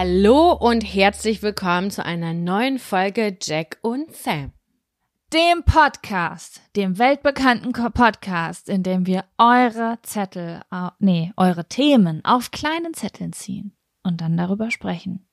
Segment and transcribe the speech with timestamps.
[0.00, 4.52] Hallo und herzlich willkommen zu einer neuen Folge Jack und Sam.
[5.32, 10.60] Dem Podcast, dem weltbekannten Podcast, in dem wir eure Zettel,
[11.00, 15.26] nee, eure Themen auf kleinen Zetteln ziehen und dann darüber sprechen.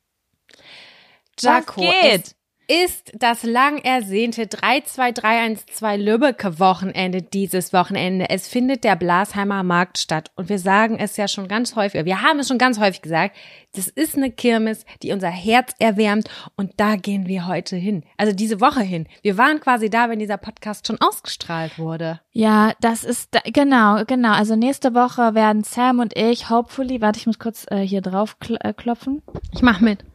[1.40, 2.26] Jaco, Was geht?
[2.26, 2.36] es
[2.68, 8.30] ist das lang ersehnte 32312 Lübbecke Wochenende dieses Wochenende.
[8.30, 12.22] Es findet der Blasheimer Markt statt und wir sagen es ja schon ganz häufig, wir
[12.22, 13.36] haben es schon ganz häufig gesagt,
[13.76, 18.04] das ist eine Kirmes, die unser Herz erwärmt und da gehen wir heute hin.
[18.18, 19.08] Also diese Woche hin.
[19.22, 22.22] Wir waren quasi da, wenn dieser Podcast schon ausgestrahlt wurde.
[22.32, 24.32] Ja, das ist, da- genau, genau.
[24.34, 28.40] Also nächste Woche werden Sam und ich, hopefully, warte, ich muss kurz äh, hier drauf
[28.40, 29.22] kl äh, klopfen.
[29.54, 30.06] Ich mach mit.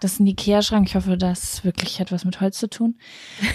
[0.00, 0.86] Das ist ein Ikea-Schrank.
[0.86, 2.98] Ich hoffe, das wirklich hat was mit Holz zu tun.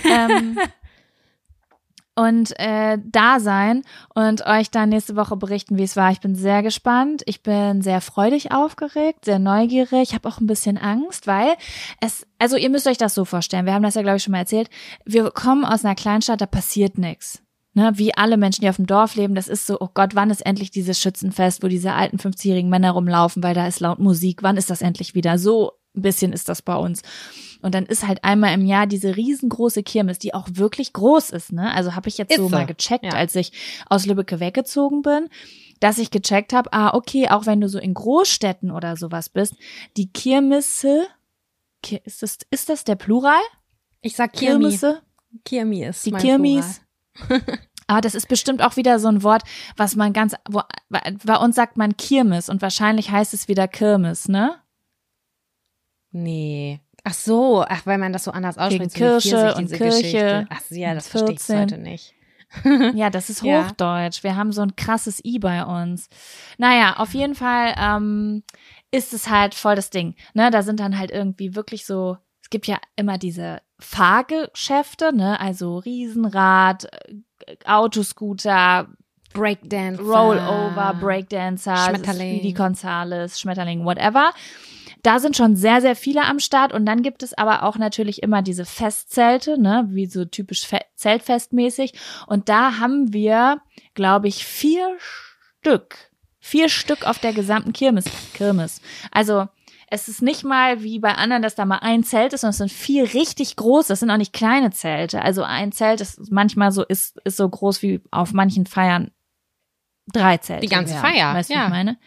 [0.06, 0.58] ähm,
[2.20, 6.12] und äh, da sein und euch dann nächste Woche berichten, wie es war.
[6.12, 7.22] Ich bin sehr gespannt.
[7.26, 10.10] Ich bin sehr freudig aufgeregt, sehr neugierig.
[10.10, 11.56] Ich habe auch ein bisschen Angst, weil
[12.02, 13.66] es, also ihr müsst euch das so vorstellen.
[13.66, 14.70] Wir haben das ja, glaube ich, schon mal erzählt.
[15.06, 17.42] Wir kommen aus einer Kleinstadt, da passiert nichts.
[17.80, 20.30] Ne, wie alle Menschen, die auf dem Dorf leben, das ist so, oh Gott, wann
[20.32, 24.44] ist endlich dieses Schützenfest, wo diese alten 50-jährigen Männer rumlaufen, weil da ist laut Musik,
[24.44, 25.38] wann ist das endlich wieder?
[25.38, 27.04] So ein bisschen ist das bei uns.
[27.62, 31.54] Und dann ist halt einmal im Jahr diese riesengroße Kirmes, die auch wirklich groß ist,
[31.54, 31.74] ne?
[31.74, 33.12] Also habe ich jetzt so so, mal gecheckt, ja.
[33.12, 33.54] als ich
[33.88, 35.30] aus Lübbecke weggezogen bin,
[35.80, 39.56] dass ich gecheckt habe, ah, okay, auch wenn du so in Großstädten oder sowas bist,
[39.96, 41.08] die Kirmesse,
[41.82, 43.40] Ki- ist das, ist das der Plural?
[44.02, 44.66] Ich sag Kirmi.
[44.66, 45.02] Kirmesse?
[45.46, 46.82] Kirmi ist Die mein Kirmis.
[47.90, 49.42] Aber das ist bestimmt auch wieder so ein Wort,
[49.76, 54.28] was man ganz, wo, bei uns sagt man Kirmes und wahrscheinlich heißt es wieder Kirmes,
[54.28, 54.58] ne?
[56.12, 56.82] Nee.
[57.04, 58.94] Ach so, ach, weil man das so anders ausspricht.
[58.94, 60.48] Kirche und Kirche Geschichte.
[60.52, 61.62] Ach so, ja, das verstehe ich 14.
[61.62, 62.14] heute nicht.
[62.94, 63.66] Ja, das ist Ja.
[63.66, 64.24] Hochdeutsch.
[64.24, 66.10] Wir haben so ein krasses I bei uns.
[66.60, 68.44] Naja, auf jeden Fall ähm,
[68.92, 70.14] ist es halt voll das Ding.
[70.36, 75.40] Ne, da sind dann halt irgendwie wirklich so, es gibt ja immer diese Fahrgeschäfte, ne,
[75.40, 77.16] also Riesenrad, äh,
[77.66, 78.88] Autoscooter,
[79.34, 80.02] Breakdance.
[80.02, 82.40] Rollover, Breakdancer, Schmetterling.
[82.40, 84.32] Speedy Gonzales, Schmetterling, whatever.
[85.02, 88.22] Da sind schon sehr, sehr viele am Start und dann gibt es aber auch natürlich
[88.22, 91.94] immer diese Festzelte, ne, wie so typisch Fe Zeltfestmäßig.
[92.28, 93.62] Und da haben wir,
[93.94, 94.98] glaube ich, vier
[95.62, 95.96] Stück.
[96.42, 98.06] Vier Stück auf der gesamten Kirmes.
[98.34, 98.82] Kirmes.
[99.12, 99.48] Also,
[99.92, 102.58] es ist nicht mal wie bei anderen, dass da mal ein Zelt ist, sondern es
[102.58, 103.90] sind vier richtig große.
[103.90, 105.22] Das sind auch nicht kleine Zelte.
[105.22, 109.12] Also ein Zelt ist manchmal so, ist, ist so groß wie auf manchen Feiern
[110.12, 110.62] drei Zelte.
[110.62, 111.02] Die ganze wären.
[111.02, 111.60] Feier, Weißt du, ja.
[111.62, 111.98] was ich meine?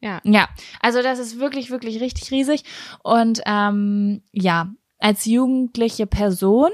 [0.00, 0.20] Ja.
[0.24, 0.48] Ja,
[0.80, 2.64] also das ist wirklich, wirklich richtig riesig.
[3.02, 4.68] Und ähm, ja,
[4.98, 6.70] als jugendliche Person,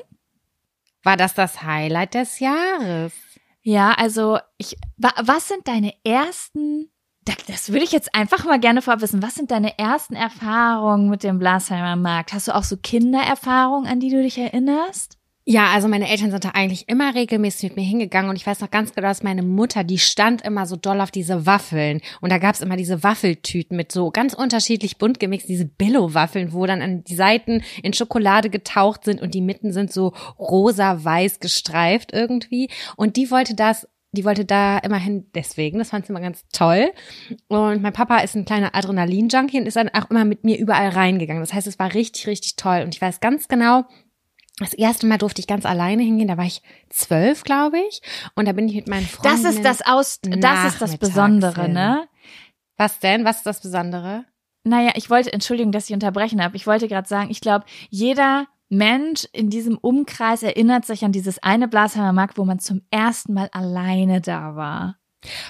[1.03, 3.13] War das das Highlight des Jahres?
[3.63, 6.91] ja, also ich, wa, was sind deine ersten
[7.47, 9.23] das würde ich jetzt einfach mal gerne vorwissen.
[9.23, 12.33] Was sind deine ersten Erfahrungen mit dem Blasheimer Markt?
[12.33, 15.19] Hast du auch so Kindererfahrungen, an die du dich erinnerst?
[15.51, 18.61] Ja, also meine Eltern sind da eigentlich immer regelmäßig mit mir hingegangen und ich weiß
[18.61, 22.31] noch ganz genau, dass meine Mutter, die stand immer so doll auf diese Waffeln und
[22.31, 26.83] da gab's immer diese Waffeltüten mit so ganz unterschiedlich bunt gemixt, diese Billo-Waffeln, wo dann
[26.83, 32.69] an die Seiten in Schokolade getaucht sind und die Mitten sind so rosa-weiß gestreift irgendwie
[32.97, 36.91] und die wollte das die wollte da immerhin deswegen, das fand sie immer ganz toll.
[37.49, 40.89] Und mein Papa ist ein kleiner Adrenalin-Junkie und ist dann auch immer mit mir überall
[40.89, 41.43] reingegangen.
[41.43, 42.83] Das heißt, es war richtig, richtig toll.
[42.83, 43.85] Und ich weiß ganz genau,
[44.59, 48.01] das erste Mal durfte ich ganz alleine hingehen, da war ich zwölf, glaube ich.
[48.35, 49.43] Und da bin ich mit meinen Freunden.
[49.43, 52.09] Das ist das Aus, das ist das Besondere, ne?
[52.77, 53.25] Was denn?
[53.25, 54.25] Was ist das Besondere?
[54.65, 56.57] Naja, ich wollte, Entschuldigung, dass ich unterbrechen habe.
[56.57, 61.43] Ich wollte gerade sagen, ich glaube, jeder Mensch in diesem Umkreis erinnert sich an dieses
[61.43, 64.99] eine Blasheimer Markt, wo man zum ersten Mal alleine da war.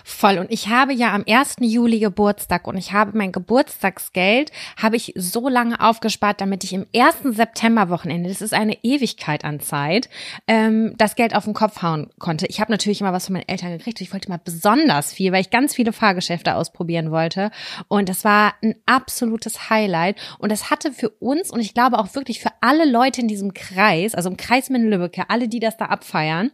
[0.02, 0.38] Voll.
[0.38, 1.56] Und ich habe ja am 1.
[1.60, 4.50] Juli Geburtstag und ich habe mein Geburtstagsgeld,
[4.80, 7.36] habe ich so lange aufgespart, damit ich im 1.
[7.36, 10.08] September Wochenende, das ist eine Ewigkeit an Zeit,
[10.46, 12.46] ähm, das Geld auf den Kopf hauen konnte.
[12.46, 14.00] Ich habe natürlich immer was von meinen Eltern gekriegt.
[14.00, 17.50] Ich wollte mal besonders viel, weil ich ganz viele Fahrgeschäfte ausprobieren wollte.
[17.88, 20.16] Und das war ein absolutes Highlight.
[20.38, 23.52] Und das hatte für uns und ich glaube auch wirklich für alle Leute in diesem
[23.52, 26.52] Kreis, also im Kreis Minden-Lübbecke, alle, die das da abfeiern,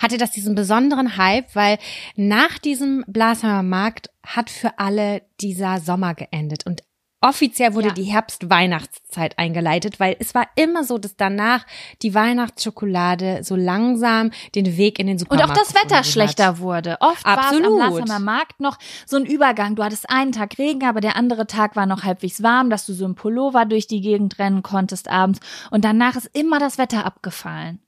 [0.00, 1.78] hatte das diesen besonderen Hype, weil
[2.16, 6.82] nach diesem Blasheimer Markt hat für alle dieser Sommer geendet und
[7.22, 7.94] offiziell wurde ja.
[7.94, 11.64] die Herbst-Weihnachtszeit eingeleitet, weil es war immer so, dass danach
[12.02, 16.96] die Weihnachtsschokolade so langsam den Weg in den Supermarkt Und auch das Wetter schlechter wurde.
[17.00, 18.76] Oft war es am Blasheimer Markt noch
[19.06, 19.76] so ein Übergang.
[19.76, 22.92] Du hattest einen Tag Regen, aber der andere Tag war noch halbwegs warm, dass du
[22.92, 25.40] so im Pullover durch die Gegend rennen konntest abends.
[25.70, 27.80] Und danach ist immer das Wetter abgefallen.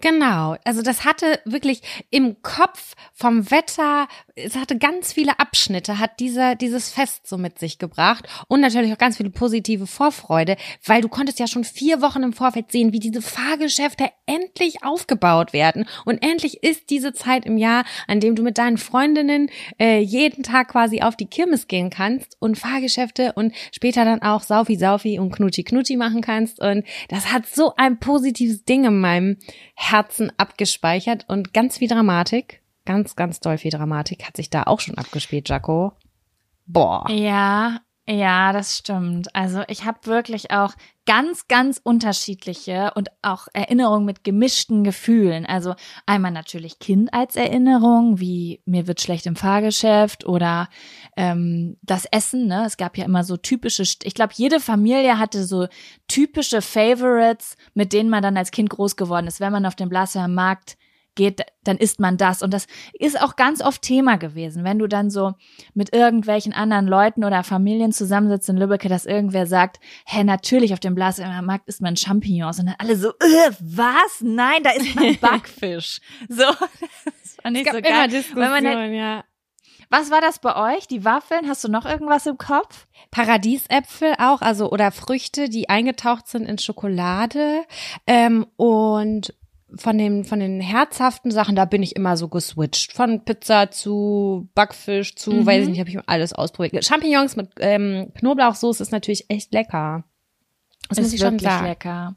[0.00, 4.08] Genau, also das hatte wirklich im Kopf vom Wetter,
[4.44, 8.92] es hatte ganz viele Abschnitte, hat dieser, dieses Fest so mit sich gebracht und natürlich
[8.92, 12.92] auch ganz viele positive Vorfreude, weil du konntest ja schon vier Wochen im Vorfeld sehen,
[12.92, 15.86] wie diese Fahrgeschäfte endlich aufgebaut werden.
[16.04, 20.42] Und endlich ist diese Zeit im Jahr, an dem du mit deinen Freundinnen äh, jeden
[20.42, 25.18] Tag quasi auf die Kirmes gehen kannst und Fahrgeschäfte und später dann auch Saufi Saufi
[25.18, 26.60] und Knutschi Knutschi machen kannst.
[26.60, 29.36] Und das hat so ein positives Ding in meinem
[29.74, 32.59] Herzen abgespeichert und ganz viel Dramatik,
[32.90, 35.92] ganz, ganz doll viel Dramatik hat sich da auch schon abgespielt, Jaco.
[36.66, 37.08] Boah.
[37.08, 37.78] Ja,
[38.08, 39.32] ja, das stimmt.
[39.36, 40.74] Also ich habe wirklich auch
[41.06, 45.46] ganz, ganz unterschiedliche und auch Erinnerungen mit gemischten Gefühlen.
[45.46, 50.68] Also einmal natürlich Kind als Erinnerung, wie mir wird schlecht im Fahrgeschäft oder
[51.16, 52.48] ähm, das Essen.
[52.48, 52.64] Ne?
[52.66, 55.68] Es gab ja immer so typische, ich glaube, jede Familie hatte so
[56.08, 59.38] typische Favorites, mit denen man dann als Kind groß geworden ist.
[59.38, 60.76] Wenn man auf dem Blasser Markt
[61.20, 62.42] geht, dann isst man das.
[62.42, 62.66] Und das
[62.98, 65.34] ist auch ganz oft Thema gewesen, wenn du dann so
[65.74, 70.80] mit irgendwelchen anderen Leuten oder Familien zusammensitzt in Lübbecke, dass irgendwer sagt, hä, natürlich auf
[70.80, 72.58] dem Blasemarkt isst man Champignons.
[72.58, 74.22] Und dann alle so, äh, was?
[74.22, 76.00] Nein, da isst man Backfisch.
[76.28, 78.24] so, das ich es so geil.
[78.34, 79.24] Immer halt, ja.
[79.90, 80.86] Was war das bei euch?
[80.86, 81.48] Die Waffeln?
[81.48, 82.86] Hast du noch irgendwas im Kopf?
[83.10, 87.64] Paradiesäpfel auch, also oder Früchte, die eingetaucht sind in Schokolade
[88.06, 89.34] ähm, und
[89.76, 92.92] von den, von den herzhaften Sachen, da bin ich immer so geswitcht.
[92.92, 95.46] Von Pizza zu Backfisch zu, mhm.
[95.46, 96.84] weiß ich nicht, habe ich alles ausprobiert.
[96.84, 100.04] Champignons mit ähm, Knoblauchsoße ist natürlich echt lecker.
[100.88, 101.66] Das ist muss ich schon sagen.
[101.66, 102.14] lecker.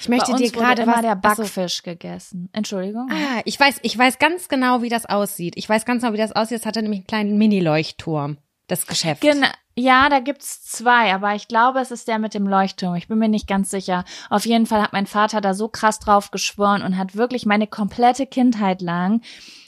[0.00, 2.48] Ich möchte dir gerade immer was, der Backfisch also, gegessen.
[2.52, 3.08] Entschuldigung.
[3.10, 5.54] Ah, ich weiß, ich weiß ganz genau, wie das aussieht.
[5.56, 6.60] Ich weiß ganz genau, wie das aussieht.
[6.60, 9.20] Es hatte nämlich einen kleinen Mini-Leuchtturm, das Geschäft.
[9.20, 12.94] Genau, ja, da gibt's zwei, aber ich glaube, es ist der mit dem Leuchtturm.
[12.94, 14.04] Ich bin mir nicht ganz sicher.
[14.30, 17.66] Auf jeden Fall hat mein Vater da so krass drauf geschworen und hat wirklich meine
[17.66, 19.20] komplette Kindheit lang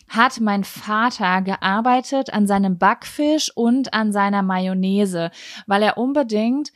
[0.09, 5.31] hat mein Vater gearbeitet an seinem Backfisch und an seiner Mayonnaise,
[5.67, 6.73] weil er unbedingt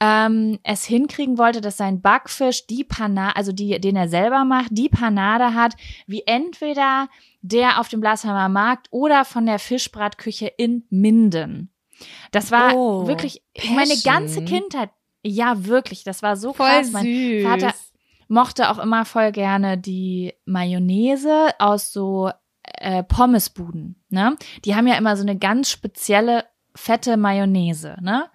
[0.00, 4.68] ähm, es hinkriegen wollte, dass sein Backfisch die Panade, also die, den er selber macht,
[4.70, 5.74] die Panade hat,
[6.06, 7.08] wie entweder
[7.42, 11.70] der auf dem Blasheimer Markt oder von der Fischbratküche in Minden.
[12.30, 13.76] Das war oh, wirklich Passion.
[13.76, 14.90] meine ganze Kindheit.
[15.22, 16.02] Ja, wirklich.
[16.02, 16.92] Das war so voll krass.
[16.92, 17.44] Mein süß.
[17.44, 17.74] Vater
[18.28, 22.30] mochte auch immer voll gerne die Mayonnaise aus so
[22.62, 24.02] äh, Pommesbuden.
[24.08, 24.36] Ne?
[24.64, 27.96] Die haben ja immer so eine ganz spezielle fette Mayonnaise.
[28.00, 28.30] Ne?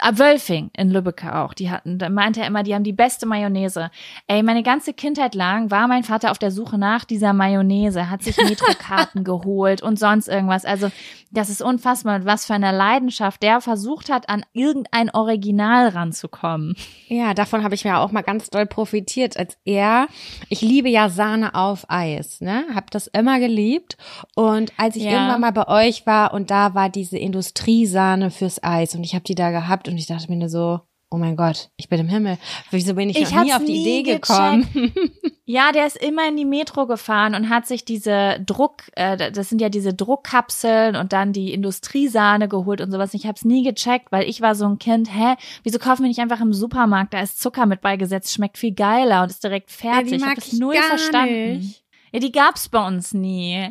[0.00, 1.54] Ah, Wölfing in Lübeck auch.
[1.54, 3.90] Die hatten, da meinte er immer, die haben die beste Mayonnaise.
[4.26, 8.22] Ey, meine ganze Kindheit lang war mein Vater auf der Suche nach dieser Mayonnaise, hat
[8.22, 10.64] sich Metrokarten geholt und sonst irgendwas.
[10.64, 10.90] Also,
[11.30, 16.74] das ist unfassbar, was für eine Leidenschaft der versucht hat, an irgendein Original ranzukommen.
[17.08, 20.06] Ja, davon habe ich mir auch mal ganz doll profitiert, als er,
[20.48, 22.64] ich liebe ja Sahne auf Eis, ne?
[22.74, 23.96] Hab das immer geliebt.
[24.36, 25.12] Und als ich Ja.
[25.12, 29.24] irgendwann mal bei euch war und da war diese Industriesahne fürs Eis und ich habe
[29.24, 30.80] die da gehabt und ich dachte mir nur so,
[31.10, 32.36] oh mein Gott, ich bin im Himmel.
[32.70, 34.28] Wieso bin ich, Ich noch nie auf die nie Idee gecheckt.
[34.28, 34.92] gekommen?
[35.50, 39.48] Ja, der ist immer in die Metro gefahren und hat sich diese Druck, äh, das
[39.48, 43.14] sind ja diese Druckkapseln und dann die Industriesahne geholt und sowas.
[43.14, 46.08] Ich habe es nie gecheckt, weil ich war so ein Kind, hä, wieso kaufen wir
[46.08, 47.14] nicht einfach im Supermarkt?
[47.14, 50.10] Da ist Zucker mit beigesetzt, schmeckt viel geiler und ist direkt fertig.
[50.10, 51.58] die ich mag habe das ich null verstanden.
[51.60, 51.82] nicht.
[52.12, 53.70] Ja, die gab's bei uns nie.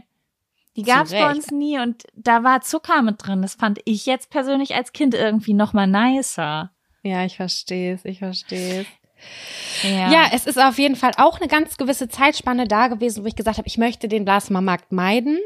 [0.77, 3.41] Die gab's bei uns nie und da war Zucker mit drin.
[3.41, 6.71] Das fand ich jetzt persönlich als Kind irgendwie noch mal nicer.
[7.03, 8.87] Ja, ich verstehe es, ich verstehe es.
[9.83, 10.11] Ja.
[10.11, 13.35] Ja, es ist auf jeden Fall auch eine ganz gewisse Zeitspanne da gewesen, wo ich
[13.35, 15.39] gesagt habe, ich möchte den Blasmarkt meiden.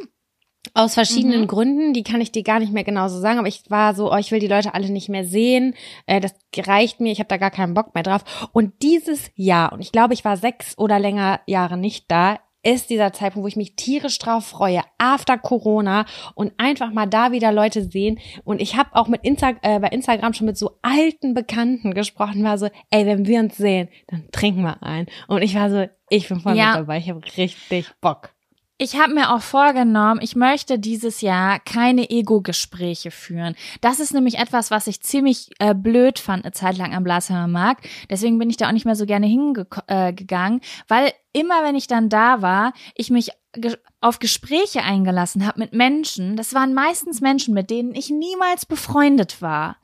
[0.76, 1.48] Aus verschiedenen Mhm.
[1.48, 4.12] Gründen, die kann ich dir gar nicht mehr genau so sagen, aber ich war so,
[4.14, 5.74] oh, ich will die Leute alle nicht mehr sehen,
[6.06, 8.24] äh, das reicht mir, ich habe da gar keinen Bock mehr drauf.
[8.54, 12.89] Und dieses Jahr, und ich glaube, ich war sechs oder länger Jahre nicht da, ist
[12.89, 17.51] dieser Zeitpunkt, wo ich mich tierisch drauf freue, after Corona und einfach mal da wieder
[17.51, 18.20] Leute sehen.
[18.44, 22.44] Und ich habe auch mit Insta äh, bei Instagram schon mit so alten Bekannten gesprochen,
[22.44, 25.08] war so, ey, wenn wir uns sehen, dann trinken wir ein.
[25.27, 26.72] Und ich war so, ich bin voll Ja.
[26.72, 28.30] mit dabei, ich habe richtig Bock.
[28.84, 33.54] Ich habe mir auch vorgenommen, ich möchte dieses Jahr keine Ego-Gespräche führen.
[33.80, 37.48] Das ist nämlich etwas, was ich ziemlich äh, blöd fand eine Zeit lang am Blasheimer
[37.48, 37.88] Markt.
[38.10, 41.86] Deswegen bin ich da auch nicht mehr so gerne hingegangen, äh, weil immer, wenn ich
[41.86, 43.30] dann da war, ich mich
[44.00, 46.36] auf Gespräche eingelassen habe mit Menschen.
[46.36, 49.78] Das waren meistens Menschen, mit denen ich niemals befreundet war,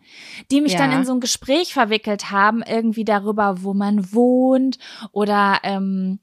[0.50, 0.80] die mich Ja.
[0.80, 4.80] dann in so ein Gespräch verwickelt haben, irgendwie darüber, wo man wohnt
[5.12, 6.18] oder ähm,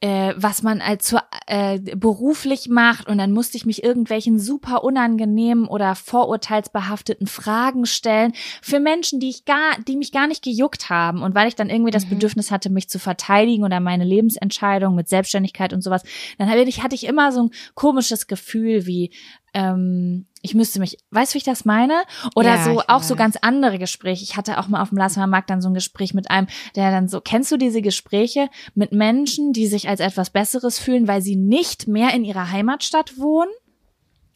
[0.00, 4.84] äh, was man als zu, äh, beruflich macht und dann musste ich mich irgendwelchen super
[4.84, 10.90] unangenehmen oder vorurteilsbehafteten Fragen stellen für Menschen, die ich gar, die mich gar nicht gejuckt
[10.90, 12.10] haben und weil ich dann irgendwie das Mhm.
[12.10, 16.02] Bedürfnis hatte, mich zu verteidigen oder meine Lebensentscheidung mit Selbstständigkeit und sowas,
[16.38, 19.10] dann hatte ich, hatte ich immer so ein komisches Gefühl wie
[19.54, 22.02] ähm, ich müsste mich, weißt du, wie ich das meine?
[22.34, 23.18] Oder Ja, so, auch so weiß.
[23.18, 24.22] ganz andere Gespräche.
[24.24, 26.90] Ich hatte auch mal auf dem Lassheimer Markt dann so ein Gespräch mit einem, der
[26.90, 31.22] dann so, kennst du diese Gespräche mit Menschen, die sich als etwas Besseres fühlen, weil
[31.22, 33.50] sie nicht mehr in ihrer Heimatstadt wohnen?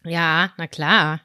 [0.05, 1.21] Ja, na klar.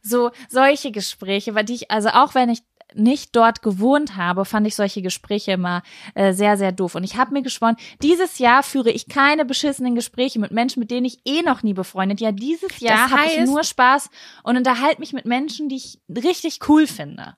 [0.00, 2.60] So, solche Gespräche, weil die ich, also auch wenn ich
[2.94, 5.82] nicht dort gewohnt habe, fand ich solche Gespräche immer
[6.14, 6.94] äh, sehr, sehr doof.
[6.94, 10.90] Und ich habe mir geschworen, dieses Jahr führe ich keine beschissenen Gespräche mit Menschen, mit
[10.90, 12.20] denen ich eh noch nie befreundet.
[12.20, 14.10] Ja, dieses Jahr habe ich nur Spaß
[14.42, 17.36] und unterhalte mich mit Menschen, die ich richtig cool finde.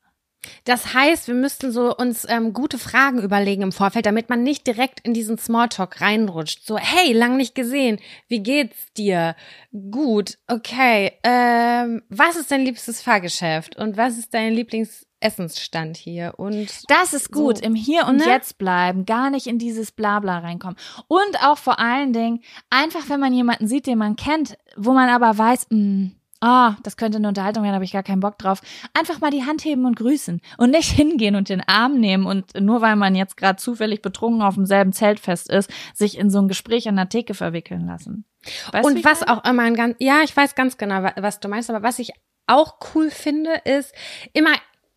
[0.64, 4.66] Das heißt, wir müssten so uns ähm, gute Fragen überlegen im Vorfeld, damit man nicht
[4.66, 6.64] direkt in diesen Smalltalk reinrutscht.
[6.64, 7.98] So, hey, lang nicht gesehen.
[8.28, 9.36] Wie geht's dir?
[9.90, 11.12] Gut, okay.
[11.24, 13.76] Ähm, was ist dein liebstes Fahrgeschäft?
[13.76, 14.54] Und was ist dein
[15.22, 16.34] Lieblingsessensstand hier?
[16.36, 18.24] Und Das ist gut, So, im Hier und ne?
[18.26, 20.76] Jetzt bleiben, gar nicht in dieses Blabla reinkommen.
[21.08, 25.08] Und auch vor allen Dingen, einfach wenn man jemanden sieht, den man kennt, wo man
[25.08, 26.10] aber weiß, mh,
[26.40, 28.62] ah, das könnte eine Unterhaltung werden, habe ich gar keinen Bock drauf.
[28.98, 32.58] Einfach mal die Hand heben und grüßen und nicht hingehen und den Arm nehmen und
[32.58, 36.48] nur weil man jetzt gerade zufällig betrunken auf demselben Zeltfest ist, sich in so ein
[36.48, 38.24] Gespräch an der Theke verwickeln lassen.
[38.72, 39.32] Weißt und was meine?
[39.32, 41.98] auch immer ein ganz, ja, ich weiß ganz genau, wa- was du meinst, aber was
[41.98, 42.12] ich
[42.46, 43.92] auch cool finde, ist
[44.32, 44.50] immer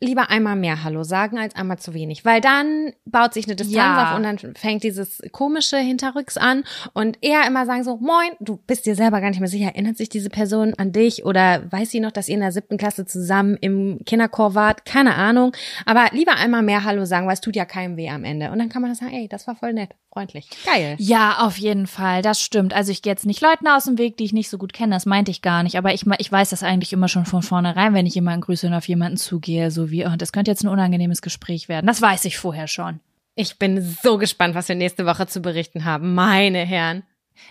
[0.03, 3.75] lieber einmal mehr Hallo sagen als einmal zu wenig, weil dann baut sich eine Distanz
[3.75, 4.11] Ja.
[4.11, 8.57] auf und dann fängt dieses komische Hinterrücks an und eher immer sagen so, moin, du
[8.67, 11.89] bist dir selber gar nicht mehr sicher, erinnert sich diese Person an dich oder weiß
[11.91, 15.53] sie noch, dass ihr in der siebten Klasse zusammen im Kinderchor wart, keine Ahnung,
[15.85, 18.59] aber lieber einmal mehr Hallo sagen, weil es tut ja keinem weh am Ende und
[18.59, 20.95] dann kann man das sagen, ey, das war voll nett, freundlich, geil.
[20.99, 22.73] Ja, auf jeden Fall, das stimmt.
[22.73, 24.93] Also ich gehe jetzt nicht Leuten aus dem Weg, die ich nicht so gut kenne,
[24.95, 25.77] das meinte ich gar nicht.
[25.77, 28.73] Aber ich, ich weiß das eigentlich immer schon von vornherein, wenn ich jemanden grüße und
[28.73, 31.87] auf jemanden zugehe, so wie, oh, das könnte jetzt ein unangenehmes Gespräch werden.
[31.87, 32.99] Das weiß ich vorher schon.
[33.35, 37.03] Ich bin so gespannt, was wir nächste Woche zu berichten haben, meine Herren.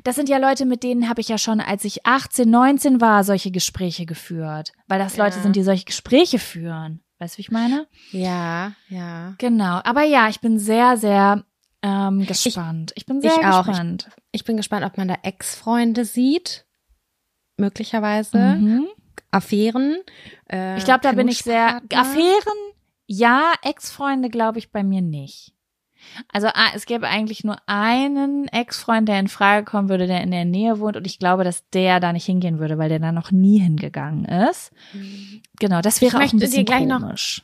[0.05, 3.25] Das sind ja Leute, mit denen habe ich ja schon, als ich 18, 19 war,
[3.25, 4.73] solche Gespräche geführt.
[4.87, 5.43] Weil das Leute Ja.
[5.43, 7.01] sind, die solche Gespräche führen.
[7.19, 7.87] Weißt du, wie ich meine?
[8.13, 9.35] Ja, ja.
[9.39, 9.81] Genau.
[9.85, 11.45] Aber ja, ich bin sehr, sehr
[11.83, 12.93] ähm, gespannt.
[12.95, 14.09] Ich, bin sehr ich gespannt.
[14.31, 16.65] Ich bin gespannt, ob man da Ex-Freunde sieht.
[17.57, 18.39] Möglicherweise.
[18.39, 18.87] Mhm.
[19.33, 19.97] Affären.
[20.51, 21.81] Äh, Ich glaube, da bin ich sehr.
[21.93, 22.59] Affären,
[23.07, 25.53] ja, Ex-Freunde glaube ich bei mir nicht.
[26.33, 30.31] Also ah, es gäbe eigentlich nur einen Ex-Freund, der in Frage kommen würde, der in
[30.33, 33.13] der Nähe wohnt und ich glaube, dass der da nicht hingehen würde, weil der da
[33.13, 34.73] noch nie hingegangen ist.
[35.61, 37.43] Genau, das wäre Ich auch ein möchte dir bisschen gleich noch- komisch.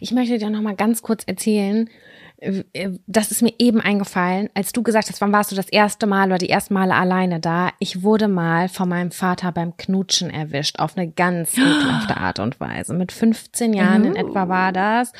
[0.00, 1.90] Ich möchte dir noch mal ganz kurz erzählen, äh,
[3.06, 6.28] das ist mir eben eingefallen, als du gesagt hast, wann warst du das erste Mal
[6.28, 7.70] oder die ersten Male alleine da?
[7.78, 12.58] Ich wurde mal von meinem Vater beim Knutschen erwischt, auf eine ganz ekelhafte Art und
[12.58, 12.94] Weise.
[12.94, 15.12] Mit 15 Jahren in etwa war das.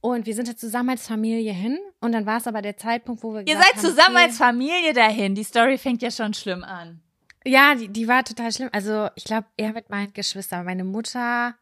[0.00, 1.78] Und wir sind ja zusammen als Familie hin.
[2.00, 3.46] Und dann war es aber der Zeitpunkt, wo wir.
[3.46, 5.34] Ihr seid zusammen als Familie dahin.
[5.34, 7.00] Die Story fängt ja schon schlimm an.
[7.44, 8.70] Ja, die, die war total schlimm.
[8.72, 10.64] Also ich glaube, er mit meinen Geschwistern.
[10.64, 11.54] Meine Mutter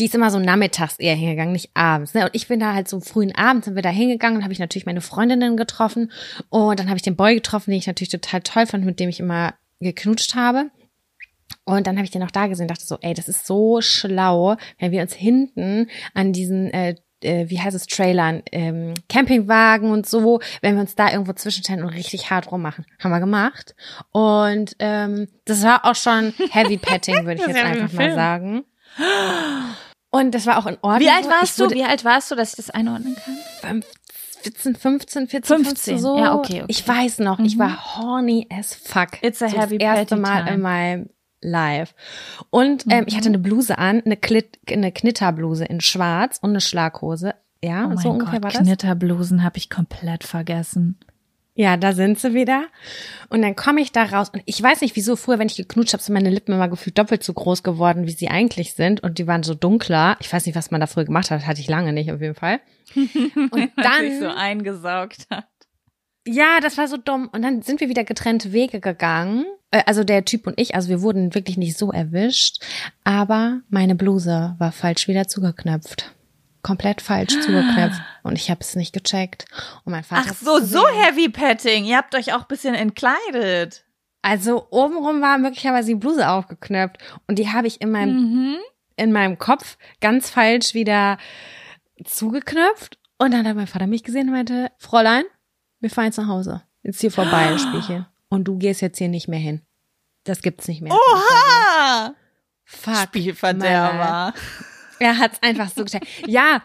[0.00, 2.14] die ist immer so nachmittags eher hingegangen, nicht abends.
[2.14, 2.24] Ne?
[2.24, 4.58] Und ich bin da halt so frühen Abend sind wir da hingegangen und habe ich
[4.58, 6.10] natürlich meine Freundinnen getroffen
[6.48, 9.08] und dann habe ich den Boy getroffen, den ich natürlich total toll fand, mit dem
[9.08, 10.70] ich immer geknutscht habe.
[11.64, 14.56] Und dann habe ich den auch da gesehen, dachte so, ey, das ist so schlau,
[14.78, 20.06] wenn wir uns hinten an diesen äh, äh, wie heißt es, Trailern, ähm, Campingwagen und
[20.06, 22.84] so, wenn wir uns da irgendwo zwischenstellen und richtig hart rummachen.
[23.02, 23.74] Haben wir gemacht.
[24.12, 28.64] Und ähm, das war auch schon Heavy Petting, würde ich jetzt einfach mal sagen.
[30.10, 31.00] Und das war auch in Ordnung.
[31.00, 31.70] Wie alt warst du?
[31.70, 33.82] Wie alt warst du, dass ich das einordnen kann?
[34.42, 36.18] 14, 15, 14, 15, 15 so.
[36.18, 36.64] Ja, okay, okay.
[36.68, 37.46] Ich weiß noch, mhm.
[37.46, 39.22] ich war horny as fuck.
[39.22, 40.54] It's a so heavy Das erste Mal time.
[40.54, 41.10] in meinem
[41.40, 41.94] Live.
[42.50, 43.04] Und ähm, mhm.
[43.06, 47.34] ich hatte eine Bluse an, eine, Klit, eine Knitterbluse in schwarz und eine Schlaghose.
[47.62, 48.62] Ja, oh so ungefähr Gott, war das.
[48.62, 50.98] Knitterblusen habe ich komplett vergessen.
[51.56, 52.66] Ja, da sind sie wieder.
[53.28, 54.30] Und dann komme ich da raus.
[54.30, 56.98] Und ich weiß nicht, wieso früher, wenn ich geknutscht habe, sind meine Lippen immer gefühlt
[56.98, 59.02] doppelt so groß geworden, wie sie eigentlich sind.
[59.04, 60.16] Und die waren so dunkler.
[60.18, 61.46] Ich weiß nicht, was man da früher gemacht hat.
[61.46, 62.60] Hatte ich lange nicht, auf jeden Fall.
[62.96, 64.00] Und dann.
[64.00, 65.46] sich so eingesaugt hat.
[66.26, 67.28] Ja, das war so dumm.
[67.32, 69.44] Und dann sind wir wieder getrennte Wege gegangen.
[69.70, 72.64] Äh, also der Typ und ich, also wir wurden wirklich nicht so erwischt.
[73.04, 76.14] Aber meine Bluse war falsch wieder zugeknöpft
[76.64, 79.44] komplett falsch zugeknöpft und ich habe es nicht gecheckt.
[79.84, 81.84] Und mein Vater Ach so, so Heavy Petting.
[81.84, 83.84] Ihr habt euch auch bisschen entkleidet.
[84.22, 88.56] Also obenrum war möglicherweise die Bluse aufgeknöpft und die habe ich in meinem mhm.
[88.96, 91.18] in meinem Kopf ganz falsch wieder
[92.02, 95.24] zugeknöpft und dann hat mein Vater mich gesehen und meinte, Fräulein,
[95.80, 96.62] wir fahren jetzt nach Hause.
[96.82, 99.60] Jetzt hier vorbei das Spielchen und du gehst jetzt hier nicht mehr hin.
[100.24, 100.92] Das gibt's nicht mehr.
[100.92, 102.14] Oha!
[102.64, 102.96] Fuck.
[102.96, 104.32] Spielverderber.
[105.04, 106.06] Er hat's einfach so gestellt.
[106.26, 106.62] Ja,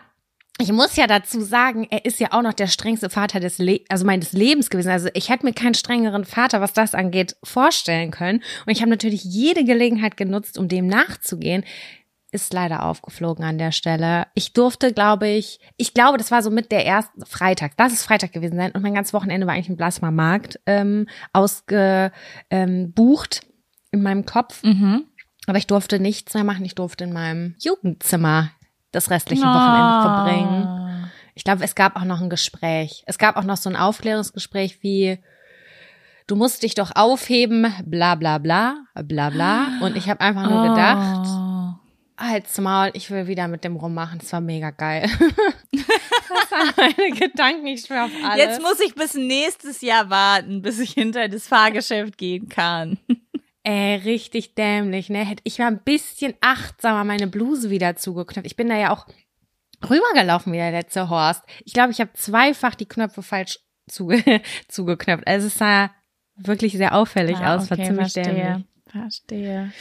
[0.62, 3.81] ich muss ja dazu sagen, er ist ja auch noch der strengste Vater des Le
[3.89, 4.91] also meines Lebens gewesen.
[4.91, 8.41] Also ich hätte mir keinen strengeren Vater, was das angeht, vorstellen können.
[8.65, 11.65] Und ich habe natürlich jede Gelegenheit genutzt, um dem nachzugehen.
[12.31, 14.27] Ist leider aufgeflogen an der Stelle.
[14.36, 17.75] Ich durfte, glaube ich, ich glaube, das war so mit der ersten Freitag.
[17.75, 18.71] Das ist Freitag gewesen sein.
[18.71, 22.13] Und mein ganzes Wochenende war eigentlich im Blasmer Markt ähm, ausgebucht
[22.52, 22.93] ähm,
[23.91, 24.63] in meinem Kopf.
[24.63, 25.09] Mhm.
[25.49, 26.63] Aber ich durfte nichts mehr machen.
[26.63, 28.51] Ich durfte in meinem Jugendzimmer
[28.91, 31.09] das restliche Wochenende verbringen.
[31.33, 33.01] Ich glaube, es gab auch noch ein Gespräch.
[33.07, 35.17] Es gab auch noch so ein Aufklärungsgespräch wie,
[36.27, 39.79] du musst dich doch aufheben, bla bla bla, bla bla.
[39.81, 41.73] Und ich habe einfach nur gedacht, Oh.
[42.23, 44.19] halt's Maul, ich will wieder mit dem rummachen.
[44.21, 45.09] Es war mega geil.
[45.71, 48.38] das waren meine Gedanken, ich schwör auf alles.
[48.38, 52.99] Jetzt muss ich bis nächstes Jahr warten, bis ich hinter das Fahrgeschäft gehen kann.
[53.71, 55.19] Ey, richtig dämlich, ne?
[55.23, 58.47] Hätte ich mal ein bisschen achtsamer meine Bluse wieder zugeknöpft.
[58.47, 59.05] Ich bin da ja auch
[59.88, 61.43] rübergelaufen wie der letzte Horst.
[61.65, 64.23] Ich glaube, ich habe zweifach die Knöpfe falsch zuge
[64.69, 65.27] zugeknöpft.
[65.27, 65.91] Also es sah
[66.36, 68.34] wirklich sehr auffällig Ah, aus, war okay, ziemlich verstehe.
[68.34, 68.65] dämlich.
[68.91, 69.71] Verstehe.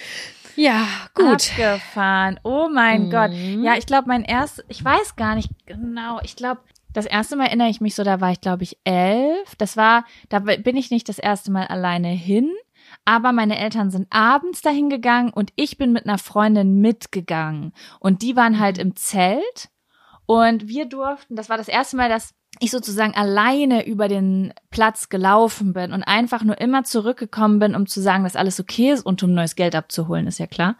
[0.55, 1.51] Ja, gut.
[1.53, 2.39] Abgefahren.
[2.45, 3.11] Oh mein Mhm.
[3.11, 3.31] Gott.
[3.65, 6.21] Ja, ich glaube, mein erstes, ich weiß gar nicht genau.
[6.25, 6.61] Ich glaube,
[6.93, 9.55] das erste Mal erinnere ich mich so, da war ich, glaube ich, elf.
[9.57, 12.51] Das war, da bin ich nicht das erste Mal alleine hin.
[13.09, 17.73] Aber meine Eltern sind abends dahin gegangen und ich bin mit einer Freundin mitgegangen.
[18.01, 19.71] Und die waren halt im Zelt.
[20.27, 25.09] Und wir durften, das war das erste Mal, dass ich sozusagen alleine über den Platz
[25.09, 29.05] gelaufen bin und einfach nur immer zurückgekommen bin, um zu sagen, dass alles okay ist
[29.05, 30.77] und um neues Geld abzuholen, ist ja klar.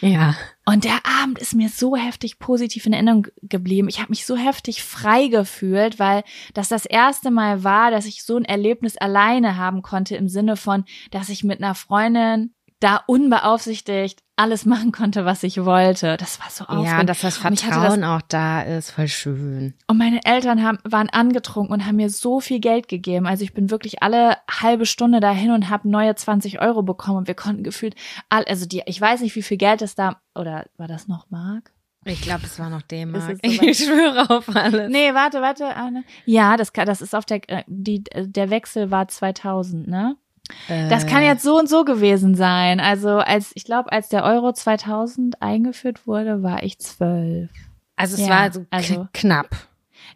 [0.00, 0.34] Ja.
[0.64, 3.88] Und der Abend ist mir so heftig positiv in Erinnerung geblieben.
[3.88, 8.24] Ich habe mich so heftig frei gefühlt, weil das das erste Mal war, dass ich
[8.24, 12.53] so ein Erlebnis alleine haben konnte im Sinne von, dass ich mit einer Freundin
[12.84, 16.16] da unbeaufsichtigt alles machen konnte, was ich wollte.
[16.18, 16.86] Das war so aufregend.
[16.86, 19.74] Ja, dass das Vertrauen auch da ist, voll schön.
[19.86, 23.26] und meine Eltern haben, waren angetrunken und haben mir so viel Geld gegeben.
[23.26, 27.26] Also ich bin wirklich alle halbe Stunde dahin und habe neue 20 Euro bekommen und
[27.26, 27.94] wir konnten gefühlt,
[28.28, 31.30] all, also die, ich weiß nicht, wie viel Geld es da, oder war das noch
[31.30, 31.70] Mark?
[32.06, 33.38] Ich glaube, es war noch D-Mark.
[33.42, 34.90] Ich schwöre auf alles.
[34.90, 35.74] Nee, warte, warte.
[35.74, 36.04] Anne.
[36.26, 40.16] Ja, das, das ist auf der, äh, die, der Wechsel war 2000, ne?
[40.68, 42.80] Das kann Äh, jetzt so und so gewesen sein.
[42.80, 47.50] Also als, ich glaube, als der Euro 2000 eingeführt wurde, war ich zwölf.
[47.96, 49.48] Also es Ja, war so also- k- knapp.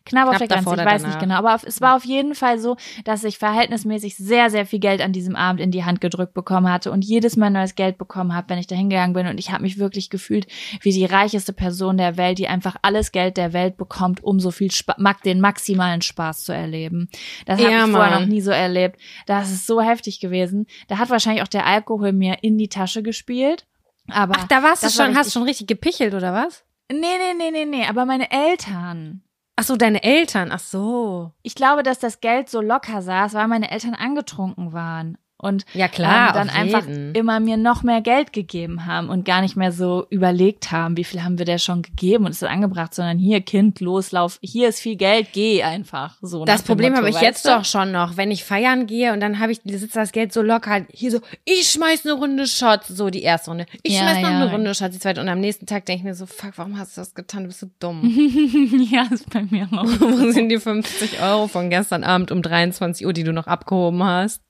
[0.09, 1.35] Knapp auf der Grenze, ich weiß nicht genau.
[1.37, 5.01] Aber auf, es war auf jeden Fall so, dass ich verhältnismäßig sehr, sehr viel Geld
[5.01, 8.35] an diesem Abend in die Hand gedrückt bekommen hatte und jedes Mal neues Geld bekommen
[8.35, 9.27] habe, wenn ich da hingegangen bin.
[9.27, 10.47] Und ich habe mich wirklich gefühlt
[10.83, 14.51] wie die reicheste Person der Welt, die einfach alles Geld der Welt bekommt, um so
[14.51, 17.09] viel mag- den maximalen Spaß zu erleben.
[17.47, 18.23] Das habe Ja, ich vorher Mann.
[18.23, 18.99] noch nie so erlebt.
[19.27, 20.67] Das ist so heftig gewesen.
[20.89, 23.67] Da hat wahrscheinlich auch der Alkohol mir in die Tasche gespielt.
[24.11, 26.65] Aber Ach, da warst du das war schon, hast richtig- schon richtig gepichelt, oder was?
[26.91, 29.23] Nee, nee, nee, nee, nee, aber meine Eltern.
[29.61, 31.33] Ach so, deine Eltern, ach so.
[31.43, 35.89] Ich glaube, dass das Geld so locker saß, weil meine Eltern angetrunken waren und Ja,
[35.89, 37.15] klar, ähm, dann einfach jeden.
[37.15, 41.05] immer mir noch mehr Geld gegeben haben und gar nicht mehr so überlegt haben, wie
[41.05, 44.69] viel haben wir der schon gegeben und es ist angebracht, sondern hier Kind loslauf, hier
[44.69, 46.45] ist viel Geld, geh einfach so.
[46.45, 49.53] Das Problem habe ich jetzt doch schon noch, wenn ich feiern gehe und dann habe
[49.53, 53.23] ich, sitzt das Geld so locker, hier so, ich schmeiß eine Runde Shots, so die
[53.23, 54.41] erste Runde, ich Ja, schmeiß noch ja.
[54.41, 56.79] eine Runde Shots, die zweite und am nächsten Tag denke ich mir so, fuck, warum
[56.79, 58.03] hast du das getan, du bist so dumm.
[58.91, 59.85] ja, ist bei mir auch.
[60.01, 64.03] Wo sind die 50 Euro von gestern Abend um 23 Uhr, die du noch abgehoben
[64.03, 64.43] hast?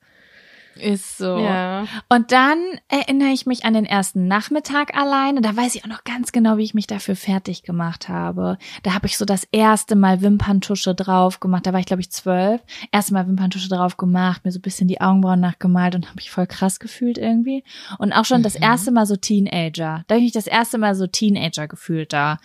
[0.80, 1.38] Ist so.
[1.38, 1.86] Ja.
[2.08, 5.40] Und dann erinnere ich mich an den ersten Nachmittag alleine.
[5.40, 8.58] Da weiß ich auch noch ganz genau, wie ich mich dafür fertig gemacht habe.
[8.82, 11.66] Da habe ich so das erste Mal Wimperntusche drauf gemacht.
[11.66, 12.60] Da war ich, glaube ich, zwölf.
[12.92, 16.30] Erste Mal Wimperntusche drauf gemacht, mir so ein bisschen die Augenbrauen nachgemalt und habe mich
[16.30, 17.64] voll krass gefühlt irgendwie.
[17.98, 20.04] Und auch schon das erste Mal so Teenager.
[20.06, 22.38] Da habe ich mich das erste Mal so Teenager gefühlt da.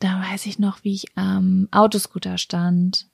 [0.00, 3.06] Da weiß ich noch, wie ich am Autoscooter stand.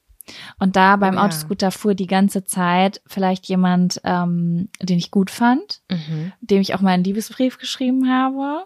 [0.58, 1.24] Und da beim ja.
[1.24, 6.32] Autoscooter fuhr die ganze Zeit vielleicht jemand, ähm, den ich gut fand, Mhm.
[6.40, 8.64] dem ich auch mal einen Liebesbrief geschrieben habe.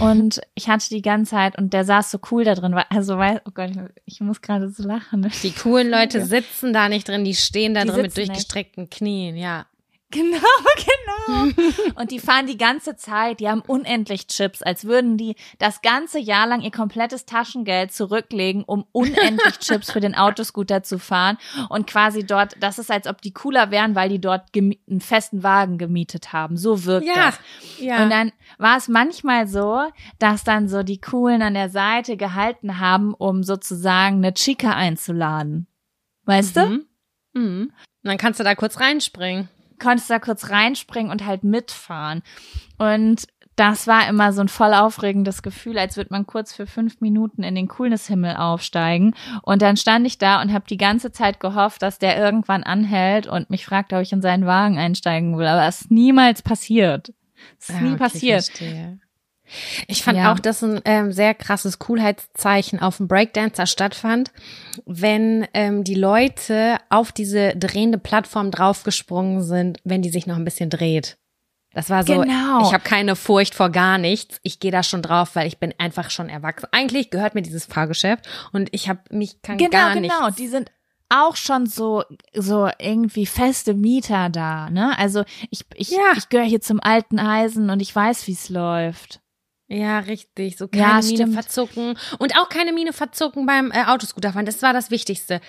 [0.00, 3.16] Und ich hatte die ganze Zeit, und der saß so cool da drin, weil- also
[3.16, 3.70] weiß, oh Gott,
[4.04, 5.30] ich, muss gerade so lachen.
[5.42, 8.28] Die coolen Leute sitzen da nicht drin, die stehen da Die drin mit sitzen nicht.
[8.30, 9.64] durchgestreckten Knien, ja.
[10.10, 10.38] Genau,
[11.26, 11.52] genau.
[11.96, 16.18] Und die fahren die ganze Zeit, die haben unendlich Chips, als würden die das ganze
[16.18, 21.36] Jahr lang ihr komplettes Taschengeld zurücklegen, um unendlich Chips für den Autoscooter zu fahren.
[21.68, 25.42] Und quasi dort, das ist, als ob die cooler wären, weil die dort einen festen
[25.42, 26.56] Wagen gemietet haben.
[26.56, 27.38] So wirkt Ja, das.
[27.78, 28.02] ja.
[28.02, 29.82] Und dann war es manchmal so,
[30.18, 35.66] dass dann so die Coolen an der Seite gehalten haben, um sozusagen eine Chica einzuladen.
[36.24, 36.66] Weißt du?
[36.66, 36.86] Mhm.
[37.34, 37.72] Mhm.
[38.02, 39.50] Und dann kannst du da kurz reinspringen.
[39.78, 42.22] Konntest da kurz reinspringen und halt mitfahren.
[42.78, 47.00] Und das war immer so ein voll aufregendes Gefühl, als würde man kurz für fünf
[47.00, 49.14] Minuten in den Coolness-Himmel aufsteigen.
[49.42, 53.26] Und dann stand ich da und habe die ganze Zeit gehofft, dass der irgendwann anhält
[53.26, 55.46] und mich fragt, ob ich in seinen Wagen einsteigen will.
[55.46, 57.12] Aber es ist niemals passiert.
[57.58, 58.44] Es ist Ah, nie okay, passiert.
[58.44, 59.00] verstehe.
[59.86, 60.32] Ich fand Ja.
[60.32, 64.32] auch, dass ein ähm, sehr krasses Coolheitszeichen auf dem Breakdancer stattfand,
[64.86, 70.44] wenn ähm, die Leute auf diese drehende Plattform draufgesprungen sind, wenn die sich noch ein
[70.44, 71.18] bisschen dreht.
[71.74, 72.62] Das war so, Genau.
[72.66, 74.40] ich habe keine Furcht vor gar nichts.
[74.42, 76.66] Ich gehe da schon drauf, weil ich bin einfach schon erwachsen.
[76.72, 80.24] Eigentlich gehört mir dieses Fahrgeschäft und ich habe mich kann Genau, gar genau.
[80.24, 80.36] nichts.
[80.36, 80.70] Die sind
[81.10, 84.98] auch schon so so irgendwie feste Mieter da, ne?
[84.98, 85.98] Also ich ich Ja.
[86.16, 89.20] ich gehöre hier zum alten Eisen und ich weiß, wie es läuft.
[89.68, 90.56] Ja, richtig.
[90.56, 91.34] So Ja, keine Miene stimmt.
[91.34, 91.94] verzucken.
[92.18, 94.46] Und auch keine Miene verzucken beim äh, Autoscooterfahren.
[94.46, 95.40] Das war das Wichtigste.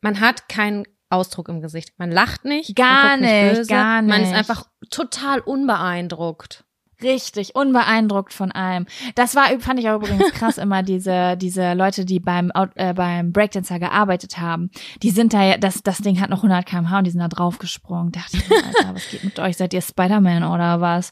[0.00, 1.90] Man hat keinen Ausdruck im Gesicht.
[1.98, 2.76] Man lacht nicht.
[2.76, 4.36] Gar nicht, böse, gar Man ist nicht.
[4.38, 6.64] einfach total unbeeindruckt.
[7.02, 8.86] Richtig, unbeeindruckt von allem.
[9.16, 13.32] Das war, fand ich auch übrigens krass immer, diese, diese Leute, die beim, äh, beim
[13.32, 14.70] Breakdancer gearbeitet haben.
[15.02, 17.28] Die sind da ja, das, das Ding hat noch 100 kmh und die sind da
[17.28, 18.12] draufgesprungen.
[18.12, 19.56] Dachte ich mir, Alter, was geht mit euch?
[19.56, 21.10] Seid ihr Spider-Man oder was?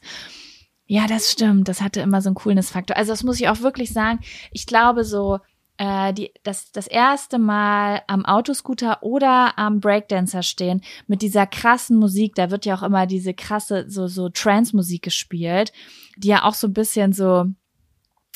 [0.85, 1.67] Ja, das stimmt.
[1.67, 2.97] Das hatte immer so einen Coolness-Faktor.
[2.97, 4.19] Also das muss ich auch wirklich sagen.
[4.51, 5.39] Ich glaube so,
[5.77, 11.97] äh, die, das, das erste Mal am Autoscooter oder am Breakdancer stehen mit dieser krassen
[11.97, 15.71] Musik, da wird ja auch immer diese krasse, so, so Trance-Musik gespielt,
[16.17, 17.45] die ja auch so ein bisschen so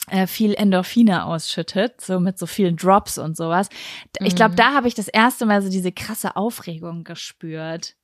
[0.10, 3.68] äh, viel Endorphine ausschüttet, so mit so vielen Drops und sowas.
[4.24, 4.56] Ich glaube, Mhm.
[4.56, 7.97] da habe ich das erste Mal so diese krasse Aufregung gespürt.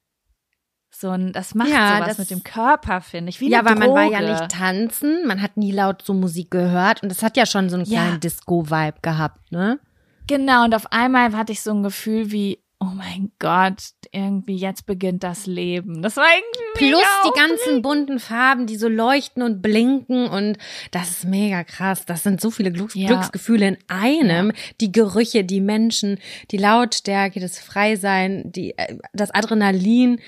[0.96, 3.42] So ein, das macht Ja, sowas das- mit dem Körper, finde ich.
[3.42, 5.26] Wie ja, weil man war ja nicht tanzen.
[5.26, 7.02] Man hat nie laut so Musik gehört.
[7.02, 8.02] Und das hat ja schon so einen Ja.
[8.04, 9.80] kleinen Disco-Vibe gehabt, ne?
[10.28, 14.86] Genau, und auf einmal hatte ich so ein Gefühl wie, oh mein Gott, irgendwie jetzt
[14.86, 16.02] beginnt das Leben.
[16.02, 20.58] Das war irgendwie Plus die ganzen bunten Farben, die so leuchten und blinken und
[20.92, 22.06] das ist mega krass.
[22.06, 23.08] Das sind so viele Glücks Ja.
[23.08, 24.52] Glücksgefühle in einem.
[24.80, 26.20] Die Gerüche, die Menschen,
[26.52, 30.20] die Lautstärke, das Freisein, die, äh, das Adrenalin.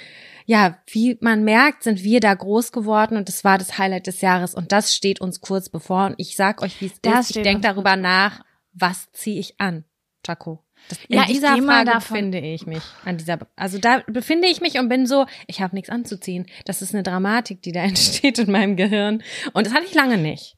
[0.45, 4.21] Ja, wie man merkt, sind wir da groß geworden und das war das Highlight des
[4.21, 7.35] Jahres und das steht uns kurz bevor und ich sag euch, wie es ist.
[7.35, 8.41] Ich denke darüber nach,
[8.73, 9.85] was ziehe ich an,
[10.25, 10.61] Chaco?
[10.89, 12.83] Das, in Ja, ich dieser Frage davon- befinde ich mich.
[13.05, 16.45] An dieser, also da befinde ich mich und bin so, ich habe nichts anzuziehen.
[16.65, 19.23] Das ist eine Dramatik, die da entsteht in meinem Gehirn.
[19.53, 20.57] Und das hatte ich lange nicht.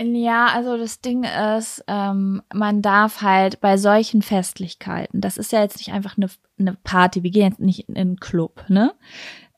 [0.00, 5.60] Ja, also das Ding ist, ähm, man darf halt bei solchen Festlichkeiten, das ist ja
[5.60, 8.94] jetzt nicht einfach eine, eine Party, wir gehen jetzt nicht in einen Club, ne?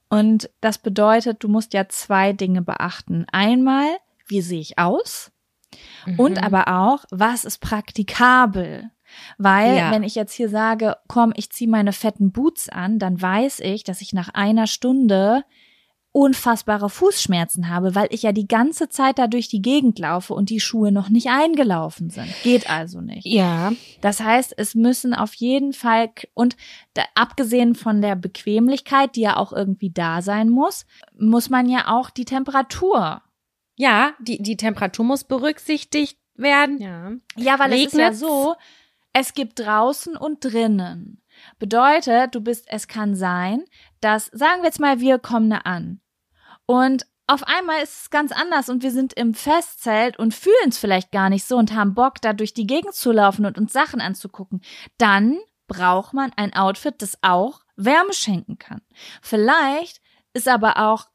[0.08, 3.26] Und das bedeutet, du musst ja zwei Dinge beachten.
[3.30, 3.86] Einmal,
[4.26, 5.30] wie sehe ich aus?
[6.06, 6.18] Mhm.
[6.18, 8.90] Und aber auch, was ist praktikabel?
[9.38, 9.90] Weil, ja.
[9.92, 13.84] wenn ich jetzt hier sage, komm, ich ziehe meine fetten Boots an, dann weiß ich,
[13.84, 15.44] dass ich nach einer Stunde
[16.12, 20.50] unfassbare Fußschmerzen habe, weil ich ja die ganze Zeit da durch die Gegend laufe und
[20.50, 22.28] die Schuhe noch nicht eingelaufen sind.
[22.42, 23.26] Geht also nicht.
[23.26, 23.72] Ja.
[24.00, 26.56] Das heißt, es müssen auf jeden Fall und
[26.94, 30.84] da, abgesehen von der Bequemlichkeit, die ja auch irgendwie da sein muss,
[31.16, 33.22] muss man ja auch die Temperatur.
[33.76, 36.78] Ja, die die Temperatur muss berücksichtigt werden.
[36.80, 37.12] Ja.
[37.36, 37.86] Ja, weil Regnet's?
[37.86, 38.54] es ist ja so,
[39.12, 41.22] es gibt draußen und drinnen.
[41.60, 43.64] Bedeutet, du bist, es kann sein,
[44.00, 46.00] dass, sagen wir jetzt mal, wir kommen da an.
[46.66, 50.78] Und auf einmal ist es ganz anders und wir sind im Festzelt und fühlen es
[50.78, 53.72] vielleicht gar nicht so und haben Bock, da durch die Gegend zu laufen und uns
[53.72, 54.62] Sachen anzugucken.
[54.98, 58.80] Dann braucht man ein Outfit, das auch Wärme schenken kann.
[59.22, 60.00] Vielleicht
[60.32, 61.06] ist aber auch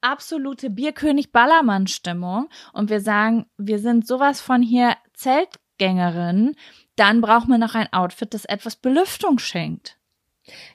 [0.00, 6.54] absolute Bierkönig Ballermann Stimmung und wir sagen, wir sind sowas von hier Zeltgängerin,
[6.98, 9.98] dann braucht man noch ein Outfit, das etwas Belüftung schenkt.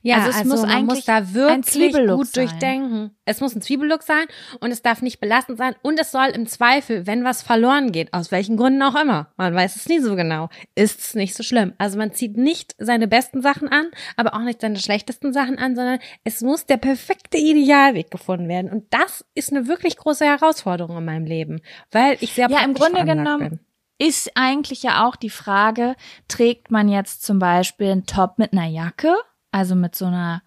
[0.02, 2.48] Ja, also, es also muss man eigentlich muss da wirklich gut sein.
[2.48, 3.12] durchdenken.
[3.26, 4.26] Es muss ein Zwiebellook sein
[4.60, 8.14] und es darf nicht belastend sein und es soll im Zweifel, wenn was verloren geht,
[8.14, 11.44] aus welchen Gründen auch immer, man weiß es nie so genau, ist es nicht so
[11.44, 11.74] schlimm.
[11.78, 15.76] Also man zieht nicht seine besten Sachen an, aber auch nicht seine schlechtesten Sachen an,
[15.76, 20.98] sondern es muss der perfekte Idealweg gefunden werden und das ist eine wirklich große Herausforderung
[20.98, 23.60] in meinem Leben, weil ich sehr ja im Grunde genommen bin
[24.04, 25.96] ist eigentlich ja auch die Frage,
[26.28, 29.16] trägt man jetzt zum Beispiel einen Top mit einer Jacke,
[29.52, 30.44] also mit so einer,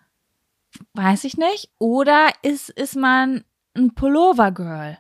[0.92, 4.98] weiß ich nicht, oder ist, ist man ein Pullover-Girl?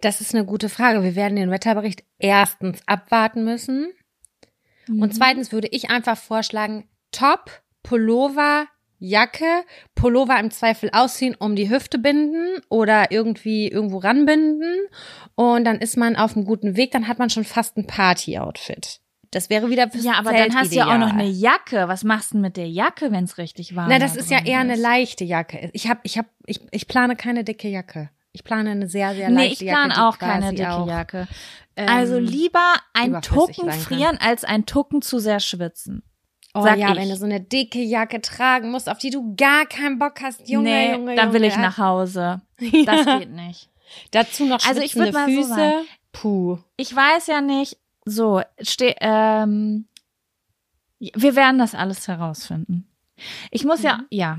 [0.00, 1.02] Das ist eine gute Frage.
[1.02, 3.92] Wir werden den Wetterbericht erstens abwarten müssen.
[4.86, 5.02] Mhm.
[5.02, 8.68] Und zweitens würde ich einfach vorschlagen, Top, Pullover,
[9.04, 9.64] Jacke,
[9.96, 14.76] Pullover im Zweifel ausziehen, um die Hüfte binden oder irgendwie irgendwo ranbinden.
[15.34, 19.00] Und dann ist man auf einem guten Weg, dann hat man schon fast ein Party-Outfit.
[19.32, 20.84] Das wäre wieder fürs Ja, aber Zelt dann hast ideal.
[20.84, 21.88] du ja auch noch eine Jacke.
[21.88, 23.98] Was machst du denn mit der Jacke, wenn es richtig warm ist?
[23.98, 24.70] Na, das ist ja eher ist.
[24.70, 25.70] eine leichte Jacke.
[25.72, 28.10] Ich habe, ich habe, ich, ich plane keine dicke Jacke.
[28.32, 29.48] Ich plane eine sehr, sehr leichte Jacke.
[29.48, 31.28] Nee, ich plane Jacke, auch keine dicke auch, Jacke.
[31.74, 36.02] Ähm, also lieber ein Tucken frieren, als ein Tucken zu sehr schwitzen.
[36.54, 36.96] Oh Sag ja, ich.
[36.96, 40.48] wenn du so eine dicke Jacke tragen musst, auf die du gar keinen Bock hast,
[40.48, 42.42] Junge, nee, Junge, dann will ich nach Hause.
[42.86, 43.70] Das geht nicht.
[44.10, 45.48] Dazu noch also ich würde mal Füße.
[45.48, 46.58] So sagen, Puh.
[46.76, 49.86] Ich weiß ja nicht, so, ste ähm,
[50.98, 52.86] wir werden das alles herausfinden.
[53.50, 53.86] Ich muss mhm.
[53.86, 54.38] ja, ja,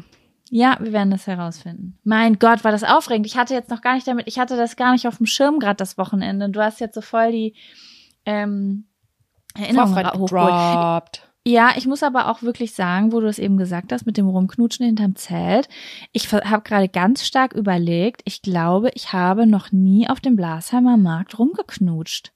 [0.49, 1.97] ja, wir werden das herausfinden.
[2.03, 3.25] Mein Gott, war das aufregend.
[3.25, 5.59] Ich hatte jetzt noch gar nicht damit, ich hatte das gar nicht auf dem Schirm
[5.59, 6.49] gerade das Wochenende.
[6.49, 7.55] Du hast jetzt so voll die
[8.25, 8.85] ähm,
[9.55, 11.32] Erinnerung hochgeholt.
[11.45, 14.29] Ja, ich muss aber auch wirklich sagen, wo du es eben gesagt hast, mit dem
[14.29, 15.67] Rumknutschen hinterm Zelt.
[16.13, 20.95] Ich habe gerade ganz stark überlegt, ich glaube, ich habe noch nie auf dem Blasheimer
[20.95, 22.31] Markt rumgeknutscht.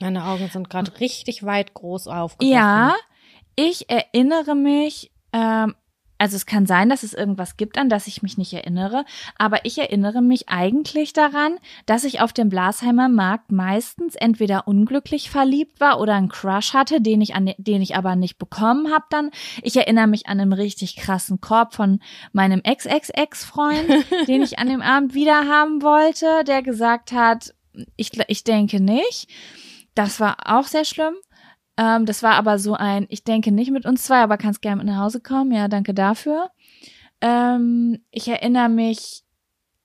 [0.00, 2.54] Meine Augen sind gerade richtig weit groß aufgegangen.
[2.54, 2.94] Ja,
[3.54, 5.76] ich erinnere mich, ähm,
[6.20, 9.06] also es kann sein, dass es irgendwas gibt, an das ich mich nicht erinnere,
[9.38, 11.56] aber ich erinnere mich eigentlich daran,
[11.86, 17.00] dass ich auf dem Blasheimer Markt meistens entweder unglücklich verliebt war oder einen Crush hatte,
[17.00, 19.30] den ich an den ich aber nicht bekommen habe dann.
[19.62, 22.00] Ich erinnere mich an einen richtig krassen Korb von
[22.32, 23.88] meinem Ex-Ex-Ex-Freund,
[24.28, 27.54] den ich an dem Abend wieder haben wollte, der gesagt hat,
[27.96, 29.26] ich, ich denke nicht.
[29.94, 31.14] Das war auch sehr schlimm.
[31.80, 34.76] Ähm, das war aber so ein, ich denke nicht mit uns zwei, aber kannst gerne
[34.76, 35.50] mit nach Hause kommen.
[35.50, 36.50] Ja, danke dafür.
[37.22, 39.24] Ähm, ich erinnere mich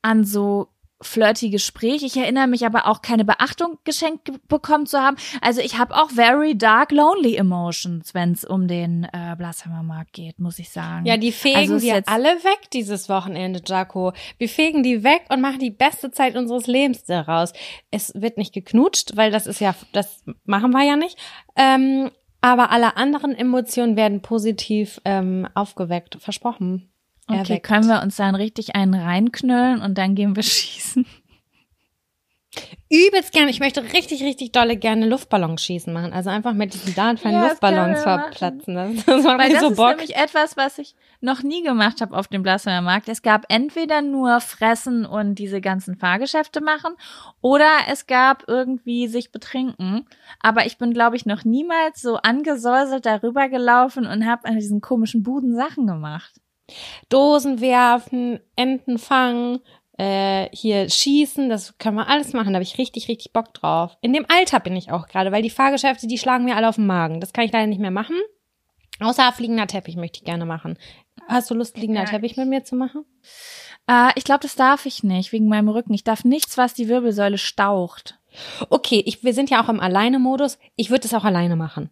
[0.01, 0.67] an so
[1.05, 2.03] flirty Gespräch.
[2.03, 5.17] Ich erinnere mich aber auch keine Beachtung geschenkt bekommen zu haben.
[5.41, 10.13] Also ich habe auch very dark lonely emotions, wenn es um den äh, Blasheimer Markt
[10.13, 11.05] geht, muss ich sagen.
[11.05, 14.13] Ja, die fegen also wir alle weg dieses Wochenende, Jaco.
[14.37, 17.53] Wir fegen die weg und machen die beste Zeit unseres Lebens daraus.
[17.91, 21.17] Es wird nicht geknutscht, weil das ist ja, das machen wir ja nicht.
[21.55, 26.91] Ähm, aber alle anderen Emotionen werden positiv ähm, aufgeweckt, versprochen.
[27.27, 27.65] Okay, erweckt.
[27.65, 31.05] können wir uns dann richtig einen reinknüllen und dann gehen wir schießen?
[32.89, 33.49] Übelst gerne.
[33.49, 36.13] Ich möchte richtig, richtig dolle gerne Luftballons schießen machen.
[36.13, 38.75] Also einfach mit diesen dartfeinen ja, Luftballons verplatzen.
[38.75, 39.89] Das, das macht Weil das so ist Bock.
[39.89, 43.09] nämlich etwas, was ich noch nie gemacht habe auf dem Blasphemia Markt.
[43.09, 46.93] Es gab entweder nur Fressen und diese ganzen Fahrgeschäfte machen
[47.41, 50.07] oder es gab irgendwie sich betrinken.
[50.39, 54.79] Aber ich bin, glaube ich, noch niemals so angesäuselt darüber gelaufen und habe an diesen
[54.79, 56.39] komischen Buden Sachen gemacht.
[57.09, 59.59] Dosen werfen, Enten fangen,
[59.97, 62.53] äh, hier schießen, das können wir alles machen.
[62.53, 63.97] Da habe ich richtig, richtig Bock drauf.
[64.01, 66.75] In dem Alter bin ich auch gerade, weil die Fahrgeschäfte, die schlagen mir alle auf
[66.75, 67.19] den Magen.
[67.19, 68.17] Das kann ich leider nicht mehr machen.
[68.99, 70.77] Außer fliegender Teppich möchte ich gerne machen.
[71.27, 72.07] Hast du Lust, fliegender ja.
[72.07, 73.05] Teppich mit mir zu machen?
[73.87, 75.93] Äh, ich glaube, das darf ich nicht, wegen meinem Rücken.
[75.93, 78.19] Ich darf nichts, was die Wirbelsäule staucht.
[78.69, 80.57] Okay, ich, wir sind ja auch im Alleine-Modus.
[80.75, 81.89] Ich würde es auch alleine machen.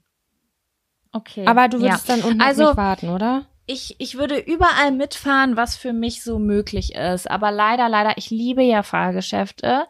[1.12, 1.45] Okay.
[1.45, 2.15] Aber du würdest ja.
[2.15, 3.45] dann unten also, nicht warten, oder?
[3.65, 7.30] Ich, ich würde überall mitfahren, was für mich so möglich ist.
[7.30, 9.88] Aber leider, leider, ich liebe ja Fahrgeschäfte.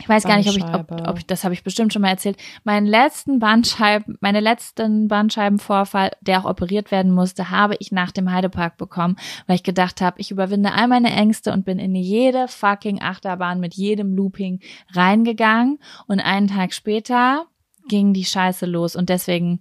[0.00, 2.08] Ich weiß gar nicht, ob ich, ob, ob ich, das habe ich bestimmt schon mal
[2.08, 2.38] erzählt.
[2.64, 8.32] Meinen letzten Bandscheiben, meine letzten Bandscheibenvorfall, der auch operiert werden musste, habe ich nach dem
[8.32, 12.48] Heidepark bekommen, weil ich gedacht habe, ich überwinde all meine Ängste und bin in jede
[12.48, 14.60] fucking Achterbahn mit jedem Looping
[14.92, 17.46] reingegangen und einen Tag später
[17.88, 19.60] ging die Scheiße los und deswegen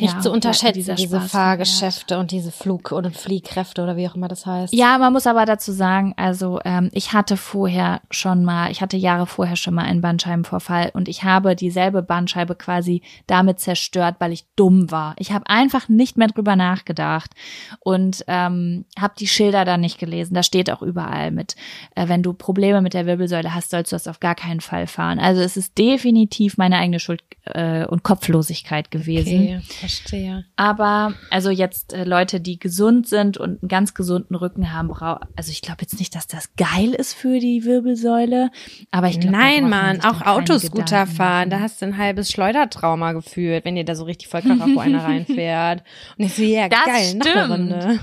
[0.00, 4.14] nicht ja, zu unterschätzen, diese Spaß Fahrgeschäfte und diese Flug- und Fliehkräfte oder wie auch
[4.14, 4.72] immer das heißt.
[4.72, 8.96] Ja, man muss aber dazu sagen, also ähm, ich hatte vorher schon mal, ich hatte
[8.96, 14.32] Jahre vorher schon mal einen Bandscheibenvorfall und ich habe dieselbe Bandscheibe quasi damit zerstört, weil
[14.32, 15.14] ich dumm war.
[15.18, 17.32] Ich habe einfach nicht mehr drüber nachgedacht
[17.80, 20.34] und ähm, habe die Schilder da nicht gelesen.
[20.34, 21.56] Da steht auch überall mit,
[21.94, 24.86] äh, wenn du Probleme mit der Wirbelsäule hast, sollst du das auf gar keinen Fall
[24.86, 25.18] fahren.
[25.18, 29.28] Also es ist definitiv meine eigene Schuld äh, und Kopflosigkeit gewesen.
[29.28, 29.37] Okay
[29.68, 30.44] Verstehe.
[30.56, 34.90] Aber also jetzt äh, Leute, die gesund sind und einen ganz gesunden Rücken haben,
[35.36, 38.50] also ich glaube jetzt nicht, dass das geil ist für die Wirbelsäule,
[38.90, 43.64] aber ich glaube Nein, Mann, auch Autoscooter fahren, da hast du ein halbes Schleudertrauma gefühlt,
[43.64, 45.82] wenn dir da so richtig voll Karacho einer reinfährt.
[46.16, 47.24] Und ich so, ja, das geil, stimmt.
[47.24, 48.00] noch Runde.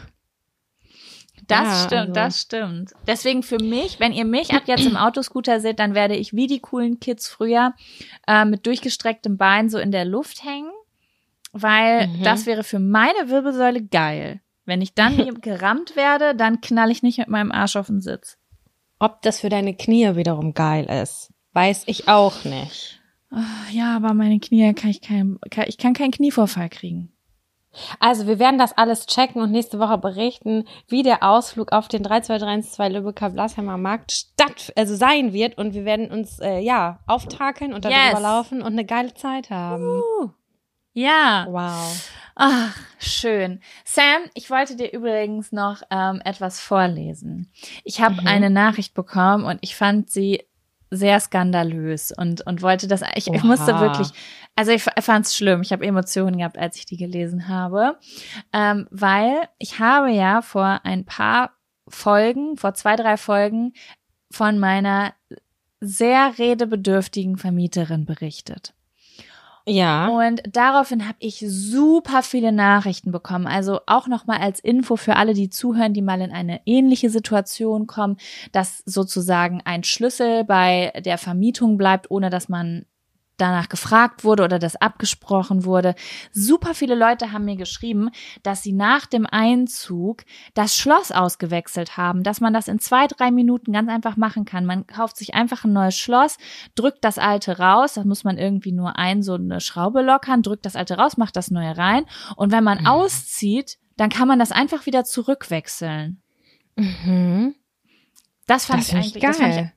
[1.48, 2.14] Das ja, stimmt, also.
[2.14, 2.92] das stimmt.
[3.08, 6.48] Deswegen für mich, wenn ihr mich ab jetzt im Autoscooter seht, dann werde ich wie
[6.48, 7.74] die coolen Kids früher
[8.28, 10.72] äh, mit durchgestrecktem Bein so in der Luft hängen
[11.56, 12.24] weil mhm.
[12.24, 14.42] das wäre für meine Wirbelsäule geil.
[14.66, 18.38] Wenn ich dann gerammt werde, dann knall ich nicht mit meinem Arsch auf den Sitz.
[19.00, 23.00] Ob das für deine Knie wiederum geil ist, weiß ich auch nicht.
[23.32, 27.12] Ah, ja, aber meine Knie kann ich kein, kann, ich kann keinen Knievorfall kriegen.
[28.00, 32.04] Also wir werden das alles checken und nächste Woche berichten, wie der Ausflug auf den
[32.04, 37.74] 3232 Lübecker Blasheimer Markt statt, also sein wird und wir werden uns äh, ja auftakeln
[37.74, 38.22] und darüber yes.
[38.22, 39.84] laufen und eine geile Zeit haben.
[39.84, 40.30] Uh.
[40.96, 41.46] Ja.
[41.50, 42.10] Wow.
[42.36, 43.60] Ach, schön.
[43.84, 47.52] Sam, ich wollte dir übrigens noch ähm, etwas vorlesen.
[47.84, 48.28] Ich habe mhm.
[48.28, 50.44] eine Nachricht bekommen und ich fand sie
[50.92, 54.10] sehr skandalös und und wollte das ich, ich musste wirklich
[54.56, 57.98] also ich fand es schlimm ich habe Emotionen gehabt als ich die gelesen habe
[58.54, 61.52] ähm, weil ich habe ja vor ein paar
[61.88, 63.74] Folgen vor zwei drei Folgen
[64.32, 65.14] von meiner
[65.82, 68.75] sehr redebedürftigen Vermieterin berichtet
[69.68, 70.08] ja.
[70.10, 73.48] Und daraufhin habe ich super viele Nachrichten bekommen.
[73.48, 77.88] Also auch nochmal als Info für alle, die zuhören, die mal in eine ähnliche Situation
[77.88, 78.18] kommen,
[78.52, 82.86] dass sozusagen ein Schlüssel bei der Vermietung bleibt, ohne dass man
[83.38, 85.96] danach gefragt wurde oder das abgesprochen wurde.
[86.32, 88.10] Super viele Leute haben mir geschrieben,
[88.44, 93.32] dass sie nach dem Einzug das Schloss ausgewechselt haben, dass man das in zwei, drei
[93.32, 94.66] Minuten ganz einfach machen kann.
[94.66, 96.38] Man kauft sich einfach ein neues Schloss,
[96.76, 100.66] drückt das alte raus, da muss man irgendwie nur ein, so eine Schraube lockern, drückt
[100.66, 102.88] das alte raus, macht das neue rein und wenn man mhm.
[102.88, 106.22] auszieht, dann kann man das einfach wieder zurückwechseln.
[106.76, 107.56] Mhm.
[108.48, 109.74] Das fand das ich eigentlich geil.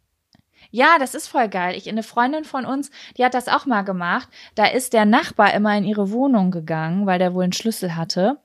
[0.70, 1.76] Ja, das ist voll geil.
[1.76, 4.28] Ich, eine Freundin von uns, die hat das auch mal gemacht.
[4.54, 8.38] Da ist der Nachbar immer in ihre Wohnung gegangen, weil der wohl einen Schlüssel hatte.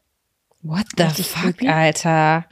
[0.62, 1.68] What the fuck, creepy.
[1.68, 2.46] Alter?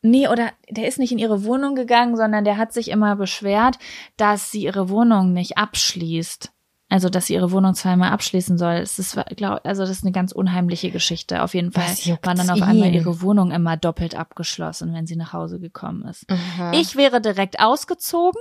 [0.00, 3.78] Nee, oder der ist nicht in ihre Wohnung gegangen, sondern der hat sich immer beschwert,
[4.16, 6.50] dass sie ihre Wohnung nicht abschließt.
[6.88, 8.74] Also, dass sie ihre Wohnung zweimal abschließen soll.
[8.74, 11.42] Es ist, glaub, also, das ist eine ganz unheimliche Geschichte.
[11.42, 11.86] Auf jeden Fall
[12.22, 12.62] war dann auf ihn?
[12.64, 16.26] einmal ihre Wohnung immer doppelt abgeschlossen, wenn sie nach Hause gekommen ist.
[16.30, 16.72] Aha.
[16.74, 18.40] Ich wäre direkt ausgezogen.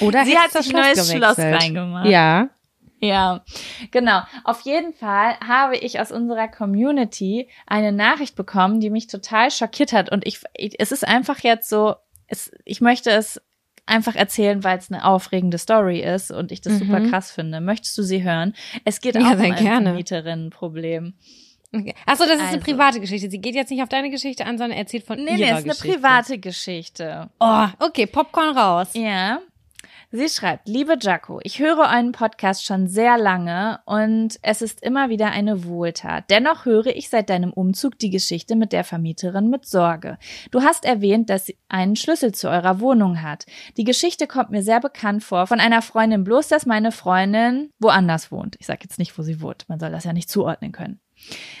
[0.00, 1.10] Oder sie hat sich ein neues.
[1.10, 2.06] Schloss reingemacht.
[2.06, 2.50] Ja.
[2.98, 3.44] Ja,
[3.90, 4.22] genau.
[4.44, 9.92] Auf jeden Fall habe ich aus unserer Community eine Nachricht bekommen, die mich total schockiert
[9.92, 10.10] hat.
[10.10, 10.40] Und ich,
[10.78, 11.96] es ist einfach jetzt so,
[12.26, 13.40] es, ich möchte es
[13.84, 16.78] einfach erzählen, weil es eine aufregende Story ist und ich das mhm.
[16.78, 17.60] super krass finde.
[17.60, 18.54] Möchtest du sie hören?
[18.84, 21.14] Es geht ja, auch um ein Vermieterinnenproblem.
[21.72, 21.94] Okay.
[22.06, 22.54] Achso, das ist also.
[22.54, 23.30] eine private Geschichte.
[23.30, 25.62] Sie geht jetzt nicht auf deine Geschichte an, sondern erzählt von nee, ihrer Geschichte.
[25.64, 27.30] Nee, es ist eine private Geschichte.
[27.40, 28.88] Oh, okay, Popcorn raus.
[28.94, 29.40] Ja.
[30.12, 35.08] Sie schreibt, liebe Jaco, ich höre euren Podcast schon sehr lange und es ist immer
[35.08, 36.30] wieder eine Wohltat.
[36.30, 40.16] Dennoch höre ich seit deinem Umzug die Geschichte mit der Vermieterin mit Sorge.
[40.52, 43.46] Du hast erwähnt, dass sie einen Schlüssel zu eurer Wohnung hat.
[43.76, 48.30] Die Geschichte kommt mir sehr bekannt vor von einer Freundin, bloß dass meine Freundin woanders
[48.30, 48.54] wohnt.
[48.60, 49.68] Ich sage jetzt nicht, wo sie wohnt.
[49.68, 51.00] Man soll das ja nicht zuordnen können.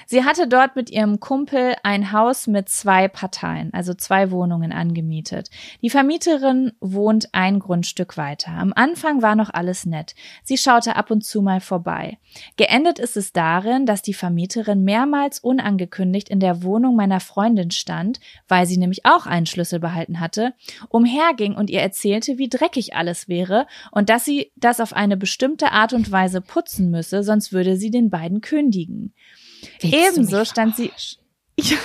[0.08, 5.50] Sie hatte dort mit ihrem Kumpel ein Haus mit zwei Parteien, also zwei Wohnungen angemietet.
[5.82, 8.52] Die Vermieterin wohnt ein Grundstück weiter.
[8.52, 10.14] Am Anfang war noch alles nett.
[10.44, 12.18] Sie schaute ab und zu mal vorbei.
[12.56, 18.20] Geendet ist es darin, dass die Vermieterin mehrmals unangekündigt in der Wohnung meiner Freundin stand,
[18.46, 20.54] weil sie nämlich auch einen Schlüssel behalten hatte,
[20.88, 25.72] umherging und ihr erzählte, wie dreckig alles wäre und dass sie das auf eine bestimmte
[25.72, 29.12] Art und Weise putzen müsse, sonst würde sie den beiden kündigen.
[29.80, 30.92] Ebenso stand sie.
[31.58, 31.78] Ja,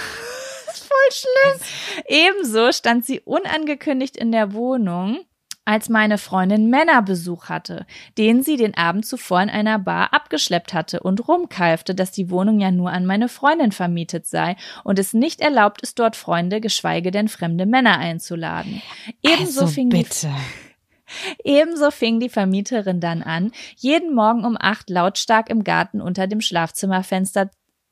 [0.73, 1.61] voll schlimm.
[2.07, 5.19] Ebenso stand sie unangekündigt in der Wohnung,
[5.63, 7.85] als meine Freundin Männerbesuch hatte,
[8.17, 12.59] den sie den Abend zuvor in einer Bar abgeschleppt hatte und rumkeifte, dass die Wohnung
[12.59, 17.11] ja nur an meine Freundin vermietet sei und es nicht erlaubt ist, dort Freunde, geschweige
[17.11, 18.81] denn fremde Männer einzuladen.
[19.21, 20.27] Ebenso also fing bitte.
[20.27, 20.71] die
[21.43, 26.41] Ebenso fing die Vermieterin dann an, jeden Morgen um acht lautstark im Garten unter dem
[26.41, 27.49] Schlafzimmerfenster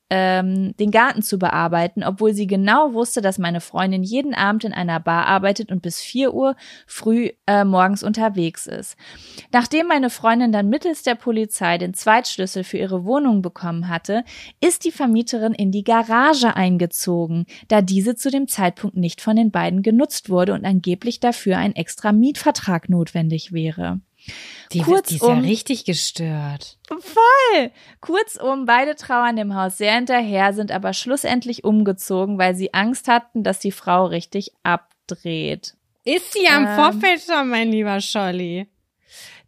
[0.10, 4.74] ähm, den Garten zu bearbeiten, obwohl sie genau wusste, dass meine Freundin jeden Abend in
[4.74, 6.56] einer Bar arbeitet und bis vier Uhr
[6.88, 8.98] früh äh, morgens unterwegs ist.
[9.52, 14.24] Nachdem meine Freundin dann mittels der Polizei den Zweitschlüssel für ihre Wohnung bekommen hatte,
[14.62, 19.52] ist die Vermieterin in die Garage eingezogen, da diese zu dem Zeitpunkt nicht von den
[19.52, 24.02] beiden genutzt wurde und angeblich dafür ein extra Mietvertrag notwendig wäre.
[24.72, 26.78] Die, Kurzum- die ist ja richtig gestört.
[26.88, 27.72] Voll!
[28.02, 33.44] Kurzum, beide trauern dem Haus sehr hinterher, sind aber schlussendlich umgezogen, weil sie Angst hatten,
[33.44, 35.76] dass die Frau richtig abdreht.
[36.06, 36.76] Ist sie am Ähm.
[36.76, 38.68] Vorfeld schon, mein lieber Scholli?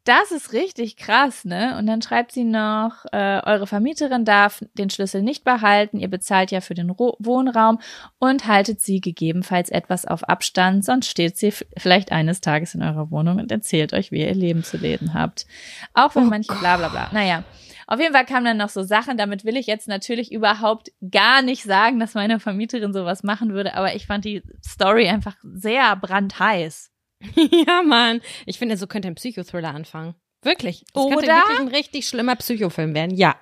[0.04, 1.78] Das ist richtig krass, ne?
[1.78, 6.49] Und dann schreibt sie noch, äh, eure Vermieterin darf den Schlüssel nicht behalten, ihr bezahlt
[6.49, 7.80] ja für den Ro Wohnraum
[8.18, 13.12] und haltet sie gegebenenfalls etwas auf Abstand, sonst steht sie vielleicht eines Tages in eurer
[13.12, 15.45] Wohnung und erzählt euch, wie ihr Leben zu leben habt.
[15.93, 17.10] Auch wenn Oh manche bla bla bla.
[17.12, 17.43] Naja.
[17.86, 21.41] Auf jeden Fall kamen dann noch so Sachen, damit will ich jetzt natürlich überhaupt gar
[21.41, 25.95] nicht sagen, dass meine Vermieterin sowas machen würde, aber ich fand die Story einfach sehr
[25.97, 26.91] brandheiß.
[27.67, 28.22] ja, Mann.
[28.45, 30.15] Ich finde, so könnte ein Psychothriller anfangen.
[30.41, 30.86] Wirklich.
[30.93, 31.36] Das könnte Oder?
[31.36, 33.15] wirklich ein richtig schlimmer Psychofilm werden.
[33.15, 33.36] Ja.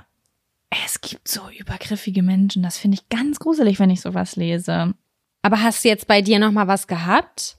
[0.86, 4.93] Es gibt so übergriffige Menschen, das finde ich ganz gruselig, wenn ich sowas lese.
[5.41, 7.57] Aber hast du jetzt bei dir noch mal was gehabt?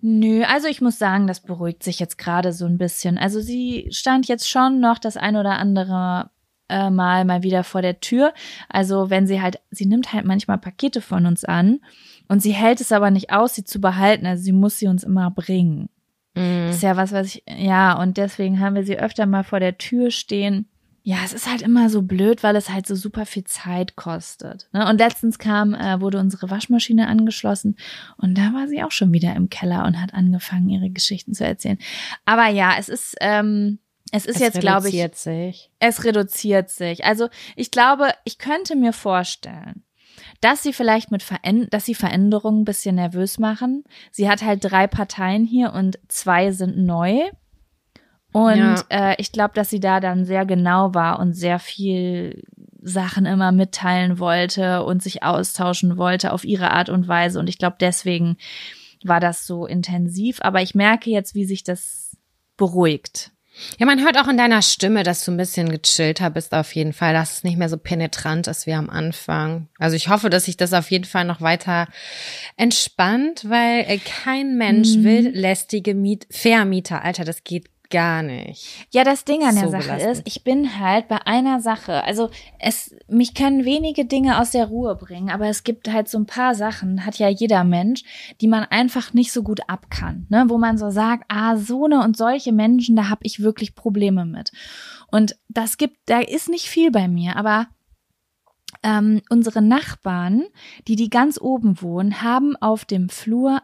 [0.00, 3.18] Nö, also ich muss sagen, das beruhigt sich jetzt gerade so ein bisschen.
[3.18, 6.30] Also sie stand jetzt schon noch das ein oder andere
[6.68, 8.32] äh, Mal mal wieder vor der Tür.
[8.68, 11.80] Also wenn sie halt, sie nimmt halt manchmal Pakete von uns an
[12.32, 14.24] und sie hält es aber nicht aus, sie zu behalten.
[14.24, 15.90] Also sie muss sie uns immer bringen.
[16.34, 16.66] Mhm.
[16.68, 19.60] Das ist ja was, was ich, ja, und deswegen haben wir sie öfter mal vor
[19.60, 20.66] der Tür stehen.
[21.02, 24.70] Ja, es ist halt immer so blöd, weil es halt so super viel Zeit kostet.
[24.72, 24.88] Ne?
[24.88, 27.76] Und letztens kam, äh, wurde unsere Waschmaschine angeschlossen
[28.16, 31.44] und da war sie auch schon wieder im Keller und hat angefangen, ihre Geschichten zu
[31.44, 31.76] erzählen.
[32.24, 33.78] Aber ja, es ist, ähm,
[34.10, 35.70] es ist Es jetzt, glaube ich, reduziert sich.
[35.80, 37.04] es reduziert sich.
[37.04, 39.82] Also ich glaube, ich könnte mir vorstellen,
[40.42, 43.84] dass sie vielleicht mit Veränd dass sie Veränderungen ein bisschen nervös machen.
[44.10, 47.22] Sie hat halt drei Parteien hier und zwei sind neu.
[48.32, 48.84] Und Ja.
[48.88, 52.44] äh, ich glaube, dass sie da dann sehr genau war und sehr viel
[52.80, 57.38] Sachen immer mitteilen wollte und sich austauschen wollte auf ihre Art und Weise.
[57.38, 58.36] Und ich glaube, deswegen
[59.04, 60.38] war das so intensiv.
[60.40, 62.16] Aber ich merke jetzt, wie sich das
[62.56, 63.31] beruhigt.
[63.78, 66.92] Ja, man hört auch in deiner Stimme, dass du ein bisschen gechillter bist auf jeden
[66.92, 69.68] Fall, dass es nicht mehr so penetrant ist wie am Anfang.
[69.78, 71.86] Also ich hoffe, dass sich das auf jeden Fall noch weiter
[72.56, 75.04] entspannt, weil äh, kein Mensch Mhm.
[75.04, 77.02] will lästige Miet Vermieter.
[77.04, 78.88] Alter, das geht gar nicht.
[78.90, 80.12] Ja, das Ding an der So Sache belastend.
[80.12, 82.02] ist, ich bin halt bei einer Sache.
[82.02, 86.18] Also es, mich können wenige Dinge aus der Ruhe bringen, aber es gibt halt so
[86.18, 88.02] ein paar Sachen, hat ja jeder Mensch,
[88.40, 90.46] die man einfach nicht so gut ab kann, ne?
[90.48, 94.24] Wo man so sagt, ah, so ne und solche Menschen, da habe ich wirklich Probleme
[94.24, 94.50] mit.
[95.08, 97.68] Und das gibt, da ist nicht viel bei mir, aber
[98.82, 100.44] ähm, unsere Nachbarn,
[100.88, 103.60] die die ganz oben wohnen, haben auf dem Flur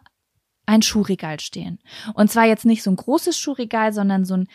[0.68, 1.78] ein Schuhregal stehen.
[2.14, 4.48] Und zwar jetzt nicht so ein großes Schuhregal, sondern so ein,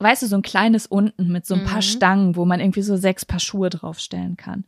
[0.00, 1.82] weißt du, so ein kleines unten mit so ein paar Mhm.
[1.82, 4.64] Stangen, wo man irgendwie so sechs Paar Schuhe draufstellen kann.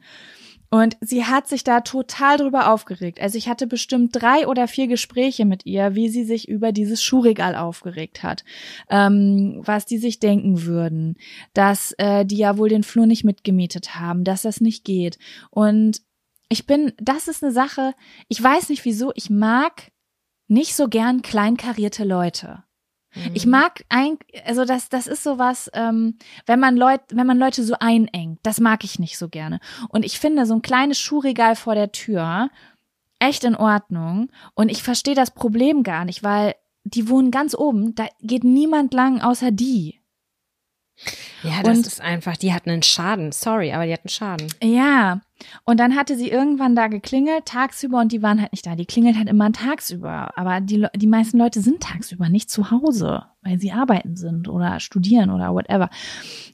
[0.70, 3.20] Und sie hat sich da total drüber aufgeregt.
[3.20, 7.02] Also ich hatte bestimmt drei oder vier Gespräche mit ihr, wie sie sich über dieses
[7.02, 8.42] Schuhregal aufgeregt hat,
[8.88, 11.16] ähm, was die sich denken würden,
[11.52, 15.18] dass äh, die ja wohl den Flur nicht mitgemietet haben, dass das nicht geht.
[15.50, 16.00] Und
[16.48, 17.92] ich bin, das ist eine Sache,
[18.28, 19.91] ich weiß nicht wieso, ich mag
[20.52, 22.62] nicht so gern kleinkarierte Leute.
[23.34, 27.62] Ich mag ein, also das, das ist sowas, ähm, wenn man Leute, wenn man Leute
[27.62, 29.60] so einengt, das mag ich nicht so gerne.
[29.90, 32.48] Und ich finde so ein kleines Schuhregal vor der Tür
[33.18, 34.30] echt in Ordnung.
[34.54, 38.94] Und ich verstehe das Problem gar nicht, weil die wohnen ganz oben, da geht niemand
[38.94, 40.00] lang außer die.
[41.42, 43.32] Ja, das Und- ist einfach, die hat einen Schaden.
[43.32, 44.46] Sorry, aber die hat einen Schaden.
[44.62, 45.20] Ja,
[45.64, 48.76] Und dann hatte sie irgendwann da geklingelt, tagsüber, und die waren halt nicht da.
[48.76, 50.36] Die klingelt halt immer tagsüber.
[50.36, 54.80] Aber die, die meisten Leute sind tagsüber nicht zu Hause, weil sie arbeiten sind oder
[54.80, 55.90] studieren oder whatever.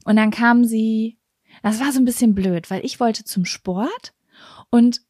[0.05, 1.18] Und dann kam sie,
[1.62, 4.14] das war so ein bisschen blöd, weil ich wollte zum Sport
[4.70, 5.01] und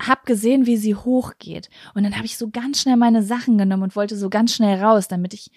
[0.00, 1.70] hab gesehen, wie sie hochgeht.
[1.94, 4.82] Und dann habe ich so ganz schnell meine Sachen genommen und wollte so ganz schnell
[4.82, 5.50] raus, damit ich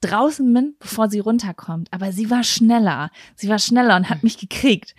[0.00, 1.92] draußen bin, bevor sie runterkommt.
[1.92, 3.10] Aber sie war schneller.
[3.36, 4.94] Sie war schneller und hat mich gekriegt.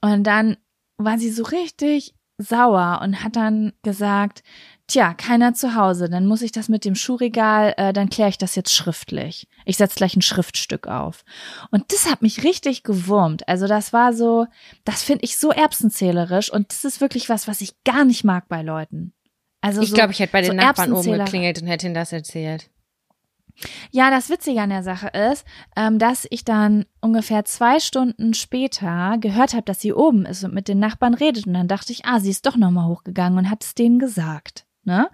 [0.00, 0.56] Und dann
[1.04, 4.42] war sie so richtig sauer und hat dann gesagt,
[4.86, 8.38] tja, keiner zu Hause, dann muss ich das mit dem Schuhregal, äh, dann kläre ich
[8.38, 9.46] das jetzt schriftlich.
[9.64, 11.24] Ich setze gleich ein Schriftstück auf.
[11.70, 13.46] Und das hat mich richtig gewurmt.
[13.48, 14.46] Also das war so,
[14.84, 18.48] das finde ich so erbsenzählerisch und das ist wirklich was, was ich gar nicht mag
[18.48, 19.12] bei Leuten.
[19.60, 21.94] Also ich so, glaube, ich hätte bei den so Nachbarn oben geklingelt und hätte ihnen
[21.94, 22.70] das erzählt.
[23.90, 25.44] Ja, das Witzige an der Sache ist,
[25.76, 30.54] ähm, dass ich dann ungefähr zwei Stunden später gehört habe, dass sie oben ist und
[30.54, 31.46] mit den Nachbarn redet.
[31.46, 34.66] Und dann dachte ich, ah, sie ist doch nochmal hochgegangen und hat es denen gesagt.
[34.84, 35.10] Ne?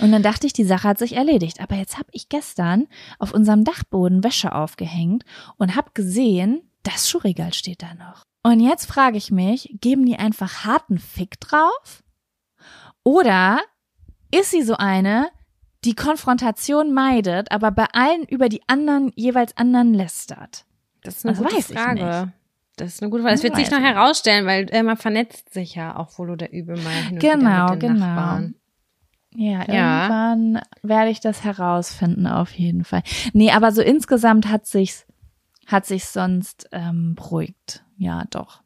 [0.00, 1.60] Und dann dachte ich, die Sache hat sich erledigt.
[1.60, 5.24] Aber jetzt habe ich gestern auf unserem Dachboden Wäsche aufgehängt
[5.56, 8.22] und habe gesehen, das Schuhregal steht da noch.
[8.42, 12.02] Und jetzt frage ich mich, geben die einfach harten Fick drauf?
[13.02, 13.60] Oder
[14.32, 15.30] ist sie so eine,
[15.86, 20.64] die Konfrontation meidet, aber bei allen über die anderen jeweils anderen lästert.
[21.02, 22.32] Das ist eine Das gute weiß ich Frage.
[22.76, 23.34] Das ist eine gute Frage.
[23.34, 26.52] Das Das wird sich noch herausstellen, weil äh, man vernetzt sich ja auch wohl oder
[26.52, 28.06] übel mal hin und Genau, mit den genau.
[28.06, 28.54] Nachbarn.
[29.34, 30.02] Ja, Ja.
[30.04, 33.02] irgendwann werde ich das herausfinden, auf jeden Fall.
[33.32, 35.06] Nee, aber so insgesamt hat sich's,
[35.66, 37.84] hat sich's sonst ähm, beruhigt.
[37.98, 38.60] Ja, doch.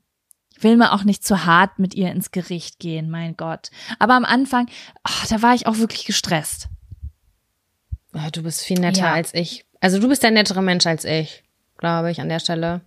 [0.56, 3.70] Ich will mir auch nicht zu hart mit ihr ins Gericht gehen, mein Gott.
[3.98, 4.68] Aber am Anfang,
[5.02, 6.68] ach, da war ich auch wirklich gestresst.
[8.14, 9.12] Ja, du bist viel netter Ja.
[9.12, 9.64] als ich.
[9.80, 11.42] Also du bist der nettere Mensch als ich,
[11.78, 12.80] glaube ich, an der Stelle.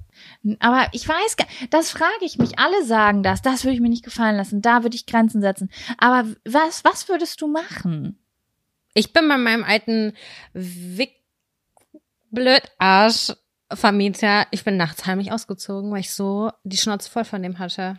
[0.60, 2.60] Aber ich weiß, gar- das frage ich mich.
[2.60, 3.42] Alle sagen das.
[3.42, 4.62] Das würde ich mir nicht gefallen lassen.
[4.62, 5.70] Da würde ich Grenzen setzen.
[5.98, 8.20] Aber was, was würdest du machen?
[8.94, 10.14] Ich bin bei meinem alten
[10.54, 11.14] Wick
[12.32, 13.34] Blödarsch
[13.72, 17.98] Vermieter, ich bin nachts heimlich ausgezogen, weil ich so die Schnauze voll von dem hatte.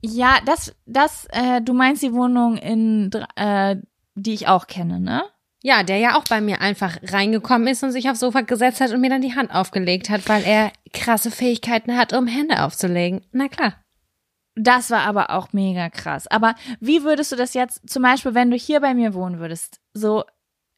[0.00, 3.76] Ja, das, das, äh, du meinst die Wohnung in, äh,
[4.14, 5.22] die ich auch kenne, ne?
[5.66, 8.92] Ja, der ja auch bei mir einfach reingekommen ist und sich aufs Sofa gesetzt hat
[8.92, 13.22] und mir dann die Hand aufgelegt hat, weil er krasse Fähigkeiten hat, um Hände aufzulegen.
[13.32, 13.74] Na klar.
[14.54, 16.28] Das war aber auch mega krass.
[16.28, 19.80] Aber wie würdest du das jetzt, zum Beispiel, wenn du hier bei mir wohnen würdest,
[19.92, 20.22] so,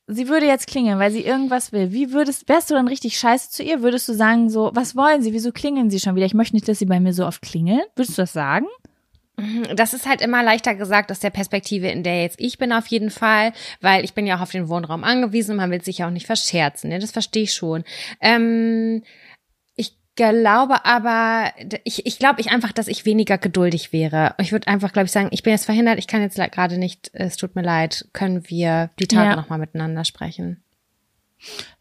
[0.06, 1.92] sie würde jetzt klingeln, weil sie irgendwas will.
[1.92, 3.82] Wie würdest, wärst du dann richtig scheiße zu ihr?
[3.82, 5.34] Würdest du sagen so, was wollen sie?
[5.34, 6.24] Wieso klingeln sie schon wieder?
[6.24, 7.82] Ich möchte nicht, dass sie bei mir so oft klingeln.
[7.94, 8.66] Würdest du das sagen?
[9.74, 12.86] Das ist halt immer leichter gesagt aus der Perspektive, in der jetzt ich bin auf
[12.88, 15.98] jeden Fall, weil ich bin ja auch auf den Wohnraum angewiesen und man will sich
[15.98, 16.90] ja auch nicht verscherzen.
[16.90, 16.98] Ne?
[16.98, 17.84] Das verstehe ich schon.
[18.20, 19.02] Ähm,
[19.76, 21.52] ich glaube aber,
[21.84, 24.34] ich, ich glaube ich einfach, dass ich weniger geduldig wäre.
[24.38, 27.10] Ich würde einfach, glaube ich, sagen, ich bin jetzt verhindert, ich kann jetzt gerade nicht,
[27.12, 29.36] es tut mir leid, können wir die Tage Ja.
[29.36, 30.62] nochmal miteinander sprechen.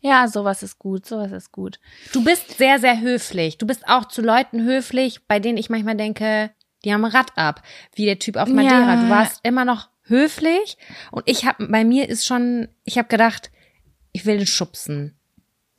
[0.01, 1.79] Ja, sowas ist gut, sowas ist gut.
[2.13, 3.57] Du bist sehr, sehr höflich.
[3.57, 6.51] Du bist auch zu Leuten höflich, bei denen ich manchmal denke,
[6.83, 7.63] die haben Rad ab,
[7.95, 8.95] wie der Typ auf Madeira.
[8.95, 9.01] Ja.
[9.03, 10.77] Du warst immer noch höflich
[11.11, 13.51] und ich habe, bei mir ist schon, ich habe gedacht,
[14.11, 15.17] ich will den schubsen.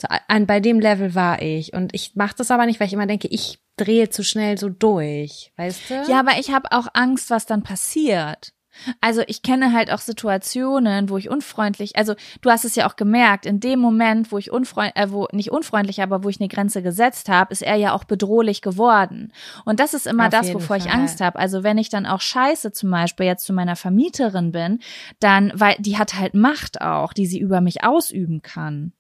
[0.01, 2.93] So, an, bei dem Level war ich und ich mache das aber nicht, weil ich
[2.93, 5.95] immer denke, ich drehe zu schnell so durch, weißt du?
[6.09, 8.53] Ja, aber ich habe auch Angst, was dann passiert.
[9.01, 12.97] Also ich kenne halt auch Situationen, wo ich unfreundlich, also du hast es ja auch
[12.97, 16.49] gemerkt, in dem Moment, wo ich unfreundlich, äh, wo nicht unfreundlich, aber wo ich eine
[16.49, 19.33] Grenze gesetzt habe, ist er ja auch bedrohlich geworden.
[19.65, 20.93] Und das ist immer Auf das, wovor ich Fall.
[20.93, 21.39] Angst habe.
[21.39, 24.81] Also wenn ich dann auch scheiße zum Beispiel jetzt zu meiner Vermieterin bin,
[25.21, 28.93] dann, weil die hat halt Macht auch, die sie über mich ausüben kann.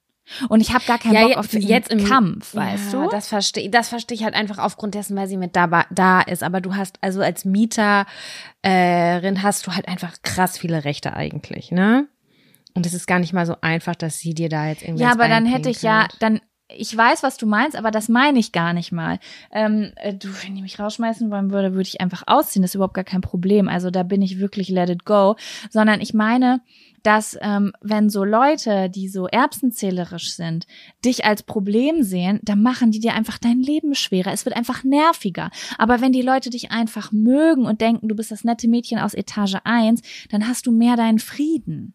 [0.48, 3.08] Und ich habe gar keinen Ja, Bock auf diesen jetzt im- Kampf, weißt ja, du?
[3.08, 6.42] Das verstehe das verstehe ich halt einfach aufgrund dessen, weil sie mit da, da ist.
[6.42, 7.44] Aber du hast also als
[8.62, 12.08] Mieterin hast du halt einfach krass viele Rechte eigentlich, ne?
[12.74, 15.12] Und es ist gar nicht mal so einfach, dass sie dir da jetzt irgendwie Ja,
[15.12, 18.52] aber dann hätte ich ja, dann, ich weiß, was du meinst, aber das meine ich
[18.52, 19.18] gar nicht mal.
[19.50, 22.62] Ähm, äh, du, wenn die mich rausschmeißen wollen würde, würde ich einfach ausziehen.
[22.62, 23.68] Das ist überhaupt gar kein Problem.
[23.68, 25.36] Also da bin ich wirklich let it go.
[25.70, 26.60] Sondern ich meine,
[27.02, 30.66] dass ähm, wenn so Leute, die so erbsenzählerisch sind,
[31.04, 34.32] dich als Problem sehen, dann machen die dir einfach dein Leben schwerer.
[34.32, 35.50] Es wird einfach nerviger.
[35.76, 39.14] Aber wenn die Leute dich einfach mögen und denken, du bist das nette Mädchen aus
[39.14, 41.94] Etage 1, dann hast du mehr deinen Frieden.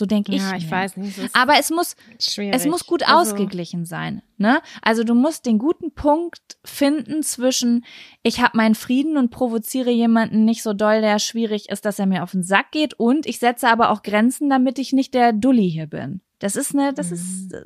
[0.00, 0.40] So denke ich.
[0.40, 0.70] Ja, ich mir.
[0.70, 1.18] weiß nicht.
[1.34, 2.54] Aber es muss, schwierig.
[2.54, 4.62] es muss gut Also, ausgeglichen sein, ne?
[4.80, 7.84] Also du musst den guten Punkt finden zwischen
[8.22, 12.06] ich habe meinen Frieden und provoziere jemanden nicht so doll, der schwierig ist, dass er
[12.06, 15.34] mir auf den Sack geht und ich setze aber auch Grenzen, damit ich nicht der
[15.34, 16.22] Dulli hier bin.
[16.38, 17.14] Das ist eine, das Mhm.
[17.14, 17.64] ist äh,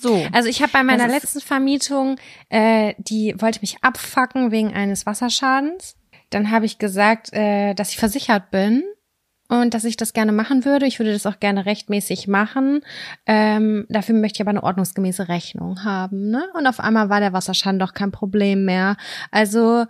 [0.00, 0.22] So.
[0.32, 2.16] Also ich habe bei meiner ist- letzten Vermietung,
[2.50, 5.96] äh, die wollte mich abfacken wegen eines Wasserschadens.
[6.30, 8.84] Dann habe ich gesagt, äh, dass ich versichert bin
[9.48, 10.86] und dass ich das gerne machen würde.
[10.86, 12.80] Ich würde das auch gerne rechtmäßig machen.
[13.26, 16.30] Ähm, dafür möchte ich aber eine ordnungsgemäße Rechnung haben.
[16.30, 16.44] Ne?
[16.54, 18.96] Und auf einmal war der Wasserschaden doch kein Problem mehr.
[19.30, 19.86] Also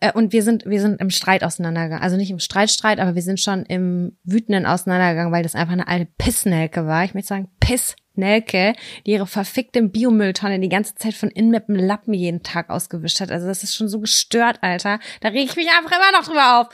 [0.00, 2.02] äh, und wir sind wir sind im Streit auseinandergegangen.
[2.02, 5.88] Also nicht im Streitstreit, aber wir sind schon im wütenden auseinandergegangen, weil das einfach eine
[5.88, 7.04] alte Pissnelke war.
[7.04, 8.72] Ich möchte sagen Pissnelke,
[9.06, 13.20] die ihre verfickte Biomülltonne die ganze Zeit von innen mit dem Lappen jeden Tag ausgewischt
[13.20, 13.30] hat.
[13.30, 14.98] Also das ist schon so gestört, Alter.
[15.20, 16.68] Da reg ich mich einfach immer noch drüber auf.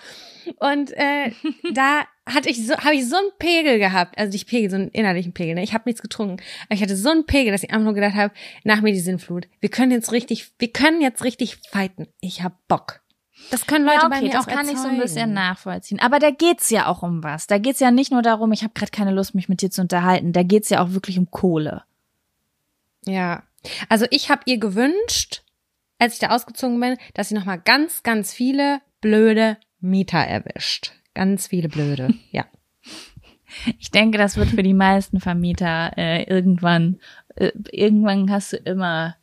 [0.57, 1.33] Und äh,
[1.75, 2.05] da
[2.35, 5.33] hatte ich so, habe ich so einen Pegel gehabt, also nicht Pegel, so einen innerlichen
[5.33, 5.55] Pegel.
[5.55, 5.63] Ne?
[5.63, 8.15] Ich habe nichts getrunken, aber ich hatte so einen Pegel, dass ich einfach nur gedacht
[8.15, 9.49] habe, nach mir die Sinnflut.
[9.61, 12.07] Wir können jetzt richtig, wir können jetzt richtig fighten.
[12.21, 13.01] Ich hab Bock.
[13.51, 15.01] Das können Leute Ja, bei okay, mir das auch kann ich so ein erzeugen.
[15.01, 16.01] bisschen nachvollziehen.
[16.01, 17.47] Aber da geht's ja auch um was.
[17.47, 19.81] Da geht's ja nicht nur darum, ich habe gerade keine Lust, mich mit dir zu
[19.81, 20.33] unterhalten.
[20.33, 21.85] Da geht's ja auch wirklich um Kohle.
[23.07, 23.43] Ja.
[23.89, 25.43] Also ich habe ihr gewünscht,
[25.99, 30.93] als ich da ausgezogen bin, dass sie noch mal ganz, ganz viele blöde Mieter erwischt.
[31.19, 32.15] Ganz viele blöde.
[32.31, 32.45] Ja.
[33.79, 37.01] Ich denke, das wird für die meisten Vermieter äh, irgendwann,
[37.35, 39.17] äh, irgendwann hast du immer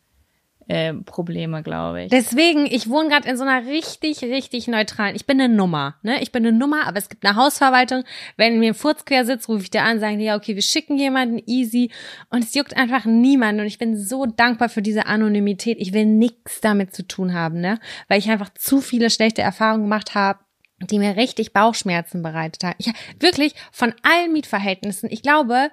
[0.66, 2.10] äh, Probleme, glaube ich.
[2.10, 5.16] Deswegen, ich wohne gerade in so einer richtig, richtig neutralen.
[5.16, 6.20] Ich bin eine Nummer, ne?
[6.20, 8.04] Ich bin eine Nummer, aber es gibt eine Hausverwaltung.
[8.36, 10.62] Wenn mir ein Furz quer sitzt, rufe ich da an, sagen die, ja, okay, wir
[10.62, 11.90] schicken jemanden, easy.
[12.28, 13.60] Und es juckt einfach niemanden.
[13.60, 15.78] Und ich bin so dankbar für diese Anonymität.
[15.80, 17.78] Ich will nichts damit zu tun haben, ne?
[18.08, 20.40] Weil ich einfach zu viele schlechte Erfahrungen gemacht habe
[20.80, 22.76] die mir richtig Bauchschmerzen bereitet haben.
[22.78, 25.70] Ich, wirklich, von allen Mietverhältnissen, ich glaube,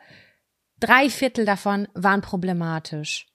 [0.79, 3.27] drei Viertel davon waren problematisch.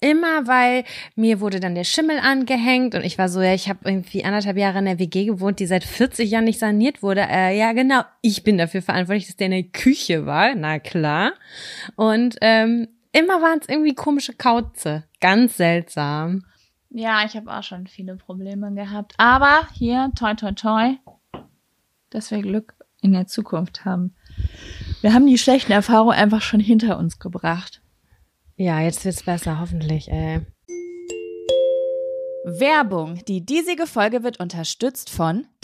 [0.00, 3.80] Immer weil mir wurde dann der Schimmel angehängt und ich war so, ja, ich habe
[3.84, 7.22] irgendwie anderthalb Jahre in der WG gewohnt, die seit 40 Jahren nicht saniert wurde.
[7.22, 11.32] Äh, ja, genau, ich bin dafür verantwortlich, dass der in der Küche war, na klar.
[11.96, 15.04] Und ähm, immer waren es irgendwie komische Kauze.
[15.20, 16.44] Ganz seltsam.
[16.90, 19.14] Ja, ich habe auch schon viele Probleme gehabt.
[19.18, 20.96] Aber hier, toi, toi, toi,
[22.10, 24.14] dass wir Glück in der Zukunft haben.
[25.00, 27.82] Wir haben die schlechten Erfahrungen einfach schon hinter uns gebracht.
[28.56, 30.40] Ja, jetzt wird's besser, hoffentlich, ey.
[32.44, 33.22] Werbung.
[33.26, 35.46] Die diesige Folge wird unterstützt von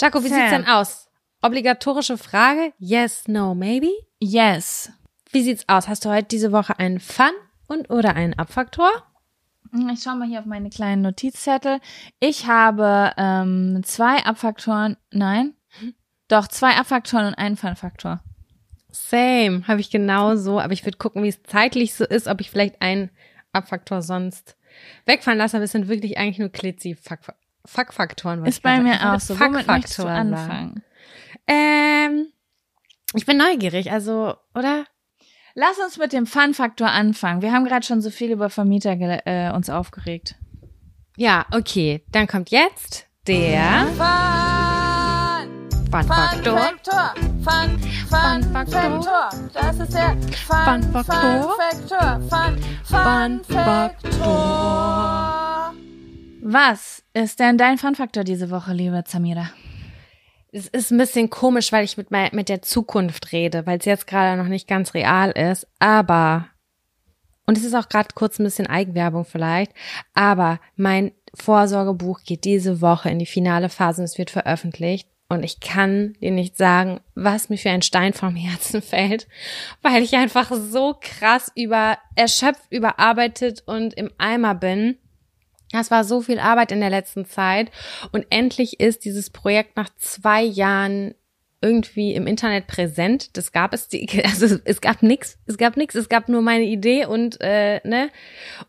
[0.00, 0.38] Jaco, wie Sam.
[0.38, 1.08] sieht's denn aus?
[1.42, 2.72] Obligatorische Frage?
[2.78, 3.90] Yes, no, maybe?
[4.18, 4.90] Yes.
[5.30, 5.88] Wie sieht's aus?
[5.88, 7.30] Hast du heute diese Woche einen Fun
[7.68, 8.90] und oder einen Abfaktor?
[9.92, 11.80] Ich schaue mal hier auf meine kleinen Notizzettel.
[12.20, 15.54] Ich habe ähm, zwei Abfaktoren, nein,
[16.28, 18.20] doch zwei Abfaktoren und einen Fun-Faktor.
[18.90, 22.50] Same, habe ich genauso, aber ich würde gucken, wie es zeitlich so ist, ob ich
[22.50, 23.10] vielleicht einen
[23.52, 24.56] Abfaktor sonst
[25.04, 26.50] wegfahren lasse, aber es sind wirklich eigentlich nur
[27.68, 28.44] Klitzi-Fuck-Faktoren.
[28.46, 29.38] Ist bei mir auch so.
[29.38, 30.82] Womit möchtest du Fuck-Faktoren anfangen?
[31.46, 32.26] Ähm,
[33.14, 34.84] ich bin neugierig, also, oder?
[35.54, 37.42] Lass uns mit dem Fun-Faktor anfangen.
[37.42, 38.96] Wir haben gerade schon so viel über Vermieter
[39.26, 40.36] äh, uns aufgeregt.
[41.16, 43.86] Ja, okay, dann kommt jetzt der
[45.90, 46.74] Fun-Faktor.
[47.42, 49.30] Fun, Fun, Faktor.
[49.52, 50.16] Das ist der
[50.46, 51.56] Fun, Fun Faktor.
[51.56, 52.20] Faktor.
[52.28, 55.47] Fun, Fun Fun Faktor.
[56.50, 59.50] Was ist denn dein Fun-Faktor diese Woche, liebe Zamira?
[60.50, 63.84] Es ist ein bisschen komisch, weil ich mit, mein, mit der Zukunft rede, weil es
[63.84, 65.66] jetzt gerade noch nicht ganz real ist.
[65.78, 66.46] Aber,
[67.44, 69.72] und es ist auch gerade kurz ein bisschen Eigenwerbung vielleicht,
[70.14, 75.06] aber mein Vorsorgebuch geht diese Woche in die finale Phase und es wird veröffentlicht.
[75.28, 79.28] Und ich kann dir nicht sagen, was mir für ein Stein vom Herzen fällt,
[79.82, 84.96] weil ich einfach so krass über, erschöpft, überarbeitet und im Eimer bin.
[85.72, 87.70] Das war so viel Arbeit in der letzten Zeit.
[88.12, 91.14] Und endlich ist dieses Projekt nach zwei Jahren
[91.60, 93.36] irgendwie im Internet präsent.
[93.36, 96.64] Das gab es, die, also es gab nix, es gab nix, es gab nur meine
[96.64, 98.10] Idee und äh, ne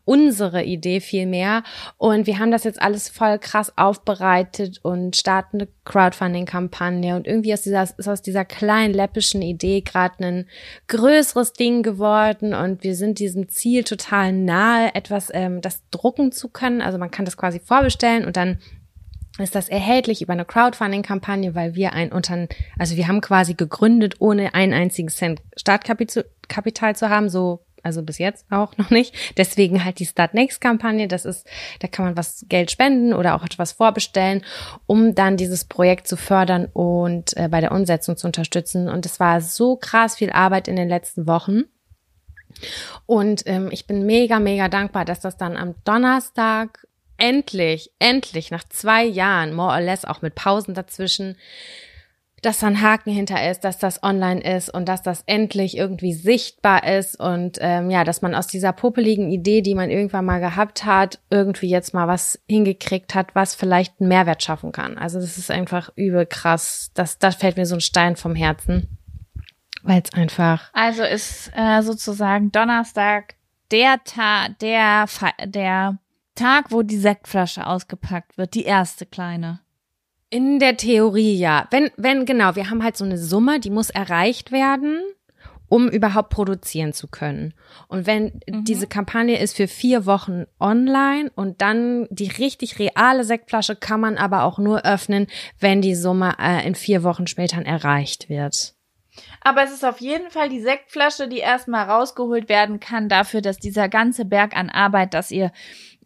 [0.04, 1.62] unsere Idee viel mehr.
[1.98, 7.52] Und wir haben das jetzt alles voll krass aufbereitet und starten eine Crowdfunding-Kampagne und irgendwie
[7.52, 10.48] aus dieser ist aus dieser kleinen läppischen Idee gerade ein
[10.88, 16.48] größeres Ding geworden und wir sind diesem Ziel total nahe, etwas ähm, das drucken zu
[16.48, 16.82] können.
[16.82, 18.58] Also man kann das quasi vorbestellen und dann
[19.42, 24.16] ist das erhältlich über eine Crowdfunding-Kampagne, weil wir ein Unternehmen, also wir haben quasi gegründet,
[24.18, 29.14] ohne einen einzigen Cent Startkapital zu haben, so also bis jetzt auch noch nicht.
[29.36, 31.08] Deswegen halt die Start Next Kampagne.
[31.08, 31.46] Das ist,
[31.80, 34.44] da kann man was Geld spenden oder auch etwas vorbestellen,
[34.86, 38.88] um dann dieses Projekt zu fördern und äh, bei der Umsetzung zu unterstützen.
[38.88, 41.64] Und es war so krass viel Arbeit in den letzten Wochen.
[43.06, 46.86] Und ähm, ich bin mega, mega dankbar, dass das dann am Donnerstag
[47.20, 51.36] endlich, endlich nach zwei Jahren, more or less auch mit Pausen dazwischen,
[52.42, 56.14] dass da ein Haken hinter ist, dass das online ist und dass das endlich irgendwie
[56.14, 60.40] sichtbar ist und ähm, ja, dass man aus dieser popeligen Idee, die man irgendwann mal
[60.40, 64.96] gehabt hat, irgendwie jetzt mal was hingekriegt hat, was vielleicht einen Mehrwert schaffen kann.
[64.96, 66.90] Also das ist einfach übel krass.
[66.94, 68.98] Das, das fällt mir so ein Stein vom Herzen,
[69.82, 70.70] weil es einfach.
[70.72, 73.34] Also ist äh, sozusagen Donnerstag
[73.70, 75.06] der Tag, der
[75.44, 75.98] der
[76.34, 79.60] Tag, wo die Sektflasche ausgepackt wird, die erste kleine.
[80.30, 81.66] In der Theorie ja.
[81.70, 85.00] Wenn, wenn, genau, wir haben halt so eine Summe, die muss erreicht werden,
[85.68, 87.54] um überhaupt produzieren zu können.
[87.88, 88.64] Und wenn mhm.
[88.64, 94.18] diese Kampagne ist für vier Wochen online und dann die richtig reale Sektflasche kann man
[94.18, 95.26] aber auch nur öffnen,
[95.58, 98.74] wenn die Summe äh, in vier Wochen später erreicht wird.
[99.42, 103.58] Aber es ist auf jeden Fall die Sektflasche, die erstmal rausgeholt werden kann dafür, dass
[103.58, 105.52] dieser ganze Berg an Arbeit, dass ihr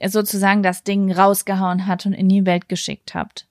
[0.05, 3.47] sozusagen das Ding rausgehauen hat und in die Welt geschickt habt.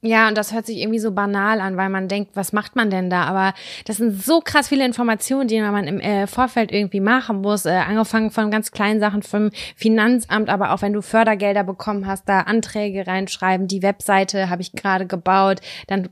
[0.00, 2.88] Ja, und das hört sich irgendwie so banal an, weil man denkt, was macht man
[2.88, 3.24] denn da?
[3.24, 3.52] Aber
[3.84, 7.66] das sind so krass viele Informationen, die man im äh, Vorfeld irgendwie machen muss.
[7.66, 12.28] Äh, angefangen von ganz kleinen Sachen vom Finanzamt, aber auch wenn du Fördergelder bekommen hast,
[12.28, 13.66] da Anträge reinschreiben.
[13.66, 15.60] Die Webseite habe ich gerade gebaut.
[15.88, 16.08] Dann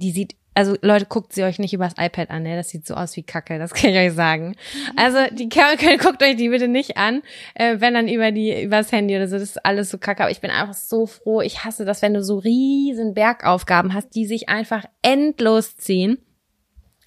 [0.00, 2.56] die sieht also Leute, guckt sie euch nicht übers iPad an, ne?
[2.56, 4.56] Das sieht so aus wie Kacke, das kann ich euch sagen.
[4.96, 5.48] Also die
[5.98, 7.22] guckt euch die bitte nicht an,
[7.54, 9.38] äh, wenn dann über die übers Handy oder so.
[9.38, 10.24] Das ist alles so Kacke.
[10.24, 11.42] Aber ich bin einfach so froh.
[11.42, 16.18] Ich hasse das, wenn du so riesen Bergaufgaben hast, die sich einfach endlos ziehen.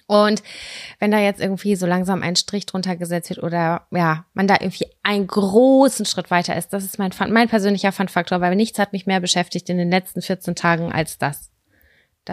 [0.06, 0.42] Und
[0.98, 4.56] wenn da jetzt irgendwie so langsam ein Strich drunter gesetzt wird oder ja, man da
[4.60, 8.94] irgendwie einen großen Schritt weiter ist, das ist mein, mein persönlicher Fun-Faktor, weil nichts hat
[8.94, 11.52] mich mehr beschäftigt in den letzten 14 Tagen als das.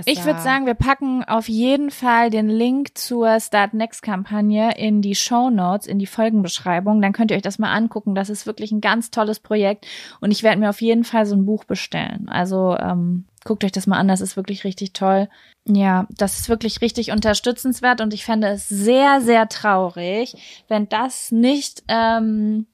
[0.06, 5.02] Ich würde sagen, wir packen auf jeden Fall den Link zur Start Next Kampagne in
[5.02, 7.02] die Show Notes, in die Folgenbeschreibung.
[7.02, 8.14] Dann könnt ihr euch das mal angucken.
[8.14, 9.88] Das ist wirklich ein ganz tolles Projekt
[10.22, 12.30] und ich werde mir auf jeden Fall so ein Buch bestellen.
[12.30, 14.08] Also ähm, guckt euch das mal an.
[14.08, 15.28] Das ist wirklich richtig toll.
[15.66, 20.36] Ja, das ist wirklich richtig unterstützenswert und ich fände es sehr, sehr traurig,
[20.68, 22.68] wenn das nicht ähm,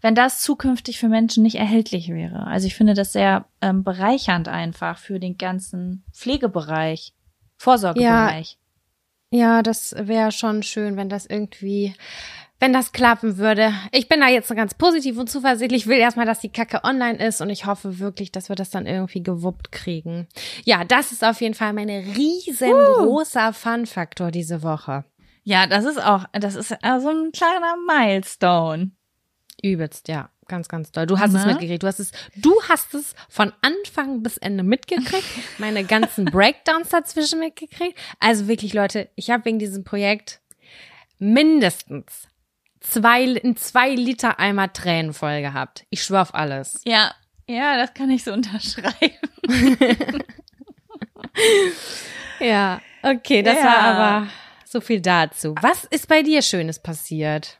[0.00, 2.46] wenn das zukünftig für Menschen nicht erhältlich wäre.
[2.46, 7.14] Also ich finde das sehr ähm, bereichernd einfach für den ganzen Pflegebereich,
[7.56, 8.58] Vorsorgebereich.
[9.30, 11.94] Ja, ja das wäre schon schön, wenn das irgendwie
[12.62, 13.74] wenn das klappen würde.
[13.90, 15.82] Ich bin da jetzt ganz positiv und zuversichtlich.
[15.82, 18.70] Ich will erstmal, dass die Kacke online ist und ich hoffe wirklich, dass wir das
[18.70, 20.28] dann irgendwie gewuppt kriegen.
[20.62, 23.52] Ja, das ist auf jeden Fall mein riesengroßer uh.
[23.52, 25.04] Fun-Faktor diese Woche.
[25.42, 28.92] Ja, das ist auch, das ist so ein kleiner Milestone.
[29.62, 30.30] Übelst, ja.
[30.48, 31.06] Ganz, ganz toll.
[31.06, 31.40] Du hast Na?
[31.40, 31.82] es mitgekriegt.
[31.82, 35.24] Du hast es, du hast es von Anfang bis Ende mitgekriegt.
[35.58, 37.98] Meine ganzen Breakdowns dazwischen mitgekriegt.
[38.18, 40.40] Also wirklich, Leute, ich habe wegen diesem Projekt
[41.18, 42.28] mindestens
[42.80, 45.86] zwei, in zwei Liter Eimer Tränen voll gehabt.
[45.90, 46.80] Ich schwör auf alles.
[46.84, 47.14] Ja,
[47.48, 49.16] ja, das kann ich so unterschreiben.
[52.40, 53.64] ja, okay, das ja.
[53.64, 54.28] war aber
[54.66, 55.54] so viel dazu.
[55.60, 57.58] Was ist bei dir Schönes passiert?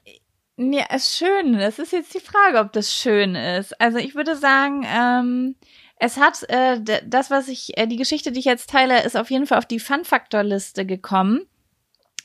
[0.57, 1.55] Ja, ist schön.
[1.59, 3.81] Das ist jetzt die Frage, ob das schön ist.
[3.81, 5.57] Also ich würde sagen, ähm,
[5.99, 9.31] es hat äh, das, was ich, äh, die Geschichte, die ich jetzt teile, ist auf
[9.31, 11.47] jeden Fall auf die Fun-Faktor-Liste gekommen.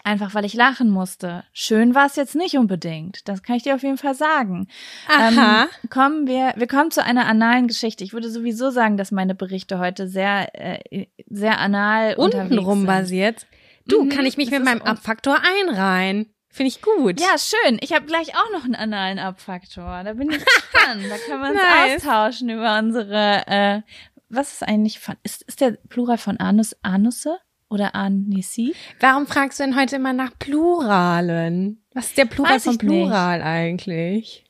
[0.03, 1.43] Einfach weil ich lachen musste.
[1.51, 3.27] Schön war es jetzt nicht unbedingt.
[3.27, 4.67] Das kann ich dir auf jeden Fall sagen.
[5.09, 5.63] Aha.
[5.63, 8.03] Ähm, kommen wir, wir kommen zu einer analen Geschichte.
[8.05, 12.87] Ich würde sowieso sagen, dass meine Berichte heute sehr, äh, sehr anal unterwegs Untenrum sind.
[12.87, 13.47] basiert.
[13.85, 16.33] Du, Mhm, kann ich mich mit meinem Abfaktor einreihen?
[16.57, 17.21] Finde ich gut.
[17.21, 17.77] Ja, schön.
[17.81, 20.03] Ich habe gleich auch noch einen analen Abfaktor.
[20.03, 21.03] Da bin ich gespannt.
[21.07, 21.95] Da können wir uns Nice.
[22.03, 23.45] austauschen über unsere.
[23.45, 23.81] Äh,
[24.29, 25.13] was ist eigentlich von?
[25.21, 27.37] Ist, ist der Plural von Anus Anusse
[27.69, 28.73] oder Anisi?
[28.99, 31.83] Warum fragst du denn heute immer nach Pluralen?
[31.93, 32.89] Was ist der Plural Weiß von ich nicht.
[32.89, 34.43] Plural eigentlich?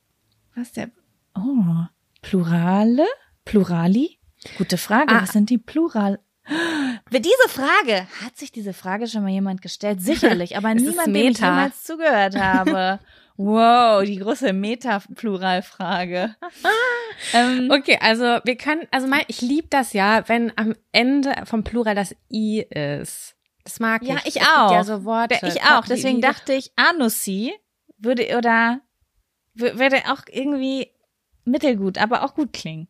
[0.55, 0.89] Was der?
[1.36, 1.84] Oh,
[2.22, 3.05] Plurale?
[3.43, 4.18] Plurali?
[4.58, 5.14] Gute Frage.
[5.14, 5.24] Ah.
[5.24, 6.20] Was sind die Plural?
[7.12, 10.02] Diese Frage, hat sich diese Frage schon mal jemand gestellt?
[10.02, 13.00] Sicherlich, aber niemand, dem ich jemals zugehört habe.
[13.38, 16.36] Wow, die große Meta-Pluralfrage.
[17.34, 21.64] ähm, Okay, also wir können, also mein, ich liebe das ja, wenn am Ende vom
[21.64, 23.36] Plural das I ist.
[23.64, 24.10] Das mag ich.
[24.10, 24.72] Ja, ich auch.
[24.72, 25.38] Ja, so Worte.
[25.45, 25.86] ich auch.
[25.86, 27.54] Deswegen dachte ich, Anussi
[27.98, 28.82] würde oder
[29.54, 30.91] würde auch irgendwie
[31.45, 32.88] mittelgut, aber auch gut klingen.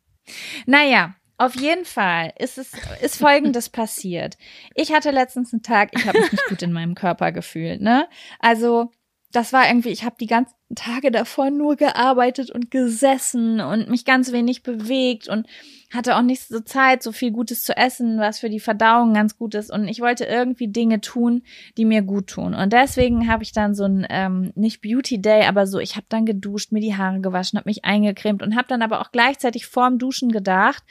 [0.65, 2.71] Naja, auf jeden Fall ist es
[3.01, 4.37] ist Folgendes passiert.
[4.75, 7.81] Ich hatte letztens einen Tag, ich habe mich nicht gut in meinem Körper gefühlt.
[7.81, 8.07] Ne,
[8.39, 8.91] also
[9.31, 14.03] das war irgendwie, ich habe die ganzen Tage davor nur gearbeitet und gesessen und mich
[14.03, 15.47] ganz wenig bewegt und
[15.93, 19.37] hatte auch nicht so Zeit, so viel Gutes zu essen, was für die Verdauung ganz
[19.37, 19.71] gut ist.
[19.71, 21.43] Und ich wollte irgendwie Dinge tun,
[21.77, 22.53] die mir gut tun.
[22.53, 26.05] Und deswegen habe ich dann so ein, ähm, nicht Beauty Day, aber so, ich habe
[26.09, 29.67] dann geduscht, mir die Haare gewaschen, habe mich eingecremt und habe dann aber auch gleichzeitig
[29.67, 30.83] vorm Duschen gedacht,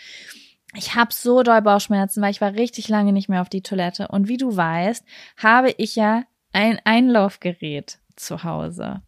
[0.74, 4.08] ich habe so doll Bauchschmerzen, weil ich war richtig lange nicht mehr auf die Toilette.
[4.08, 5.04] Und wie du weißt,
[5.36, 9.02] habe ich ja ein Einlaufgerät zu Hause.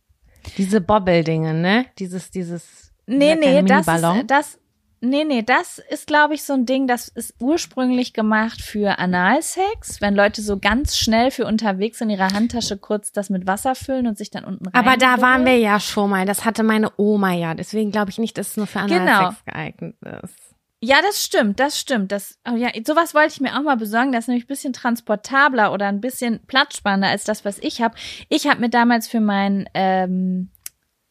[0.57, 1.87] Diese Bobbel-Dinge, ne?
[1.99, 2.93] Dieses, dieses.
[3.07, 4.59] Nee, nee, das ist, das,
[5.01, 10.01] nee, nee, das ist, glaube ich, so ein Ding, das ist ursprünglich gemacht für Analsex,
[10.01, 14.07] wenn Leute so ganz schnell für unterwegs in ihrer Handtasche kurz das mit Wasser füllen
[14.07, 14.75] und sich dann unten rein.
[14.75, 16.27] Aber da waren wir ja schon mal.
[16.27, 17.55] Das hatte meine Oma ja.
[17.55, 19.01] Deswegen glaube ich nicht, dass es nur für Genau.
[19.01, 20.48] Analsex geeignet ist.
[20.81, 22.13] Ja, das stimmt, das stimmt.
[22.13, 24.13] Das, oh ja, sowas wollte ich mir auch mal besorgen.
[24.13, 27.97] Das ist nämlich ein bisschen transportabler oder ein bisschen platzspannender als das, was ich habe.
[28.29, 30.51] Ich habe mir damals für mein ähm,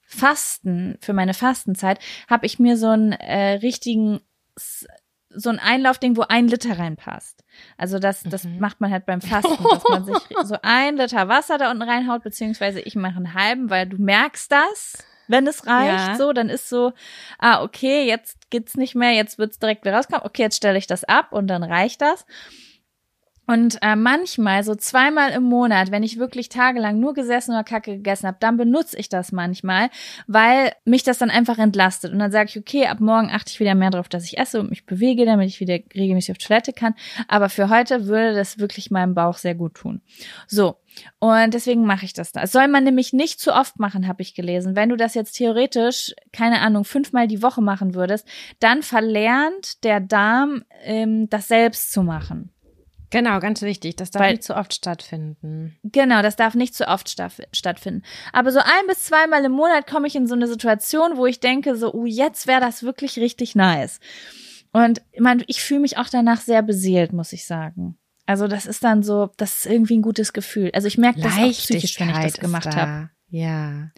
[0.03, 1.99] Fasten, für meine Fastenzeit,
[2.29, 4.21] habe ich mir so einen äh, richtigen,
[5.29, 7.43] so ein Einlaufding, wo ein Liter reinpasst.
[7.77, 8.59] Also das, das Mhm.
[8.59, 10.15] macht man halt beim Fasten, dass man sich
[10.45, 14.49] so ein Liter Wasser da unten reinhaut, beziehungsweise ich mache einen halben, weil du merkst
[14.49, 16.15] das, wenn es reicht, Ja.
[16.15, 16.93] so, dann ist so,
[17.39, 20.87] ah, okay, jetzt geht's nicht mehr, jetzt wird's direkt wieder rauskommen, okay, jetzt stelle ich
[20.87, 22.25] das ab und dann reicht das.
[23.47, 27.95] Und äh, manchmal, so zweimal im Monat, wenn ich wirklich tagelang nur gesessen oder Kacke
[27.95, 29.89] gegessen habe, dann benutze ich das manchmal,
[30.27, 32.11] weil mich das dann einfach entlastet.
[32.11, 34.59] Und dann sage ich, okay, ab morgen achte ich wieder mehr darauf, dass ich esse
[34.59, 36.93] und mich bewege, damit ich wieder regelmäßig auf Toilette kann.
[37.29, 40.01] Aber für heute würde das wirklich meinem Bauch sehr gut tun.
[40.47, 40.75] So,
[41.19, 42.41] und deswegen mache ich das da.
[42.41, 44.75] Das soll man nämlich nicht zu oft machen, habe ich gelesen.
[44.75, 48.27] Wenn du das jetzt theoretisch, keine Ahnung, fünfmal die Woche machen würdest,
[48.59, 52.51] dann verlernt der Darm, ähm, das selbst zu machen.
[53.09, 53.95] Genau, ganz wichtig.
[53.95, 55.77] Das darf Weil- nicht zu oft stattfinden.
[55.83, 58.03] Genau, das darf nicht zu oft stattfinden.
[58.33, 61.39] Aber so ein bis zweimal im Monat komme ich in so eine Situation, wo ich
[61.39, 63.99] denke, so, uh, jetzt wäre das wirklich richtig nice.
[64.73, 67.97] Und man, ich fühle mich auch danach sehr beseelt, muss ich sagen.
[68.25, 70.69] Also das ist dann so, das ist irgendwie ein gutes Gefühl.
[70.73, 72.75] Also ich merke das auch psychisch, wenn ich das gemacht da.
[72.75, 73.09] habe.
[73.29, 73.89] Ja.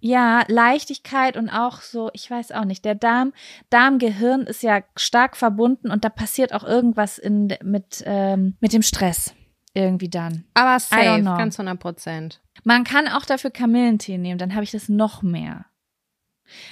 [0.00, 3.32] Ja, Leichtigkeit und auch so, ich weiß auch nicht, der Darm,
[3.70, 8.82] Darm-Gehirn ist ja stark verbunden und da passiert auch irgendwas in, mit, ähm, mit dem
[8.82, 9.34] Stress
[9.74, 10.44] irgendwie dann.
[10.54, 12.40] Aber safe, ganz 100 Prozent.
[12.64, 15.66] Man kann auch dafür Kamillentee nehmen, dann habe ich das noch mehr.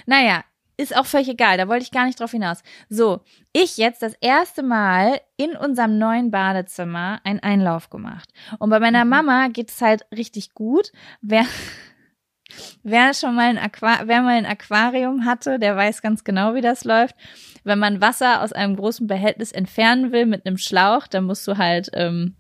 [0.07, 0.45] Naja,
[0.79, 2.63] ist auch völlig egal, da wollte ich gar nicht drauf hinaus.
[2.89, 3.21] So,
[3.53, 8.31] ich jetzt das erste Mal in unserem neuen Badezimmer einen Einlauf gemacht.
[8.59, 9.11] Und bei meiner Mhm.
[9.11, 10.93] Mama geht es halt richtig gut.
[11.23, 11.47] Wer,
[12.83, 16.61] wer schon mal ein, Aqua wer mal ein Aquarium hatte, der weiß ganz genau, wie
[16.61, 17.15] das läuft.
[17.65, 21.57] Wenn man Wasser aus einem großen Behältnis entfernen will mit einem Schlauch, dann musst du
[21.59, 22.37] halt, ähm,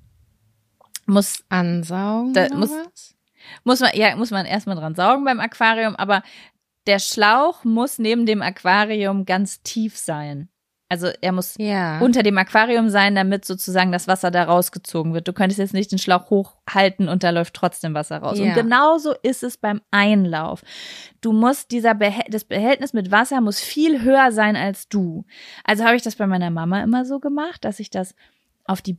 [1.06, 2.32] muss Ansaugen.
[2.34, 2.70] Da muss-
[3.64, 6.22] muss man, ja, muss man erstmal dran saugen beim Aquarium, aber
[6.86, 10.48] der Schlauch muss neben dem Aquarium ganz tief sein.
[10.88, 11.98] Also er muss Ja.
[11.98, 15.26] unter dem Aquarium sein, damit sozusagen das Wasser da rausgezogen wird.
[15.26, 18.38] Du könntest jetzt nicht den Schlauch hochhalten und da läuft trotzdem Wasser raus.
[18.38, 18.46] Ja.
[18.46, 20.62] Und genauso ist es beim Einlauf.
[21.20, 25.24] Du musst dieser Behält das Behältnis mit Wasser muss viel höher sein als du.
[25.64, 28.14] Also habe ich das bei meiner Mama immer so gemacht, dass ich das
[28.64, 28.98] auf die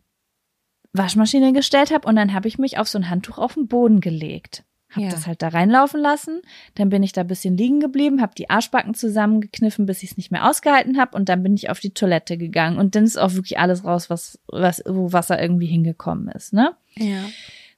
[0.93, 4.01] Waschmaschine gestellt habe und dann habe ich mich auf so ein Handtuch auf den Boden
[4.01, 4.63] gelegt.
[4.89, 5.09] Hab Ja.
[5.09, 6.41] das halt da reinlaufen lassen,
[6.75, 10.17] dann bin ich da ein bisschen liegen geblieben, habe die Arschbacken zusammengekniffen, bis ich es
[10.17, 13.17] nicht mehr ausgehalten habe und dann bin ich auf die Toilette gegangen und dann ist
[13.17, 16.75] auch wirklich alles raus, was, was wo Wasser irgendwie hingekommen ist, ne?
[16.95, 17.23] ja.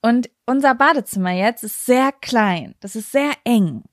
[0.01, 2.73] Und unser Badezimmer jetzt ist sehr klein.
[2.79, 3.83] Das ist sehr eng.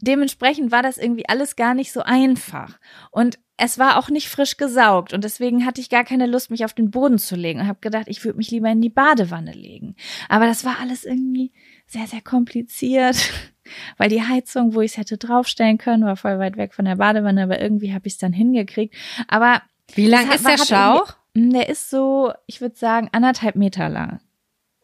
[0.00, 2.78] Dementsprechend war das irgendwie alles gar nicht so einfach.
[3.10, 6.64] Und es war auch nicht frisch gesaugt und deswegen hatte ich gar keine Lust, mich
[6.64, 9.50] auf den Boden zu legen und habe gedacht, ich würde mich lieber in die Badewanne
[9.52, 9.96] legen.
[10.28, 11.50] Aber das war alles irgendwie
[11.88, 13.16] sehr, sehr kompliziert,
[13.96, 16.96] weil die Heizung, wo ich es hätte draufstellen können, war voll weit weg von der
[16.96, 18.94] Badewanne, aber irgendwie habe ich es dann hingekriegt.
[19.26, 19.62] Aber
[19.94, 21.14] Wie lang es ist der hat Schlauch?
[21.34, 24.20] irgendwie- Der ist so, ich würde sagen, anderthalb Meter lang.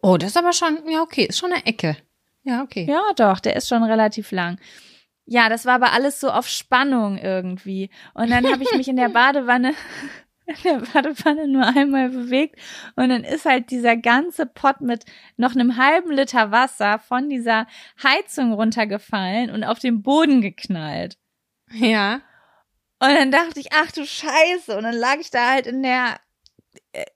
[0.02, 1.96] Oh, das ist aber schon, ja, okay, ist schon eine Ecke.
[2.42, 2.86] Ja, okay.
[2.88, 4.58] Ja, doch, der ist schon relativ lang.
[5.26, 7.88] Ja, das war aber alles so auf Spannung irgendwie.
[8.12, 9.72] Und dann habe ich mich in der Badewanne,
[10.46, 12.60] in der Badewanne nur einmal bewegt
[12.96, 15.04] und dann ist halt dieser ganze Pott mit
[15.36, 17.66] noch einem halben Liter Wasser von dieser
[18.02, 21.16] Heizung runtergefallen und auf den Boden geknallt.
[21.72, 22.20] Ja.
[23.00, 24.76] Und dann dachte ich, ach du Scheiße.
[24.76, 26.20] Und dann lag ich da halt in der,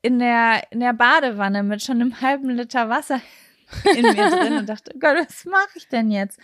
[0.03, 3.21] in der, in der Badewanne mit schon einem halben Liter Wasser
[3.97, 6.39] in mir drin und dachte, oh Gott, was mache ich denn jetzt?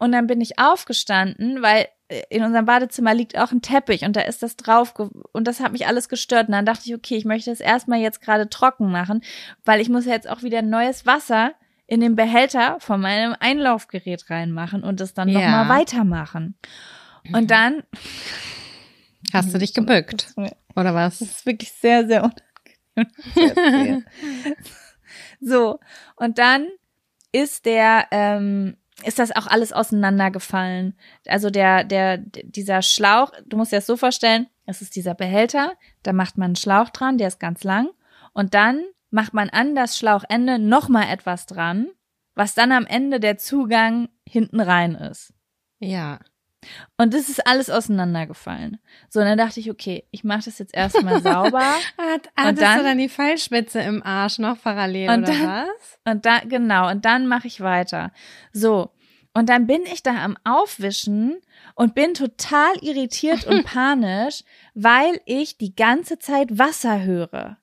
[0.00, 4.16] Und dann bin ich aufgestanden, weil äh, in unserem Badezimmer liegt auch ein Teppich und
[4.16, 4.94] da ist das drauf
[5.32, 6.48] und das hat mich alles gestört.
[6.48, 9.22] Und dann dachte ich, okay, ich möchte das erstmal jetzt gerade trocken machen,
[9.64, 11.52] weil ich muss jetzt auch wieder neues Wasser
[11.86, 15.40] in den Behälter von meinem Einlaufgerät reinmachen und das dann Ja.
[15.40, 16.56] nochmal weitermachen.
[17.32, 17.82] Und dann
[19.32, 20.34] Hast du dich gebückt?
[20.76, 21.18] Oder was?
[21.18, 22.22] Das ist wirklich sehr, sehr
[22.96, 24.04] unangenehm.
[25.40, 25.78] so,
[26.16, 26.68] und dann
[27.32, 30.94] ist der, ähm, ist das auch alles auseinandergefallen.
[31.26, 35.74] Also der, der, dieser Schlauch, du musst dir das so vorstellen, es ist dieser Behälter,
[36.02, 37.88] da macht man einen Schlauch dran, der ist ganz lang,
[38.32, 41.88] und dann macht man an das Schlauchende nochmal etwas dran,
[42.34, 45.34] was dann am Ende der Zugang hinten rein ist.
[45.78, 46.20] Ja.
[46.98, 48.78] Und das ist alles auseinandergefallen.
[49.08, 51.60] So, und dann dachte ich, okay, ich mache das jetzt erstmal sauber.
[51.60, 55.46] Hat, Und hattest dann- du dann die Pfeilspitze im Arsch noch parallel Und oder dann-
[55.46, 55.98] was?
[56.12, 58.12] Und da, genau, und dann mache ich weiter.
[58.52, 58.90] So.
[59.32, 61.36] Und dann bin ich da am Aufwischen
[61.76, 64.42] und bin total irritiert und panisch,
[64.74, 67.56] weil ich die ganze Zeit Wasser höre.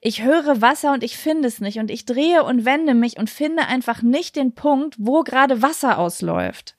[0.00, 3.30] Ich höre Wasser und ich finde es nicht und ich drehe und wende mich und
[3.30, 6.76] finde einfach nicht den Punkt, wo gerade Wasser ausläuft,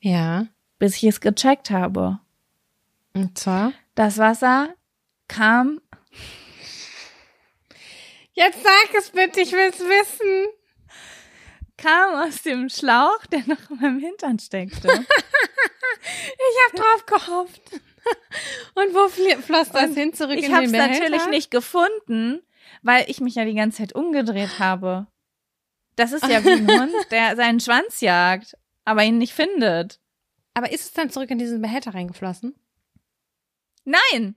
[0.00, 0.46] Ja.
[0.78, 2.20] Bis ich es gecheckt habe.
[3.14, 3.72] Und zwar?
[3.94, 4.74] Das Wasser
[5.28, 5.80] kam
[8.32, 10.48] Jetzt sag es bitte, ich will's wissen.
[11.78, 15.06] kam aus dem Schlauch, der noch in meinem Hintern steckte.
[16.08, 17.62] Ich hab drauf gehofft.
[18.74, 19.08] Und wo
[19.40, 22.42] floss das hin zurück ich in den es natürlich nicht gefunden,
[22.82, 25.08] weil ich mich ja die ganze Zeit umgedreht habe.
[25.96, 29.98] Das ist ja wie ein Hund, der seinen Schwanz jagt, aber ihn nicht findet.
[30.56, 32.54] Aber ist es dann zurück in diesen Behälter reingeflossen?
[33.84, 34.36] Nein!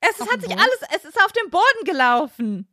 [0.00, 2.68] Es Auf hat sich alles, es ist auf dem Boden gelaufen.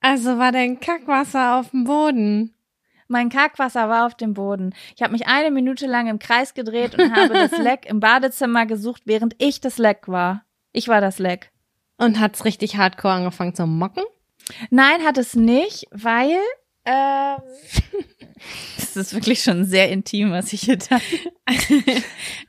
[0.00, 2.54] Also war dein Kackwasser auf dem Boden.
[3.08, 4.72] Mein Kackwasser war auf dem Boden.
[4.94, 8.66] Ich habe mich eine Minute lang im Kreis gedreht und habe das Leck im Badezimmer
[8.66, 10.44] gesucht, während ich das Leck war.
[10.70, 11.50] Ich war das Leck.
[11.98, 14.04] Und hat's richtig hardcore angefangen zu mocken?
[14.70, 16.38] Nein, hat es nicht, weil
[16.86, 17.36] ähm,
[18.76, 20.98] das ist wirklich schon sehr intim, was ich hier da.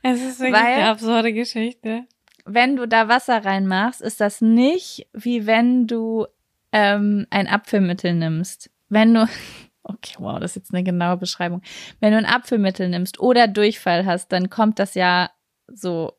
[0.02, 2.04] Es ist wirklich Weil- eine absurde Geschichte.
[2.44, 6.26] Wenn du da Wasser reinmachst, ist das nicht wie wenn du
[6.72, 8.70] ähm, ein Abführmittel nimmst.
[8.88, 9.28] Wenn du
[9.82, 11.62] Okay, wow, das ist jetzt eine genaue Beschreibung.
[11.98, 15.30] Wenn du ein Abführmittel nimmst oder Durchfall hast, dann kommt das ja
[15.66, 16.12] so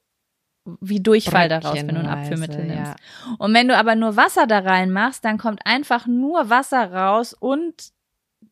[0.82, 2.76] wie Durchfall daraus, wenn du ein Abführmittel nimmst.
[2.78, 2.95] ja.
[3.38, 7.91] Und wenn du aber nur Wasser da reinmachst, dann kommt einfach nur Wasser raus und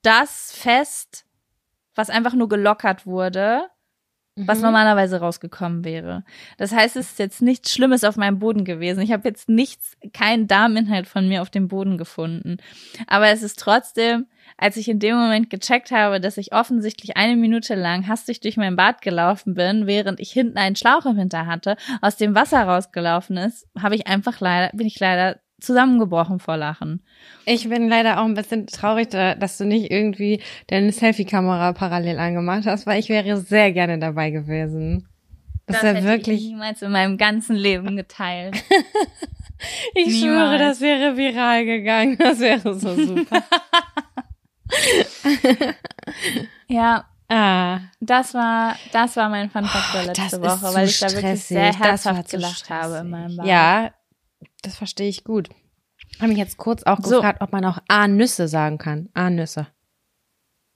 [0.01, 1.25] das fest,
[1.95, 3.63] was einfach nur gelockert wurde,
[4.39, 4.65] was Mhm.
[4.65, 6.23] normalerweise rausgekommen wäre.
[6.59, 9.01] Das heißt, es ist jetzt nichts Schlimmes auf meinem Boden gewesen.
[9.01, 12.57] Ich habe jetzt nichts, keinen Darminhalt von mir auf dem Boden gefunden.
[13.07, 17.35] Aber es ist trotzdem, als ich in dem Moment gecheckt habe, dass ich offensichtlich eine
[17.35, 21.47] Minute lang hastig durch mein Bad gelaufen bin, während ich hinten einen Schlauch im Hinter
[21.47, 26.57] hatte, aus dem Wasser rausgelaufen ist, habe ich einfach leider, bin ich leider zusammengebrochen vor
[26.57, 27.01] Lachen.
[27.45, 32.19] Ich bin leider auch ein bisschen traurig, da- dass du nicht irgendwie deine Selfie-Kamera parallel
[32.19, 35.07] angemacht hast, weil ich wäre sehr gerne dabei gewesen.
[35.65, 38.55] Das, wäre hätte wirklich, ich niemals in meinem ganzen Leben geteilt.
[39.95, 40.19] ich, niemals.
[40.19, 42.17] schwöre, das wäre viral gegangen.
[42.19, 43.43] Das wäre so super.
[46.67, 51.11] ja, ah, Das war, das war mein Fun Factor das letzte Woche, weil ich da
[51.11, 51.79] wirklich sehr stressig.
[51.81, 53.45] Das herzhaft gelacht habe in meinem Bad.
[53.45, 53.91] Ja,
[54.63, 55.49] das verstehe ich gut.
[56.19, 57.17] Habe mich jetzt kurz auch So.
[57.17, 59.09] gefragt, ob man auch A-Nüsse sagen kann.
[59.13, 59.67] A-Nüsse.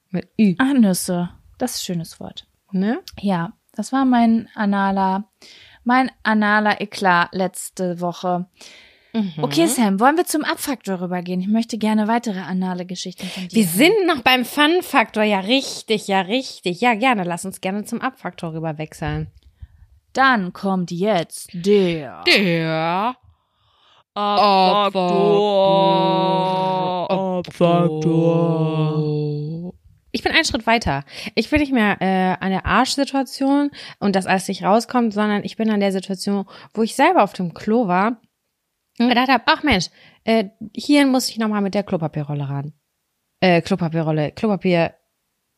[0.10, 1.30] Mit Ü, Ah, Nüsse.
[1.58, 2.48] Das ist ein schönes Wort.
[2.72, 3.02] ne?
[3.20, 5.30] Ja, das war mein analer,
[5.84, 8.48] mein analer Eklat letzte Woche.
[9.14, 9.34] Mhm.
[9.42, 11.42] Okay, Sam, wollen wir zum Abfaktor rübergehen?
[11.42, 13.56] Ich möchte gerne weitere anale Geschichten von dir.
[13.56, 15.24] Wir sind noch beim Fun-Faktor.
[15.24, 16.80] Ja, richtig, ja, richtig.
[16.82, 17.24] Ja, gerne.
[17.26, 19.28] Lass uns gerne zum Abfaktor rüber wechseln.
[20.14, 23.16] Dann kommt jetzt der Der
[24.14, 24.92] Abfaktor.
[30.12, 31.06] Ich bin einen Schritt weiter.
[31.36, 35.56] Ich bin nicht mehr äh, an der Arschsituation und dass alles nicht rauskommt, sondern ich
[35.56, 38.20] bin an der Situation, wo ich selber auf dem Klo war
[39.00, 39.86] und gedacht habe, ach Mensch,
[40.26, 42.74] äh, hier muss ich nochmal mit der Klopapierrolle ran.
[43.40, 44.94] Äh, Klopapierrolle, Klopapier,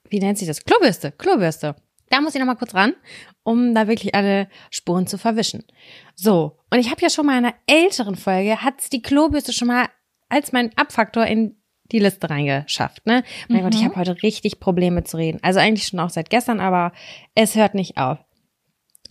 [0.10, 0.64] wie nennt sich das?
[0.64, 1.76] Klobürste, Klobürste.
[2.14, 2.94] Da muss ich nochmal kurz ran,
[3.42, 5.64] um da wirklich alle Spuren zu verwischen.
[6.14, 9.70] So, und ich habe ja schon mal in einer älteren Folge, hat's die Klobürste schon
[9.70, 9.88] mal
[10.30, 11.56] als mein Abfaktor in
[11.92, 13.04] die Liste reingeschafft.
[13.08, 13.24] Ne?
[13.48, 15.40] Mein Gott, ich habe heute richtig Probleme zu reden.
[15.42, 16.92] Also eigentlich schon auch seit gestern, aber
[17.34, 18.20] es hört nicht auf.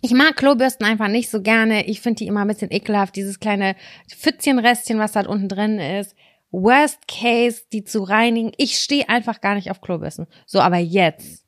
[0.00, 1.86] Ich mag Klobürsten einfach nicht so gerne.
[1.86, 3.16] Ich finde die immer ein bisschen ekelhaft.
[3.16, 3.74] Dieses kleine
[4.16, 6.14] Pfützchenrestchen, was da unten drin ist.
[6.52, 8.52] Worst case, die zu reinigen.
[8.58, 10.28] Ich stehe einfach gar nicht auf Klobürsten.
[10.46, 11.41] So, aber jetzt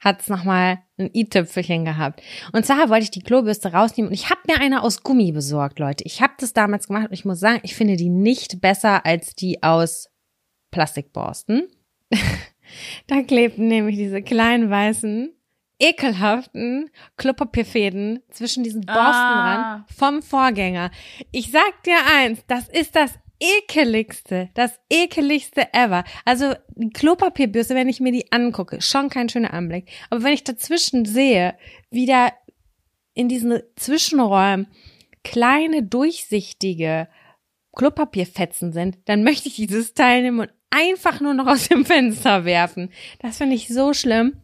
[0.00, 2.22] hat's nochmal ein i-Tüpfelchen gehabt.
[2.52, 5.78] Und zwar wollte ich die Klobürste rausnehmen und ich habe mir eine aus Gummi besorgt,
[5.78, 6.04] Leute.
[6.04, 9.34] Ich habe das damals gemacht und ich muss sagen, ich finde die nicht besser als
[9.34, 10.08] die aus
[10.70, 11.68] Plastikborsten.
[13.06, 15.32] da klebten nämlich diese kleinen weißen,
[15.80, 19.54] ekelhaften Klopapierfäden zwischen diesen Borsten Ah.
[19.54, 20.90] dran vom Vorgänger.
[21.30, 26.04] Ich sag dir eins, das ist das ekeligste, das ekeligste ever.
[26.24, 26.54] Also
[26.94, 29.90] Klopapierbürste, wenn ich mir die angucke, schon kein schöner Anblick.
[30.10, 31.56] Aber wenn ich dazwischen sehe,
[31.90, 32.32] wie da
[33.14, 34.68] in diesen Zwischenräumen
[35.24, 37.08] kleine durchsichtige
[37.76, 42.44] Klopapierfetzen sind, dann möchte ich dieses Teil nehmen und einfach nur noch aus dem Fenster
[42.44, 42.90] werfen.
[43.20, 44.40] Das finde ich so schlimm.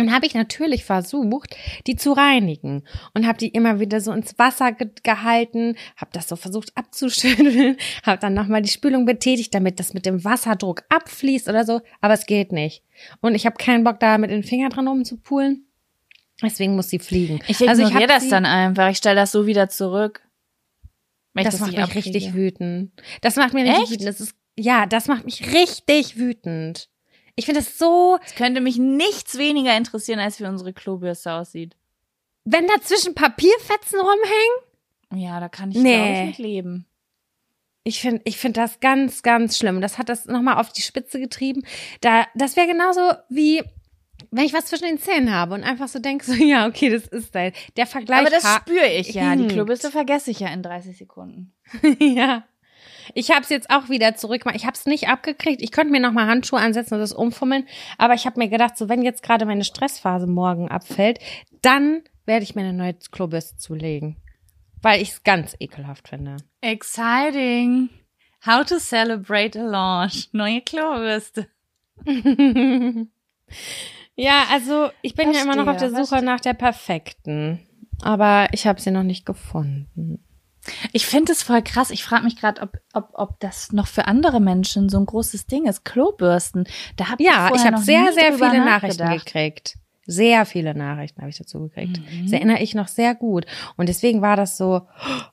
[0.00, 1.54] Dann habe ich natürlich versucht,
[1.86, 6.28] die zu reinigen und habe die immer wieder so ins Wasser ge gehalten, habe das
[6.28, 11.48] so versucht abzuschütteln, habe dann nochmal die Spülung betätigt, damit das mit dem Wasserdruck abfließt
[11.48, 12.82] oder so, aber es geht nicht.
[13.20, 15.66] Und ich habe keinen Bock, da mit den Fingern dran rumzupulen.
[16.42, 17.40] Deswegen muss sie fliegen.
[17.48, 18.88] Ich Also ich das dann einfach.
[18.88, 20.22] Ich stelle das so wieder zurück.
[21.36, 22.34] Ich Das macht mich richtig abkriege.
[22.34, 22.92] wütend.
[23.20, 23.92] Das macht mich richtig Echt?
[23.92, 24.08] wütend.
[24.08, 26.88] Das ist, ja, das macht mich richtig wütend.
[27.40, 31.74] Ich finde es so, Es könnte mich nichts weniger interessieren, als wie unsere Klobürste aussieht.
[32.44, 35.22] wenn dazwischen Papierfetzen rumhängen.
[35.24, 35.96] Ja, da kann ich Nee.
[35.96, 36.86] glaube ich nicht leben.
[37.82, 39.80] Ich finde, ich finde das ganz, ganz schlimm.
[39.80, 41.62] Das hat das nochmal auf die Spitze getrieben.
[42.02, 43.62] Da, das wäre genauso wie,
[44.30, 47.06] wenn ich was zwischen den Zähnen habe und einfach so denke, so, ja, okay, das
[47.06, 47.50] ist da.
[47.76, 48.20] Der Vergleich.
[48.20, 49.32] Aber das spüre ich ja.
[49.32, 49.52] Die hinkt.
[49.54, 51.54] Klobürste vergesse ich ja in 30 Sekunden.
[51.98, 52.44] ja.
[53.14, 54.42] Ich habe es jetzt auch wieder zurück.
[54.54, 55.62] Ich habe es nicht abgekriegt.
[55.62, 57.66] Ich könnte mir noch mal Handschuhe ansetzen und das umfummeln.
[57.98, 61.18] Aber ich habe mir gedacht, so wenn jetzt gerade meine Stressphase morgen abfällt,
[61.62, 64.16] dann werde ich mir eine neue Klobürste zulegen,
[64.82, 66.36] weil ich es ganz ekelhaft finde.
[66.60, 67.90] Exciting.
[68.46, 70.28] How to celebrate a launch.
[70.32, 71.48] Neue Klobürste.
[74.16, 77.60] ja, also ich bin ja immer noch auf der Verstehe, Suche nach der perfekten,
[78.00, 80.24] aber ich habe sie noch nicht gefunden.
[80.92, 81.90] Ich finde es voll krass.
[81.90, 85.46] Ich frage mich gerade, ob, ob, ob das noch für andere Menschen so ein großes
[85.46, 85.84] Ding ist.
[85.84, 86.64] Klobürsten.
[86.96, 89.76] Da hab Ja, ich vorher habe sehr, sehr viele Nachrichten gekriegt.
[90.06, 91.98] Sehr viele Nachrichten habe ich dazu gekriegt.
[91.98, 92.24] Mhm.
[92.24, 93.46] Das erinnere ich noch sehr gut.
[93.76, 94.82] Und deswegen war das so,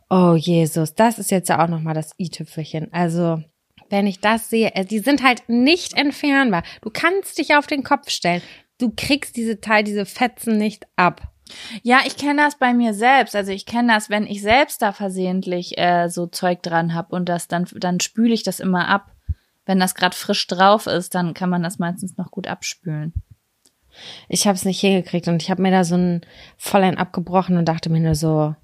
[0.09, 2.93] oh Jesus, das ist jetzt ja auch nochmal das i-Tüpfelchen.
[2.93, 3.41] Also,
[3.89, 6.63] wenn ich das sehe, äh, die sind halt nicht entfernbar.
[6.81, 8.41] Du kannst dich auf den Kopf stellen.
[8.77, 11.21] Du kriegst diese Teil, diese Fetzen nicht ab.
[11.83, 13.35] Ja, ich kenne das bei mir selbst.
[13.35, 17.29] Also ich kenne das, wenn ich selbst da versehentlich äh, so Zeug dran hab und
[17.29, 19.11] das dann, dann spüle ich das immer ab.
[19.65, 23.13] Wenn das gerade frisch drauf ist, dann kann man das meistens noch gut abspülen.
[24.29, 26.21] Ich habe es nicht hingekriegt und ich habe mir da so ein
[26.57, 28.55] Vollein abgebrochen und dachte mir nur so,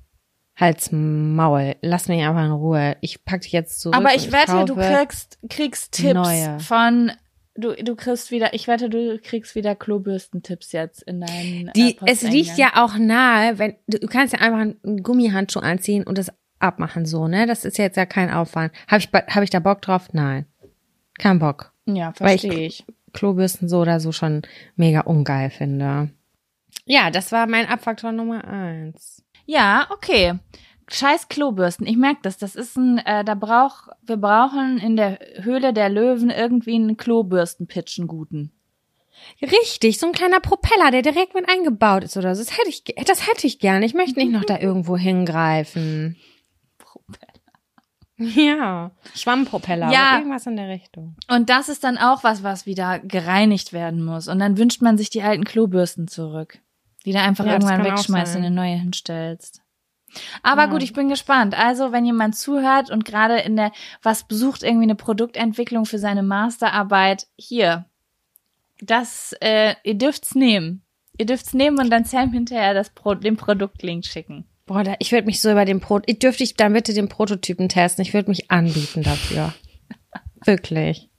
[0.56, 2.96] Hals, Maul, lass mich einfach in Ruhe.
[3.02, 3.98] Ich pack dich jetzt zurück.
[3.98, 6.60] Aber und ich wette, du kriegst, kriegst Tipps neue.
[6.60, 7.12] von,
[7.56, 12.06] du, du kriegst wieder, ich wette, du kriegst wieder Klobürstentipps jetzt in deinen Die, äh,
[12.06, 16.18] es liegt ja auch nahe, wenn du, du kannst ja einfach einen Gummihandschuh anziehen und
[16.18, 17.46] das abmachen so, ne?
[17.46, 18.72] Das ist jetzt ja kein Aufwand.
[18.88, 20.10] Habe ich hab ich da Bock drauf?
[20.14, 20.46] Nein.
[21.20, 21.74] Kein Bock.
[21.86, 22.86] Ja, verstehe ich.
[23.12, 24.42] Klobürsten so oder so schon
[24.76, 26.10] mega ungeil finde.
[26.86, 29.24] Ja, das war mein Abfaktor Nummer eins.
[29.46, 30.34] Ja, okay.
[30.90, 31.88] Scheiß Klobürsten.
[31.88, 32.38] Ich merke das.
[32.38, 36.98] Das ist ein, äh, da brauch, wir brauchen in der Höhle der Löwen irgendwie einen
[36.98, 38.52] Klobürstenpitch, einen guten.
[39.42, 42.44] Richtig, so ein kleiner Propeller, der direkt mit eingebaut ist oder so.
[42.44, 43.86] Das hätte ich, das hätte ich gerne.
[43.86, 46.18] Ich möchte nicht noch da irgendwo hingreifen.
[48.18, 50.18] Ja, Schwammpropeller, Ja.
[50.20, 51.16] irgendwas in der Richtung.
[51.30, 54.28] Und das ist dann auch was, was wieder gereinigt werden muss.
[54.28, 56.60] Und dann wünscht man sich die alten Klobürsten zurück,
[57.06, 59.63] die du einfach Ja, irgendwann wegschmeißt und eine neue hinstellst.
[60.42, 60.68] Aber Ja.
[60.68, 61.58] gut, ich bin gespannt.
[61.58, 63.72] Also, wenn jemand zuhört und gerade in der,
[64.02, 67.86] was besucht, irgendwie eine Produktentwicklung für seine Masterarbeit, hier,
[68.82, 70.84] das, äh, ihr dürft's nehmen.
[71.18, 74.46] Ihr dürft's nehmen und dann Sam hinterher das Pro den Produktlink schicken.
[74.66, 77.10] Boah, da, ich würde mich so über den Pro, ich dürfte ich dann bitte den
[77.10, 78.02] Prototypen testen.
[78.02, 79.54] Ich würde mich anbieten dafür.
[80.46, 81.10] Wirklich.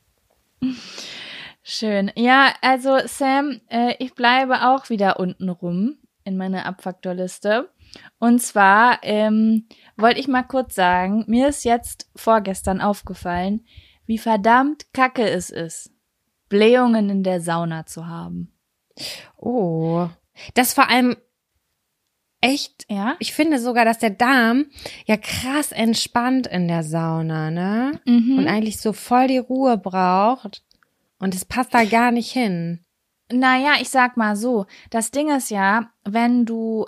[1.62, 2.10] Schön.
[2.16, 7.70] Ja, also Sam, äh, ich bleibe auch wieder unten rum in meiner Abfaktorliste.
[8.18, 9.66] Und zwar ähm,
[9.96, 13.64] wollte ich mal kurz sagen, mir ist jetzt vorgestern aufgefallen,
[14.06, 15.92] wie verdammt kacke es ist,
[16.48, 18.52] Blähungen in der Sauna zu haben.
[19.36, 20.08] Oh.
[20.54, 21.16] Das vor allem
[22.40, 23.16] echt, Ja?
[23.18, 24.66] ich finde sogar, dass der Darm
[25.06, 28.00] ja krass entspannt in der Sauna, ne?
[28.04, 28.38] Mhm.
[28.38, 30.62] Und eigentlich so voll die Ruhe braucht.
[31.18, 32.84] Und es passt da gar nicht hin.
[33.32, 36.84] Naja, ich sag mal so, das Ding ist ja, wenn du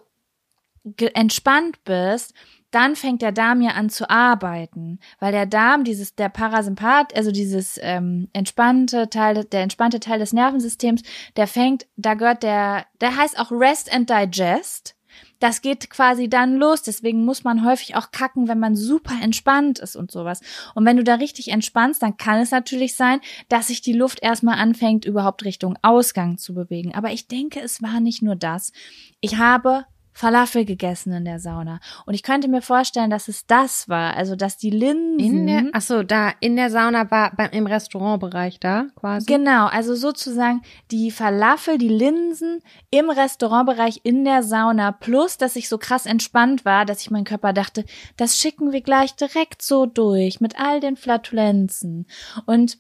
[1.15, 2.35] entspannt bist,
[2.71, 7.31] dann fängt der Darm ja an zu arbeiten, weil der Darm, dieses der Parasympath, also
[7.31, 11.03] dieses ähm, entspannte Teil, der entspannte Teil des Nervensystems,
[11.37, 14.95] der fängt, da gehört der, der heißt auch Rest and Digest.
[15.39, 19.79] Das geht quasi dann los, deswegen muss man häufig auch kacken, wenn man super entspannt
[19.79, 20.41] ist und sowas.
[20.75, 24.23] Und wenn du da richtig entspannst, dann kann es natürlich sein, dass sich die Luft
[24.23, 26.95] erstmal anfängt, überhaupt Richtung Ausgang zu bewegen.
[26.95, 28.73] Aber ich denke, es war nicht nur das.
[29.21, 29.87] Ich habe
[30.17, 31.79] Falafel gegessen in der Sauna.
[32.07, 34.17] Und ich könnte mir vorstellen, dass es das war.
[34.17, 35.19] Also, dass die Linsen.
[35.19, 39.27] In der, ach so, da in der Sauna war beim im Restaurantbereich da quasi.
[39.27, 45.69] Genau, also sozusagen die Falafel, die Linsen im Restaurantbereich in der Sauna, plus, dass ich
[45.69, 47.85] so krass entspannt war, dass ich meinem Körper dachte,
[48.17, 52.07] das schicken wir gleich direkt so durch mit all den Flatulenzen.
[52.47, 52.79] Und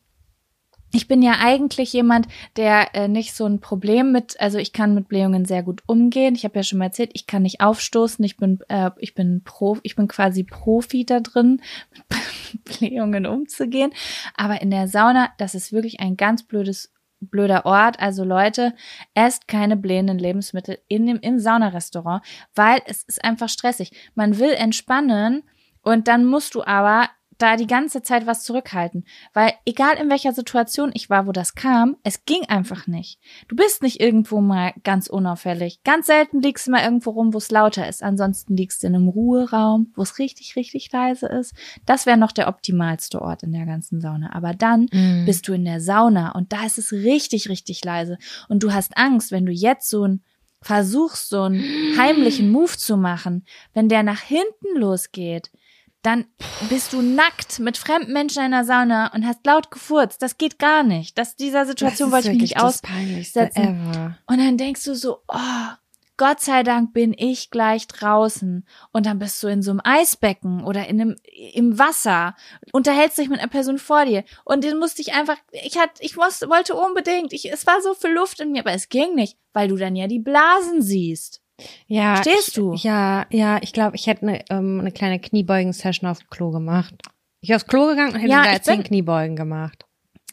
[0.93, 4.95] ich bin ja eigentlich jemand, der äh, nicht so ein Problem mit, also ich kann
[4.95, 6.35] mit Blähungen sehr gut umgehen.
[6.35, 8.25] Ich habe ja schon mal erzählt, ich kann nicht aufstoßen.
[8.25, 11.61] Ich bin, äh, ich bin Pro, ich bin quasi Profi da drin,
[12.53, 13.93] mit Blähungen umzugehen.
[14.37, 17.99] Aber in der Sauna, das ist wirklich ein ganz blödes blöder Ort.
[18.01, 18.75] Also Leute,
[19.15, 23.91] esst keine blähenden Lebensmittel in dem im Saunarestaurant, weil es ist einfach stressig.
[24.15, 25.43] Man will entspannen
[25.83, 27.09] und dann musst du aber
[27.39, 29.05] da die ganze Zeit was zurückhalten,
[29.35, 33.19] weil egal in welcher Situation ich war, wo das kam, es ging einfach nicht.
[33.49, 35.83] Du bist nicht irgendwo mal ganz unauffällig.
[35.85, 38.03] Ganz selten liegst du mal irgendwo rum, wo es lauter ist.
[38.03, 41.55] Ansonsten liegst du in einem Ruheraum, wo es richtig, richtig leise ist.
[41.85, 44.33] Das wäre noch der optimalste Ort in der ganzen Sauna.
[44.33, 45.25] Aber dann Mhm.
[45.27, 48.19] bist du in der Sauna und da ist es richtig, richtig leise.
[48.49, 50.23] Und du hast Angst, wenn du jetzt so ein
[50.63, 51.61] versuchst, so einen
[51.99, 53.45] heimlichen Move zu machen,
[53.75, 55.51] wenn der nach hinten losgeht,
[56.07, 56.27] dann
[56.69, 60.23] bist du nackt mit fremden Menschen in einer Sauna und hast laut gefurzt.
[60.23, 61.19] Das geht gar nicht.
[61.19, 63.91] Das, dieser Situation Das wollte ich mich wirklich nicht aussetzen.
[63.91, 64.19] ever.
[64.27, 65.75] Und dann denkst du so, oh,
[66.17, 68.65] Gott sei Dank bin ich gleich draußen.
[68.93, 71.17] Und dann bist du in so einem Eisbecken oder in einem,
[71.53, 72.37] im Wasser,
[72.73, 74.23] unterhältst dich mit einer Person vor dir.
[74.45, 77.95] Und den musste ich einfach, ich hatte, ich musste, wollte unbedingt, ich, es war so
[77.95, 81.43] viel Luft in mir, aber es ging nicht, weil du dann ja die Blasen siehst.
[81.87, 82.75] Ja, Stehst ich, du?
[82.75, 86.95] Ja, ja, ich glaube, ich hätte eine, ähm, eine kleine Kniebeugen-Session auf dem Klo gemacht.
[87.41, 89.85] Ich aufs Klo gegangen und hätte Ja, da ich zehn Kniebeugen gemacht.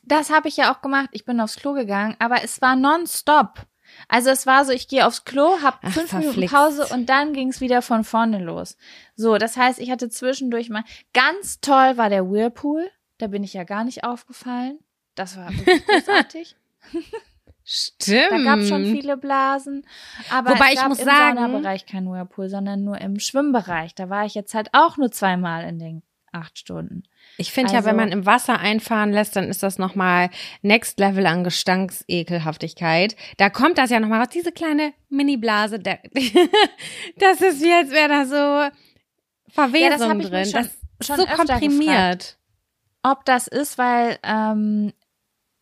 [0.04, 1.10] Das habe ich ja auch gemacht.
[1.12, 3.66] Ich bin aufs Klo gegangen, aber es war nonstop.
[4.08, 6.56] Also es war so, ich gehe aufs Klo, hab Ach, fünf Minuten verflixt.
[6.56, 8.78] Pause und dann ging's wieder von vorne los.
[9.16, 10.84] So, das heißt, ich hatte zwischendurch mal
[11.14, 12.90] ganz toll war der Whirlpool.
[13.20, 14.80] Da bin ich ja gar nicht aufgefallen.
[15.16, 16.56] Das war wirklich großartig.
[17.66, 18.32] Stimmt.
[18.32, 19.86] Da gab's schon viele Blasen.
[20.30, 23.96] Aber Wobei es ich gab muss im sagen- Saunabereich kein Whirlpool, sondern nur im Schwimmbereich.
[23.96, 26.04] Da war ich jetzt halt auch nur zweimal in den
[26.34, 27.04] acht Stunden.
[27.38, 30.30] Ich finde ja, Also- wenn man im Wasser einfahren lässt, dann ist das nochmal
[30.62, 33.16] Next Level an Gestanksekelhaftigkeit.
[33.38, 35.80] Da kommt das ja nochmal raus, diese kleine Mini-Blase.
[37.18, 38.76] Das ist wie, als wäre da so
[39.52, 40.46] Verwesung Ja, das ich drin.
[40.46, 40.70] schon-
[41.00, 42.38] das schon so komprimiert.
[43.04, 44.92] ob das ist, weil ähm,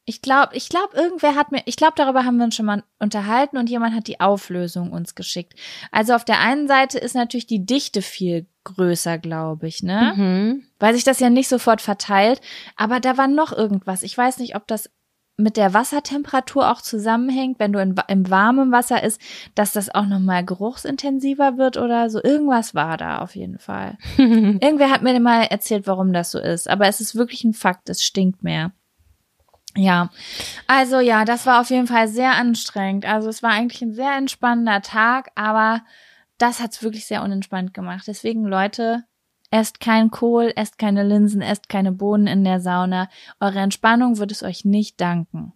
[0.06, 2.84] ich glaube, ich glaube, irgendwer hat mir, ich glaube, darüber haben wir uns schon mal
[3.00, 5.54] unterhalten und jemand hat die Auflösung uns geschickt.
[5.92, 10.14] Also auf der einen Seite ist natürlich die Dichte viel größer, glaube ich, ne?
[10.16, 10.64] Mhm.
[10.80, 12.42] Weil sich das ja nicht sofort verteilt.
[12.76, 14.02] Aber da war noch irgendwas.
[14.02, 14.90] Ich weiß nicht, ob das
[15.38, 19.20] mit der Wassertemperatur auch zusammenhängt, wenn du in, im warmen Wasser ist,
[19.56, 22.22] dass das auch nochmal geruchsintensiver wird oder so.
[22.22, 23.98] Irgendwas war da auf jeden Fall.
[24.18, 26.70] Irgendwer hat mir mal erzählt, warum das so ist.
[26.70, 28.72] Aber es ist wirklich ein Fakt, es stinkt mehr.
[29.76, 30.10] Ja,
[30.68, 33.06] also ja, das war auf jeden Fall sehr anstrengend.
[33.06, 35.82] Also es war eigentlich ein sehr entspannender Tag, aber
[36.38, 38.04] das hat's wirklich sehr unentspannt gemacht.
[38.08, 39.04] Deswegen, Leute,
[39.52, 43.10] esst kein Kohl, esst keine Linsen, esst keine Bohnen in der Sauna.
[43.40, 45.54] Eure Entspannung wird es euch nicht danken.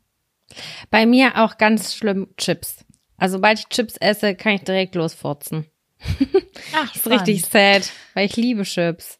[0.91, 2.85] Bei mir auch ganz schlimm Chips.
[3.17, 5.65] Also sobald ich Chips esse, kann ich direkt losfurzen.
[6.75, 9.19] Ach, ist richtig sad, weil ich liebe Chips.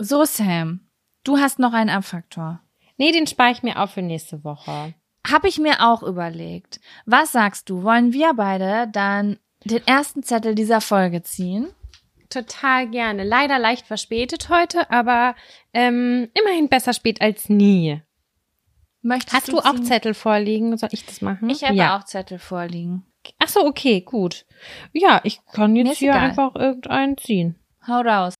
[0.00, 0.88] So, Sam,
[1.24, 2.60] du hast noch einen Abfaktor.
[2.98, 4.94] Nee, den spare ich mir auf für nächste Woche.
[5.28, 6.80] Hab ich mir auch überlegt.
[7.04, 7.82] Was sagst du?
[7.82, 11.66] Wollen wir beide dann den ersten Zettel dieser Folge ziehen?
[12.30, 13.24] Total gerne.
[13.24, 15.34] Leider leicht verspätet heute, aber
[15.74, 18.00] ähm, immerhin besser spät als nie.
[19.02, 19.84] Möchtest Hast du auch ziehen?
[19.84, 20.76] Zettel vorliegen?
[20.76, 21.50] Soll ich das machen?
[21.50, 21.98] Ich habe ja.
[21.98, 23.04] auch Zettel vorliegen.
[23.40, 24.46] Ach so, okay, gut.
[24.92, 26.28] Ja, ich kann jetzt hier egal.
[26.28, 27.56] einfach irgendeinen ziehen.
[27.86, 28.34] Hau raus.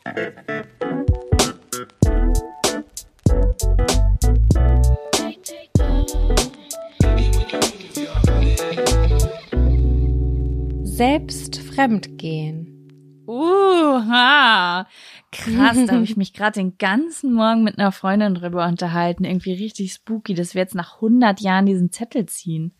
[10.98, 13.22] Selbst fremdgehen.
[13.24, 14.84] Uha.
[15.30, 19.22] Krass, da habe ich mich gerade den ganzen Morgen mit einer Freundin drüber unterhalten.
[19.22, 22.74] Irgendwie richtig spooky, dass wir jetzt nach 100 Jahren diesen Zettel ziehen.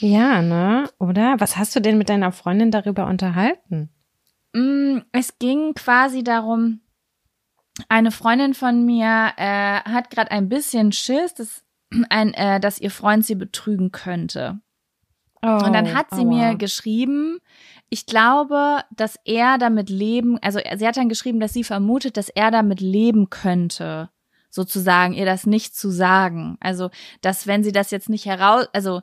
[0.00, 0.90] Ja, ne?
[0.98, 1.36] Oder?
[1.38, 3.88] Was hast du denn mit deiner Freundin darüber unterhalten?
[4.52, 6.82] Mm, Es ging quasi darum,
[7.88, 11.64] eine Freundin von mir äh, hat gerade ein bisschen Schiss, dass,
[12.10, 14.60] ein, äh, dass ihr Freund sie betrügen könnte.
[15.42, 16.50] Oh, Und dann hat sie aua.
[16.50, 17.38] mir geschrieben,
[17.90, 22.28] ich glaube, dass er damit leben, also sie hat dann geschrieben, dass sie vermutet, dass
[22.28, 24.10] er damit leben könnte,
[24.50, 26.56] sozusagen, ihr das nicht zu sagen.
[26.60, 26.90] Also,
[27.20, 29.02] dass wenn sie das jetzt nicht heraus, also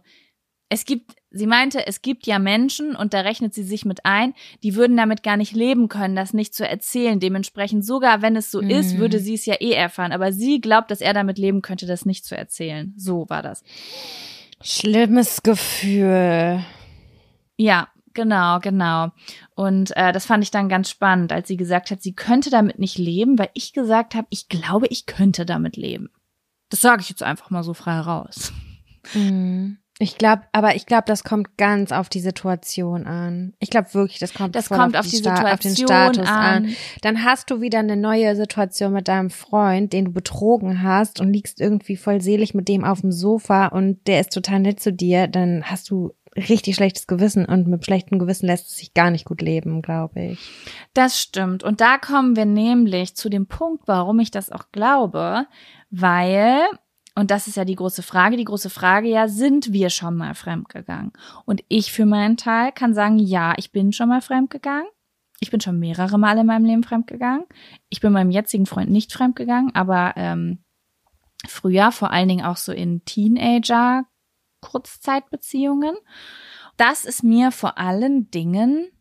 [0.68, 4.34] es gibt, sie meinte, es gibt ja Menschen, und da rechnet sie sich mit ein,
[4.64, 7.20] die würden damit gar nicht leben können, das nicht zu erzählen.
[7.20, 8.72] Dementsprechend, sogar wenn es so Mhm.
[8.72, 10.12] ist, würde sie es ja eh erfahren.
[10.12, 12.94] Aber sie glaubt, dass er damit leben könnte, das nicht zu erzählen.
[12.98, 13.64] So war das.
[14.68, 16.66] Schlimmes Gefühl.
[17.56, 19.12] Ja, genau, genau.
[19.54, 22.80] Und äh, das fand ich dann ganz spannend, als sie gesagt hat, sie könnte damit
[22.80, 26.10] nicht leben, weil ich gesagt habe, ich glaube, ich könnte damit leben.
[26.70, 28.54] Das sage ich jetzt einfach mal so frei raus.
[29.14, 29.78] Mhm.
[29.98, 33.54] Ich glaube, aber ich glaube, das kommt ganz auf die Situation an.
[33.60, 36.30] Ich glaube wirklich, das kommt, Das voll kommt auf die Sta- auf den Situation Status
[36.30, 36.66] an.
[36.66, 36.76] an.
[37.02, 41.32] Dann hast du wieder eine neue Situation mit deinem Freund, den du betrogen hast und
[41.32, 44.92] liegst irgendwie voll selig mit dem auf dem Sofa und der ist total nett zu
[44.92, 45.28] dir.
[45.28, 49.24] Dann hast du richtig schlechtes Gewissen und mit schlechtem Gewissen lässt es sich gar nicht
[49.24, 50.40] gut leben, glaube ich.
[50.94, 51.64] Das stimmt.
[51.64, 55.46] Und da kommen wir nämlich zu dem Punkt, warum ich das auch glaube,
[55.90, 56.60] weil,
[57.16, 60.36] und das ist ja die große Frage, die große Frage ja, sind wir schon mal
[60.36, 61.14] fremdgegangen?
[61.46, 64.88] Und ich für meinen Teil kann sagen, ja, ich bin schon mal fremdgegangen.
[65.40, 67.46] Ich bin schon mehrere Male in meinem Leben fremdgegangen.
[67.90, 70.60] Ich bin meinem jetzigen Freund nicht fremdgegangen, aber ähm,
[71.48, 74.06] früher, vor allen Dingen auch so in Teenager,
[74.62, 75.96] Kurzzeitbeziehungen.
[76.76, 78.92] Das ist mir vor allen Dingen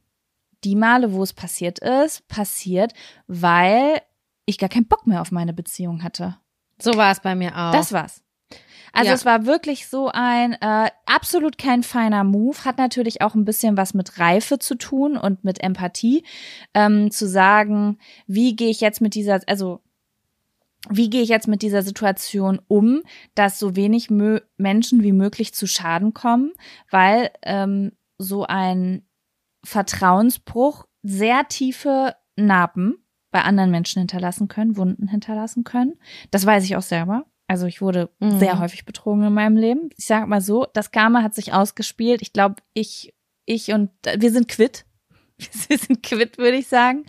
[0.63, 2.95] die Male, wo es passiert ist, passiert,
[3.27, 4.01] weil
[4.47, 6.39] ich gar keinen Bock mehr auf meine Beziehung hatte.
[6.79, 7.73] So war es bei mir auch.
[7.73, 8.23] Das war's.
[8.93, 9.15] Also Ja.
[9.15, 13.77] es war wirklich so ein äh, absolut kein feiner Move, hat natürlich auch ein bisschen
[13.77, 16.25] was mit Reife zu tun und mit Empathie,
[16.75, 17.99] ähm, zu sagen,
[18.29, 19.81] wie gehe ich jetzt mit dieser, also
[20.91, 23.03] wie gehe ich jetzt mit dieser Situation um,
[23.35, 26.53] dass so wenig Menschen wie möglich zu Schaden kommen,
[26.91, 29.03] weil ähm, so ein
[29.65, 33.04] Vertrauensbruch sehr tiefe Narben
[33.35, 35.95] bei anderen Menschen hinterlassen können, Wunden hinterlassen können.
[36.31, 37.25] Das weiß ich auch selber.
[37.49, 38.39] Also ich wurde Mhm.
[38.39, 39.91] sehr häufig betrogen in meinem Leben.
[39.99, 42.23] Ich sage mal so, das Karma hat sich ausgespielt.
[42.23, 43.13] Ich glaube, ich,
[43.45, 44.87] ich und wir sind quitt.
[45.69, 47.07] Wir sind quitt, würde ich sagen.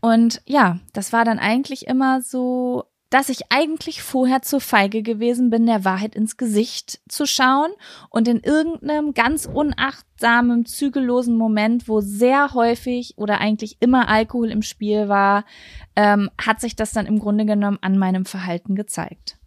[0.00, 2.84] Und ja, das war dann eigentlich immer so,
[3.16, 7.70] dass ich eigentlich vorher zu feige gewesen bin, der Wahrheit ins Gesicht zu schauen
[8.10, 14.60] und in irgendeinem ganz unachtsamen, zügellosen Moment, wo sehr häufig oder eigentlich immer Alkohol im
[14.60, 15.46] Spiel war,
[15.96, 19.38] ähm, hat sich das dann im Grunde genommen an meinem Verhalten gezeigt.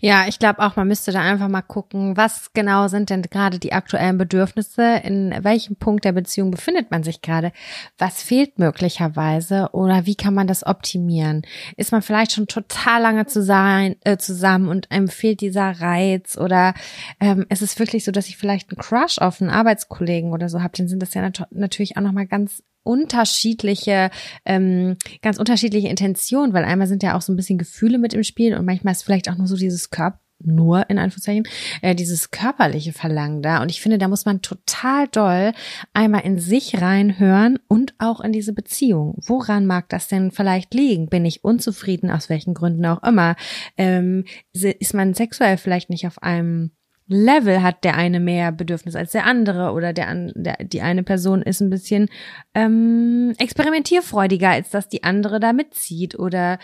[0.00, 3.58] Ja, ich glaube auch, man müsste da einfach mal gucken, was genau sind denn gerade
[3.58, 7.52] die aktuellen Bedürfnisse, in welchem Punkt der Beziehung befindet man sich gerade,
[7.98, 11.42] was fehlt möglicherweise oder wie kann man das optimieren?
[11.76, 16.36] Ist man vielleicht schon total lange zu sein, äh, zusammen und einem fehlt dieser Reiz
[16.36, 16.74] oder
[17.20, 20.62] ähm, ist es wirklich so, dass ich vielleicht einen Crush auf einen Arbeitskollegen oder so
[20.62, 24.10] habe, dann sind das ja nat natürlich auch nochmal ganz unterschiedliche,
[24.44, 28.22] ähm, ganz unterschiedliche Intentionen, weil einmal sind ja auch so ein bisschen Gefühle mit im
[28.22, 31.48] Spiel und manchmal ist vielleicht auch nur so dieses Körper nur in Anführungszeichen
[31.82, 35.52] äh, dieses körperliche Verlangen da und ich finde, da muss man total doll
[35.94, 39.14] einmal in sich reinhören und auch in diese Beziehung.
[39.26, 41.08] Woran mag das denn vielleicht liegen?
[41.08, 43.36] Bin ich unzufrieden aus welchen Gründen auch immer?
[43.76, 46.72] Ähm, ist man sexuell vielleicht nicht auf einem
[47.08, 51.04] Level hat der eine mehr Bedürfnis als der andere oder der, an- der die eine
[51.04, 52.08] Person ist ein bisschen
[52.54, 56.58] ähm, experimentierfreudiger, als dass die andere da mitzieht oder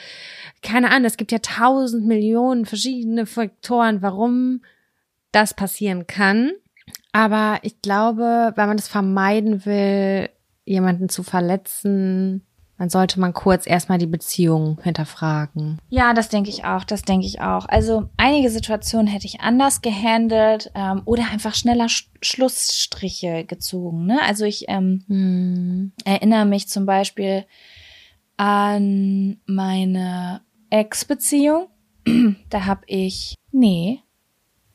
[0.63, 1.05] keine Ahnung.
[1.05, 4.63] Es gibt ja tausend Millionen verschiedene Faktoren, warum
[5.31, 6.51] das passieren kann.
[7.13, 10.29] Aber ich glaube, wenn man das vermeiden will,
[10.65, 12.45] jemanden zu verletzen,
[12.79, 15.79] dann sollte man kurz erstmal die Beziehung hinterfragen.
[15.89, 17.67] Ja, das denke ich auch, das denke ich auch.
[17.67, 24.07] Also einige Situationen hätte ich anders gehandelt ähm, oder einfach schneller Sch Schlussstriche gezogen.
[24.07, 24.21] Ne?
[24.23, 25.93] Also ich ähm, Hm.
[26.05, 27.45] erinnere mich zum Beispiel
[28.37, 30.41] an meine
[30.71, 31.69] Ex-Beziehung.
[32.51, 34.01] da habe ich, nee,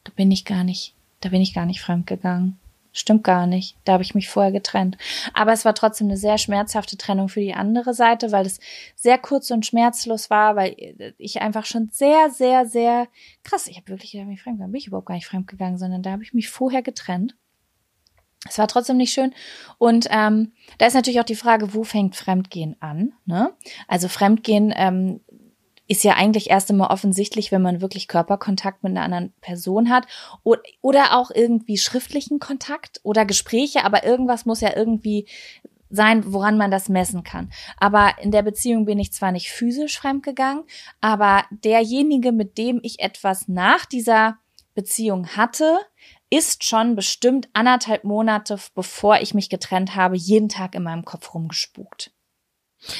[0.03, 2.57] da bin ich gar nicht, da bin ich gar nicht fremdgegangen.
[2.97, 3.77] Stimmt gar nicht.
[3.85, 4.97] Da habe ich mich vorher getrennt.
[5.35, 8.59] Aber es war trotzdem eine sehr schmerzhafte Trennung für die andere Seite, weil es
[8.95, 10.75] sehr kurz und schmerzlos war, weil
[11.19, 13.07] ich einfach schon sehr, sehr, sehr
[13.43, 14.71] krass, ich habe wirklich gedacht, mich fremdgegangen.
[14.71, 17.35] Bin ich überhaupt gar nicht fremdgegangen, sondern da habe ich mich vorher getrennt.
[18.49, 19.33] Es war trotzdem nicht schön.
[19.77, 23.13] Und ähm, da ist natürlich auch die Frage, wo fängt Fremdgehen an?
[23.25, 23.53] Ne?
[23.87, 25.21] Also Fremdgehen ähm,
[25.87, 30.05] ist ja eigentlich erst einmal offensichtlich, wenn man wirklich Körperkontakt mit einer anderen Person hat
[30.81, 35.27] oder, auch irgendwie schriftlichen Kontakt oder Gespräche, aber irgendwas muss ja irgendwie
[35.89, 37.49] sein, woran man das messen kann.
[37.77, 40.63] Aber in der Beziehung bin ich zwar nicht physisch fremdgegangen,
[40.99, 44.37] aber derjenige, mit dem ich etwas nach dieser
[44.75, 45.77] Beziehung hatte,
[46.29, 51.33] ist schon bestimmt anderthalb Monate, bevor ich mich getrennt habe, jeden Tag in meinem Kopf
[51.33, 52.11] rumgespukt.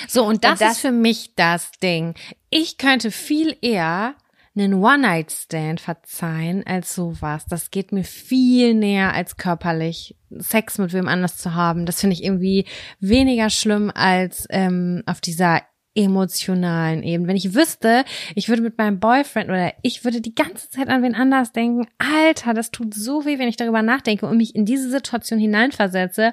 [0.07, 2.15] So, und das, Und das- ist für mich das Ding.
[2.49, 4.15] Ich könnte viel eher
[4.55, 7.45] einen One-Night-Stand verzeihen als sowas.
[7.45, 11.85] Das geht mir viel näher als körperlich Sex mit wem anders zu haben.
[11.85, 12.65] Das finde ich irgendwie
[12.99, 15.61] weniger schlimm als ähm, auf dieser
[15.93, 17.27] emotionalen Ebene.
[17.29, 18.03] Wenn ich wüsste,
[18.35, 21.87] ich würde mit meinem Boyfriend oder ich würde die ganze Zeit an wen anders denken,
[21.97, 26.31] Alter, das tut so weh, wenn ich darüber nachdenke und mich in diese Situation hineinversetze,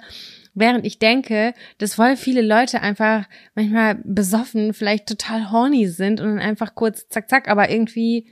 [0.55, 6.28] während ich denke, dass voll viele Leute einfach manchmal besoffen, vielleicht total horny sind und
[6.28, 8.26] dann einfach kurz zack zack, aber irgendwie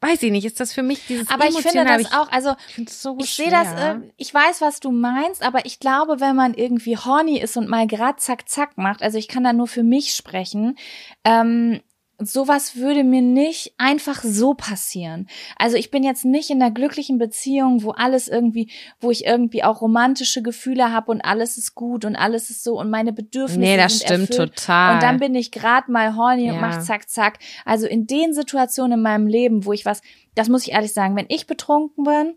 [0.00, 2.90] weiß ich nicht, ist das für mich dieses Aber ich finde das auch, also ich
[2.90, 6.54] so ich sehe das, äh, ich weiß, was du meinst, aber ich glaube, wenn man
[6.54, 9.82] irgendwie horny ist und mal grad zack zack macht, also ich kann da nur für
[9.82, 10.76] mich sprechen,
[11.24, 11.80] ähm,
[12.18, 15.28] sowas würde mir nicht einfach so passieren.
[15.58, 18.70] Also ich bin jetzt nicht in einer glücklichen Beziehung, wo alles irgendwie,
[19.00, 22.78] wo ich irgendwie auch romantische Gefühle habe und alles ist gut und alles ist so
[22.80, 24.56] und meine Bedürfnisse Nee, das sind stimmt erfüllt.
[24.56, 24.94] total.
[24.94, 26.60] Und dann bin ich gerade mal horny und Ja.
[26.60, 27.38] mach zack, zack.
[27.64, 30.00] Also in den Situationen in meinem Leben, wo ich was,
[30.34, 32.34] das muss ich ehrlich sagen, wenn ich betrunken bin,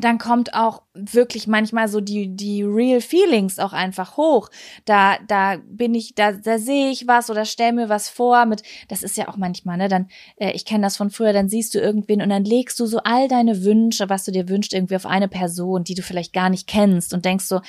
[0.00, 4.48] dann kommt auch wirklich manchmal so die, die real feelings auch einfach hoch.
[4.84, 8.62] Da, da bin ich, da, da sehe ich was oder stell mir was vor mit,
[8.88, 11.74] das ist ja auch manchmal, ne, dann, äh, ich kenne das von früher, dann siehst
[11.74, 14.96] du irgendwen und dann legst du so all deine Wünsche, was du dir wünschst, irgendwie
[14.96, 17.60] auf eine Person, die du vielleicht gar nicht kennst und denkst so,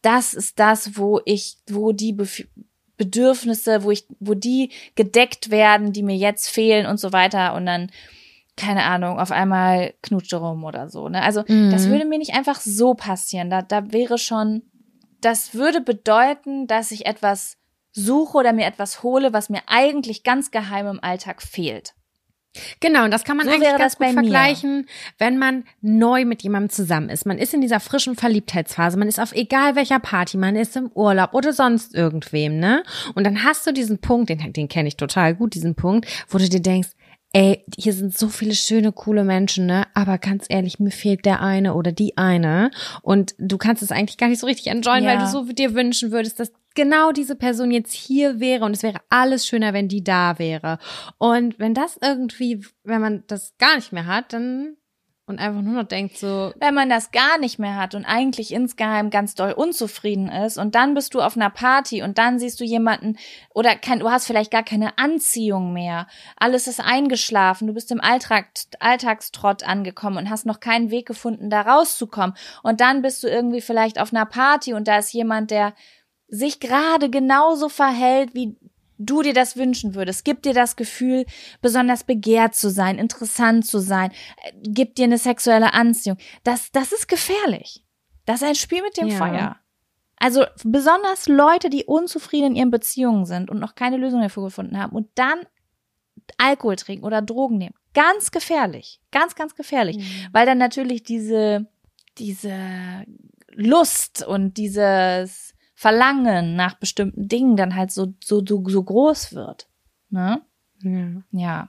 [0.00, 2.46] das ist das, wo ich, wo die Bef
[2.96, 7.66] Bedürfnisse, wo ich, wo die gedeckt werden, die mir jetzt fehlen und so weiter und
[7.66, 7.90] dann,
[8.56, 11.08] keine Ahnung, auf einmal knutscht rum oder so.
[11.08, 11.22] Ne?
[11.22, 11.70] Also Mhm.
[11.70, 13.50] das würde mir nicht einfach so passieren.
[13.50, 14.62] Da, da wäre schon,
[15.20, 17.56] das würde bedeuten, dass ich etwas
[17.92, 21.94] suche oder mir etwas hole, was mir eigentlich ganz geheim im Alltag fehlt.
[22.78, 24.20] Genau, und das kann man So eigentlich wäre ganz das gut bei mir.
[24.28, 24.86] vergleichen,
[25.18, 27.26] wenn man neu mit jemandem zusammen ist.
[27.26, 30.88] Man ist in dieser frischen Verliebtheitsphase, man ist auf egal welcher Party, man ist im
[30.94, 32.84] Urlaub oder sonst irgendwem, ne?
[33.16, 36.38] Und dann hast du diesen Punkt, den, den kenne ich total gut, diesen Punkt, wo
[36.38, 36.90] du dir denkst,
[37.34, 39.86] ey, hier sind so viele schöne, coole Menschen, ne?
[39.92, 42.70] Aber ganz ehrlich, mir fehlt der eine oder die eine.
[43.02, 45.10] Und du kannst es eigentlich gar nicht so richtig enjoyen, Ja.
[45.10, 48.82] weil du so dir wünschen würdest, dass genau diese Person jetzt hier wäre und es
[48.82, 50.78] wäre alles schöner, wenn die da wäre.
[51.18, 54.76] Und wenn das irgendwie, wenn man das gar nicht mehr hat, dann
[55.26, 58.52] und einfach nur noch denkt so, wenn man das gar nicht mehr hat und eigentlich
[58.52, 62.60] insgeheim ganz doll unzufrieden ist und dann bist du auf einer Party und dann siehst
[62.60, 63.16] du jemanden
[63.54, 66.06] oder kein, du hast vielleicht gar keine Anziehung mehr,
[66.36, 68.48] alles ist eingeschlafen, du bist im Alltag,
[68.80, 72.36] Alltagstrott angekommen und hast noch keinen Weg gefunden, da rauszukommen.
[72.62, 75.74] Und dann bist du irgendwie vielleicht auf einer Party und da ist jemand, der
[76.28, 78.56] sich gerade genauso verhält, wie
[78.98, 81.26] du dir das wünschen würdest, gibt dir das Gefühl,
[81.60, 84.10] besonders begehrt zu sein, interessant zu sein,
[84.42, 86.18] äh, gibt dir eine sexuelle Anziehung.
[86.42, 87.84] Das, das ist gefährlich.
[88.26, 89.16] Das ist ein Spiel mit dem Ja.
[89.16, 89.56] Feuer.
[90.16, 94.78] Also besonders Leute, die unzufrieden in ihren Beziehungen sind und noch keine Lösung dafür gefunden
[94.78, 95.40] haben und dann
[96.38, 97.74] Alkohol trinken oder Drogen nehmen.
[97.92, 99.00] Ganz gefährlich.
[99.10, 100.28] Ganz, ganz gefährlich.
[100.32, 101.66] Weil dann natürlich diese,
[102.18, 103.04] diese
[103.52, 109.68] Lust und dieses Verlangen nach bestimmten Dingen dann halt so, so, so, so groß wird.
[110.10, 110.40] Ne?
[111.30, 111.68] ja.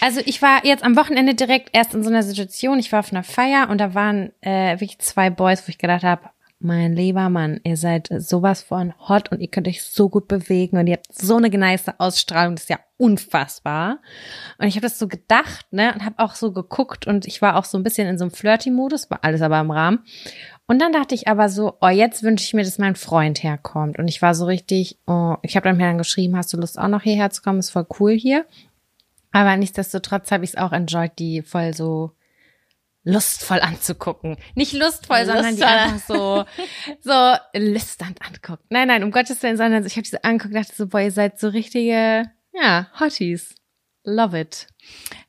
[0.00, 3.12] Also ich war jetzt am Wochenende direkt erst in so einer Situation, ich war auf
[3.12, 6.30] einer Feier und da waren äh, wirklich zwei Boys, wo ich gedacht habe,
[6.64, 10.78] mein lieber Mann, ihr seid sowas von hot und ihr könnt euch so gut bewegen
[10.78, 13.98] und ihr habt so eine geneiste Ausstrahlung, das ist ja unfassbar.
[14.58, 17.56] Und ich habe das so gedacht, ne, und habe auch so geguckt und ich war
[17.56, 20.04] auch so ein bisschen in so einem Flirty-Modus, war alles aber im Rahmen.
[20.66, 23.98] Und dann dachte ich aber so, oh, jetzt wünsche ich mir, dass mein Freund herkommt.
[23.98, 26.78] Und ich war so richtig, oh, ich habe dann mir dann geschrieben, hast du Lust
[26.78, 27.58] auch noch hierher zu kommen?
[27.58, 28.46] Ist voll cool hier.
[29.32, 32.12] Aber nichtsdestotrotz habe ich es auch enjoyed, die voll so
[33.04, 34.36] lustvoll anzugucken.
[34.54, 35.68] Nicht lustvoll, sondern die Lustvoll.
[35.68, 36.44] einfach so,
[37.00, 38.64] so lüsternd anguckt.
[38.70, 41.10] Nein, nein, um Gottes Willen, sondern ich habe diese angeguckt und dachte so, boah, ihr
[41.10, 43.54] seid so richtige, ja, Hotties.
[44.04, 44.66] Love it.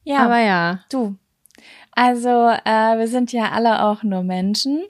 [0.04, 0.84] Ja, Aber ja.
[0.90, 1.18] du.
[1.92, 4.84] Also, äh, wir sind ja alle auch nur Menschen.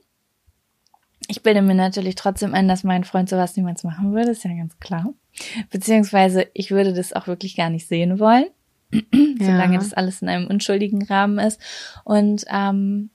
[1.28, 4.54] Ich bilde mir natürlich trotzdem ein, dass mein Freund sowas niemals machen würde, ist ja
[4.54, 5.14] ganz klar.
[5.72, 8.46] Beziehungsweise, ich würde das auch wirklich gar nicht sehen wollen,
[9.40, 11.60] solange das alles in einem unschuldigen Rahmen ist.
[12.04, 13.10] Und ähm,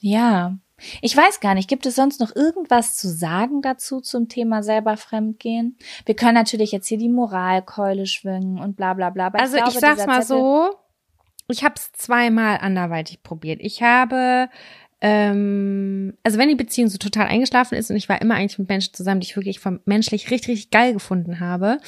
[0.00, 0.56] ja,
[1.02, 4.96] ich weiß gar nicht, gibt es sonst noch irgendwas zu sagen dazu zum Thema selber
[4.96, 5.76] Fremdgehen?
[6.06, 9.26] Wir können natürlich jetzt hier die Moralkeule schwingen und bla bla bla.
[9.26, 10.70] aber Also ich, glaube, sag's dieser mal Zettel- so,
[11.50, 13.60] ich habe es zweimal anderweitig probiert.
[13.60, 14.48] Ich habe,
[15.00, 18.68] ähm, also wenn die Beziehung so total eingeschlafen ist und ich war immer eigentlich mit
[18.68, 21.78] Menschen zusammen, die ich wirklich vom menschlich richtig, richtig geil gefunden habe.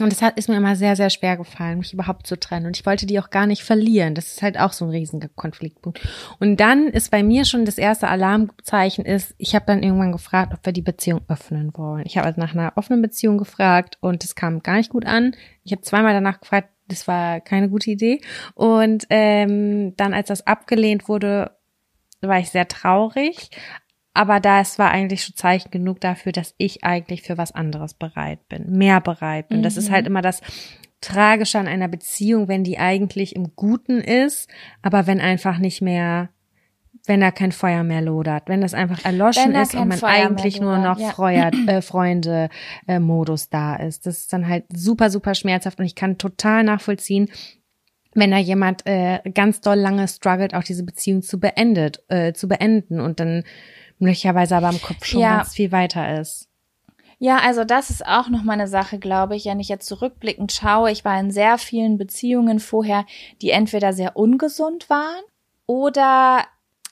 [0.00, 2.66] Und es hat, ist mir immer sehr, sehr schwer gefallen, mich überhaupt zu trennen.
[2.66, 4.14] Und ich wollte die auch gar nicht verlieren.
[4.14, 6.00] Das ist halt auch so ein riesiger Konfliktpunkt.
[6.38, 10.54] Und dann ist bei mir schon das erste Alarmzeichen ist, ich habe dann irgendwann gefragt,
[10.54, 12.06] ob wir die Beziehung öffnen wollen.
[12.06, 15.36] Ich habe also nach einer offenen Beziehung gefragt und es kam gar nicht gut an.
[15.64, 18.20] Ich habe zweimal danach gefragt, das war keine gute Idee.
[18.54, 21.52] Und ähm, dann, als das abgelehnt wurde,
[22.28, 23.50] war ich sehr traurig.
[24.12, 28.48] Aber das war eigentlich schon Zeichen genug dafür, dass ich eigentlich für was anderes bereit
[28.48, 29.62] bin, mehr bereit bin.
[29.62, 30.40] Das ist halt immer das
[31.00, 34.50] Tragische an einer Beziehung, wenn die eigentlich im Guten ist,
[34.82, 36.28] aber wenn einfach nicht mehr,
[37.06, 40.60] wenn da kein Feuer mehr lodert, wenn das einfach erloschen ist und man Feuer eigentlich
[40.60, 41.10] nur noch ja.
[41.10, 42.50] Freuer, äh, Freunde
[42.86, 44.06] äh, Modus da ist.
[44.06, 47.30] Das ist dann halt super, super schmerzhaft und ich kann total nachvollziehen,
[48.14, 52.48] wenn da jemand äh, ganz doll lange struggelt, auch diese Beziehung zu beendet, äh, zu
[52.48, 53.44] beenden und dann
[53.98, 55.36] möglicherweise aber im Kopf schon Ja.
[55.38, 56.48] ganz viel weiter ist.
[57.18, 60.52] Ja, also das ist auch noch mal eine Sache, glaube ich, wenn ich jetzt zurückblickend
[60.52, 60.90] schaue.
[60.90, 63.04] Ich war in sehr vielen Beziehungen vorher,
[63.42, 65.22] die entweder sehr ungesund waren
[65.66, 66.46] oder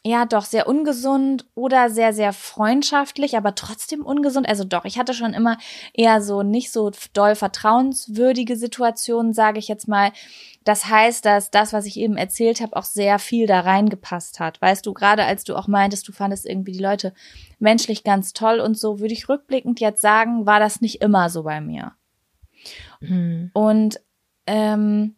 [0.04, 4.48] ja, doch sehr ungesund oder sehr, sehr freundschaftlich, aber trotzdem ungesund.
[4.48, 5.58] Also doch, ich hatte schon immer
[5.92, 10.12] eher so nicht so doll vertrauenswürdige Situationen, sage ich jetzt mal.
[10.68, 14.60] Das heißt, dass das, was ich eben erzählt habe, auch sehr viel da reingepasst hat.
[14.60, 17.14] Weißt du, gerade als du auch meintest, du fandest irgendwie die Leute
[17.58, 21.44] menschlich ganz toll und so, würde ich rückblickend jetzt sagen, war das nicht immer so
[21.44, 21.92] bei mir.
[23.54, 23.98] Und
[24.46, 25.16] ähm,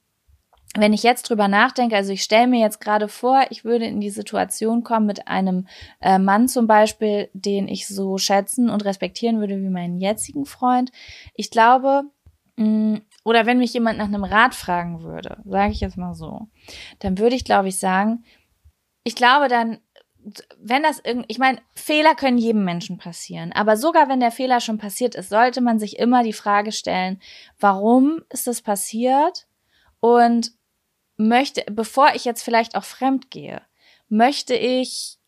[0.76, 4.00] wenn ich jetzt drüber nachdenke, also ich stelle mir jetzt gerade vor, ich würde in
[4.00, 5.66] die Situation kommen mit einem
[6.00, 10.92] äh, Mann zum Beispiel, den ich so schätzen und respektieren würde wie meinen jetzigen Freund.
[11.34, 12.04] Ich glaube,
[12.54, 16.48] mh, oder wenn mich jemand nach einem Rat fragen würde, sage ich jetzt mal so,
[17.00, 18.24] dann würde ich, glaube ich, sagen,
[19.04, 19.78] ich glaube dann,
[20.58, 24.60] wenn das irgend, ich meine, Fehler können jedem Menschen passieren, aber sogar wenn der Fehler
[24.60, 27.20] schon passiert ist, sollte man sich immer die Frage stellen,
[27.58, 29.46] warum ist das passiert?
[30.00, 30.52] Und
[31.16, 33.62] möchte, bevor ich jetzt vielleicht auch fremd gehe,
[34.08, 35.19] möchte ich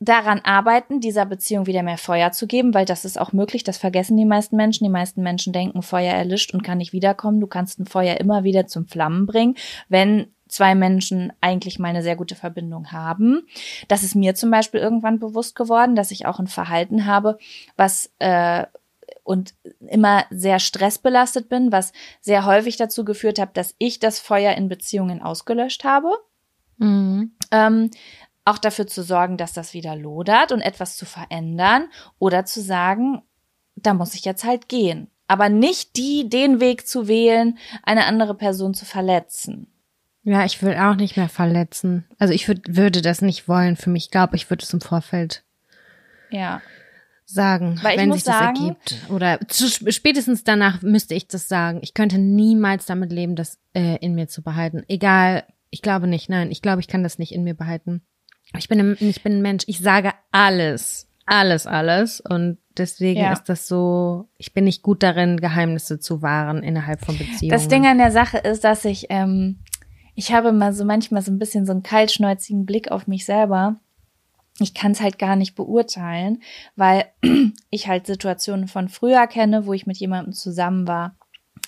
[0.00, 3.76] daran arbeiten, dieser Beziehung wieder mehr Feuer zu geben, weil das ist auch möglich, das
[3.76, 4.84] vergessen die meisten Menschen.
[4.84, 7.38] Die meisten Menschen denken, Feuer erlischt und kann nicht wiederkommen.
[7.38, 9.56] Du kannst ein Feuer immer wieder zum Flammen bringen,
[9.88, 13.46] wenn zwei Menschen eigentlich mal eine sehr gute Verbindung haben.
[13.88, 17.38] Das ist mir zum Beispiel irgendwann bewusst geworden, dass ich auch ein Verhalten habe,
[17.76, 18.66] was äh,
[19.22, 19.54] und
[19.86, 24.68] immer sehr stressbelastet bin, was sehr häufig dazu geführt hat, dass ich das Feuer in
[24.68, 26.10] Beziehungen ausgelöscht habe.
[26.78, 27.32] Mhm.
[27.52, 27.90] Ähm,
[28.50, 33.22] auch dafür zu sorgen, dass das wieder lodert und etwas zu verändern oder zu sagen,
[33.76, 35.08] da muss ich jetzt halt gehen.
[35.26, 39.68] Aber nicht die, den Weg zu wählen, eine andere Person zu verletzen.
[40.22, 42.04] Ja, ich will auch nicht mehr verletzen.
[42.18, 44.06] Also ich würd, würde das nicht wollen für mich.
[44.06, 45.44] Ich glaube, ich würde es im Vorfeld
[46.30, 46.60] Ja.
[47.24, 48.96] sagen, wenn muss sich das sagen- ergibt.
[49.08, 51.78] Oder zu, spätestens danach müsste ich das sagen.
[51.82, 54.82] Ich könnte niemals damit leben, das äh, in mir zu behalten.
[54.88, 56.28] Egal, ich glaube nicht.
[56.28, 58.02] Nein, ich glaube, ich kann das nicht in mir behalten.
[58.58, 59.64] Ich bin ein, ich bin ein Mensch.
[59.66, 62.20] Ich sage alles, alles, alles.
[62.20, 63.32] Und deswegen Ja.
[63.32, 64.28] ist das so.
[64.36, 67.50] Ich bin nicht gut darin, Geheimnisse zu wahren innerhalb von Beziehungen.
[67.50, 69.60] Das Ding an der Sache ist, dass ich, ähm,
[70.14, 73.76] ich habe mal so manchmal so ein bisschen so einen kaltschnäuzigen Blick auf mich selber.
[74.58, 76.42] Ich kann es halt gar nicht beurteilen,
[76.76, 77.04] weil
[77.70, 81.16] ich halt Situationen von früher kenne, wo ich mit jemandem zusammen war,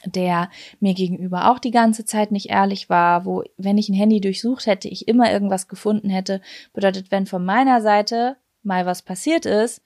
[0.05, 0.51] der
[0.81, 4.67] mir gegenüber auch die ganze Zeit nicht ehrlich war, wo, wenn ich ein Handy durchsucht
[4.67, 6.41] hätte, ich immer irgendwas gefunden hätte.
[6.73, 9.83] Bedeutet, wenn von meiner Seite mal was passiert ist,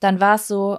[0.00, 0.78] dann war es so,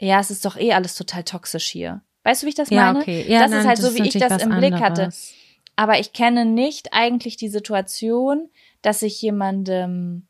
[0.00, 2.02] ja, es ist doch eh alles total toxisch hier.
[2.22, 3.00] Weißt du, wie ich das ja, meine?
[3.00, 3.24] okay.
[3.28, 5.02] Ja, das nein, ist halt so, wie ich das im Blick hatte.
[5.02, 5.34] anderes.
[5.76, 8.50] Aber ich kenne nicht eigentlich die Situation,
[8.82, 10.26] dass ich jemandem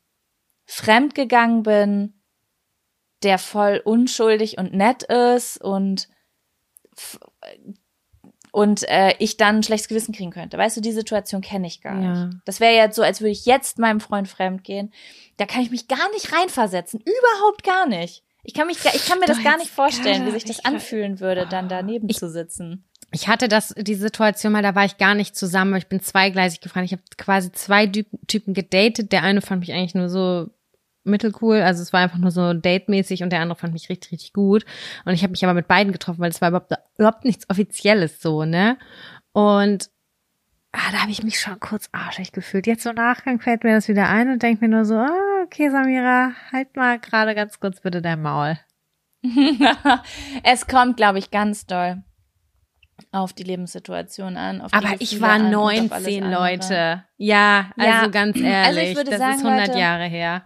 [0.65, 2.13] fremdgegangen bin,
[3.23, 6.07] der voll unschuldig und nett ist und
[8.51, 10.57] und äh, ich dann ein schlechtes Gewissen kriegen könnte.
[10.57, 12.25] Weißt du, die Situation kenne ich gar Ja.
[12.25, 12.37] nicht.
[12.45, 14.91] Das wäre jetzt so, als würde ich jetzt meinem Freund fremd gehen.
[15.37, 16.99] Da kann ich mich gar nicht reinversetzen.
[17.01, 18.23] Überhaupt gar nicht.
[18.43, 21.47] Ich kann mich, ich kann mir das gar nicht vorstellen, wie sich das anfühlen würde,
[21.47, 22.85] dann daneben Ich- zu sitzen.
[23.13, 26.61] Ich hatte das, die Situation mal, da war ich gar nicht zusammen, ich bin zweigleisig
[26.61, 26.85] gefahren.
[26.85, 27.85] Ich habe quasi zwei
[28.27, 29.11] Typen gedatet.
[29.11, 30.49] Der eine fand mich eigentlich nur so
[31.03, 34.33] mittelcool, also es war einfach nur so datemäßig und der andere fand mich richtig, richtig
[34.33, 34.65] gut.
[35.05, 38.21] Und ich habe mich aber mit beiden getroffen, weil es war überhaupt, überhaupt nichts Offizielles
[38.21, 38.77] so, ne?
[39.33, 39.89] Und
[40.71, 42.67] ah, da habe ich mich schon kurz arschig gefühlt.
[42.67, 45.43] Jetzt so im Nachgang fällt mir das wieder ein und denke mir nur so, ah,
[45.43, 48.57] okay, Samira, halt mal gerade ganz kurz bitte dein Maul.
[50.43, 52.03] es kommt, glaube ich, ganz doll
[53.11, 54.63] auf die Lebenssituation an.
[54.65, 56.41] Die Aber ich war an und auf alles 19, andere.
[56.41, 57.03] Leute.
[57.17, 60.43] Ja, also Ja, ganz also ehrlich, ich würde das sagen, ist 100 Leute, Jahre her.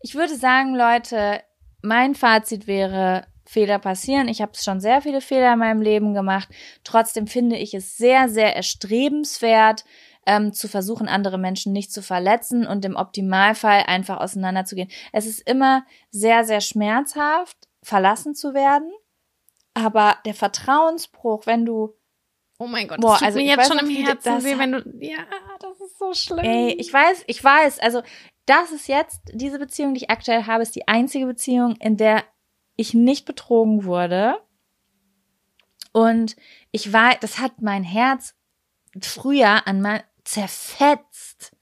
[0.00, 1.42] Ich würde sagen, Leute,
[1.82, 4.28] mein Fazit wäre, Fehler passieren.
[4.28, 6.48] Ich habe schon sehr viele Fehler in meinem Leben gemacht.
[6.84, 9.84] Trotzdem finde ich es sehr, sehr erstrebenswert,
[10.26, 14.90] ähm, zu versuchen, andere Menschen nicht zu verletzen und im Optimalfall einfach auseinanderzugehen.
[15.12, 18.92] Es ist immer sehr, sehr schmerzhaft, verlassen zu werden.
[19.72, 21.94] Aber der Vertrauensbruch, wenn du
[22.60, 24.72] Oh mein Gott, Boah, das tut also mir jetzt weiß schon im Herzen weh, wenn
[24.72, 25.24] du, ja,
[25.60, 26.44] das ist so schlimm.
[26.44, 27.78] Ey, ich weiß, ich weiß.
[27.78, 28.02] Also,
[28.48, 32.24] das ist jetzt, diese Beziehung, die ich aktuell habe, ist die einzige Beziehung, in der
[32.76, 34.36] ich nicht betrogen wurde.
[35.92, 36.36] Und
[36.70, 38.34] ich war, das hat mein Herz
[39.00, 41.52] früher an mein zerfetzt.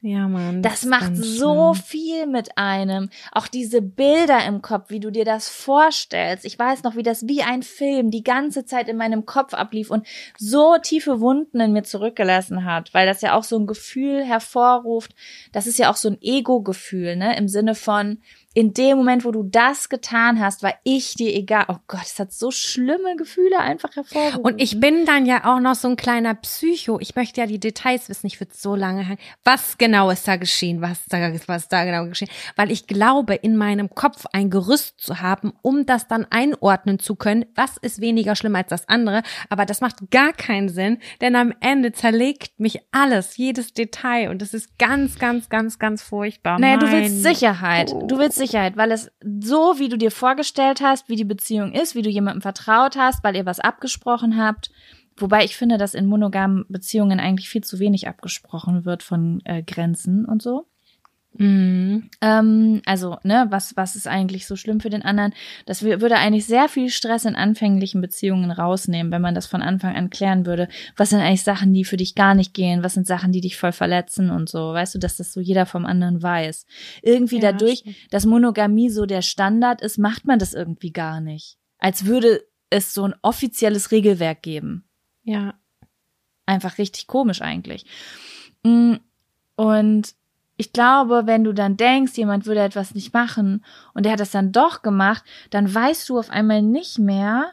[0.00, 0.62] Ja, Mann.
[0.62, 1.84] Das ist macht so schlimm.
[1.84, 3.10] viel mit einem.
[3.32, 6.44] Auch diese Bilder im Kopf, wie du dir das vorstellst.
[6.44, 9.90] Ich weiß noch, wie das wie ein Film die ganze Zeit in meinem Kopf ablief
[9.90, 10.06] und
[10.36, 15.16] so tiefe Wunden in mir zurückgelassen hat, weil das ja auch so ein Gefühl hervorruft.
[15.50, 17.36] Das ist ja auch so ein Ego-Gefühl, ne?
[17.36, 18.18] Im Sinne von,
[18.58, 21.66] in dem Moment, wo du das getan hast, war ich dir egal.
[21.68, 24.40] Oh Gott, es hat so schlimme Gefühle einfach hervorgerufen.
[24.40, 26.98] Und ich bin dann ja auch noch so ein kleiner Psycho.
[26.98, 28.26] Ich möchte ja die Details wissen.
[28.26, 29.20] Ich würde so lange hängen.
[29.44, 30.82] Was genau ist da geschehen?
[30.82, 32.30] Was da, was da genau geschehen?
[32.56, 37.14] Weil ich glaube, in meinem Kopf ein Gerüst zu haben, um das dann einordnen zu
[37.14, 37.46] können.
[37.54, 39.22] Was ist weniger schlimm als das andere?
[39.50, 44.30] Aber das macht gar keinen Sinn, denn am Ende zerlegt mich alles, jedes Detail.
[44.30, 46.58] Und das ist ganz, ganz, ganz, ganz furchtbar.
[46.58, 47.94] Naja, du Mein willst Sicherheit.
[48.08, 49.10] Du willst Sicherheit, weil es
[49.40, 53.22] so, wie du dir vorgestellt hast, wie die Beziehung ist, wie du jemandem vertraut hast,
[53.24, 54.70] weil ihr was abgesprochen habt.
[55.16, 59.62] Wobei ich finde, dass in monogamen Beziehungen eigentlich viel zu wenig abgesprochen wird von äh,
[59.62, 60.66] Grenzen und so.
[61.34, 62.10] Mhm.
[62.20, 65.34] Ähm, also, ne, was, was ist eigentlich so schlimm für den anderen?
[65.66, 69.62] Das wür- würde eigentlich sehr viel Stress in anfänglichen Beziehungen rausnehmen, wenn man das von
[69.62, 70.68] Anfang an klären würde.
[70.96, 72.82] Was sind eigentlich Sachen, die für dich gar nicht gehen?
[72.82, 74.72] Was sind Sachen, die dich voll verletzen und so?
[74.72, 76.66] Weißt du, dass das so jeder vom anderen weiß.
[77.02, 77.96] Irgendwie Ja, dadurch, stimmt.
[78.10, 81.56] dass Monogamie so der Standard ist, macht man das irgendwie gar nicht.
[81.78, 84.84] Als würde es so ein offizielles Regelwerk geben
[85.24, 85.54] Ja.
[86.46, 87.84] einfach richtig komisch eigentlich.
[88.64, 88.94] Mm,
[89.56, 90.14] Und
[90.58, 93.64] ich glaube, wenn du dann denkst, jemand würde etwas nicht machen
[93.94, 97.52] und der hat das dann doch gemacht, dann weißt du auf einmal nicht mehr,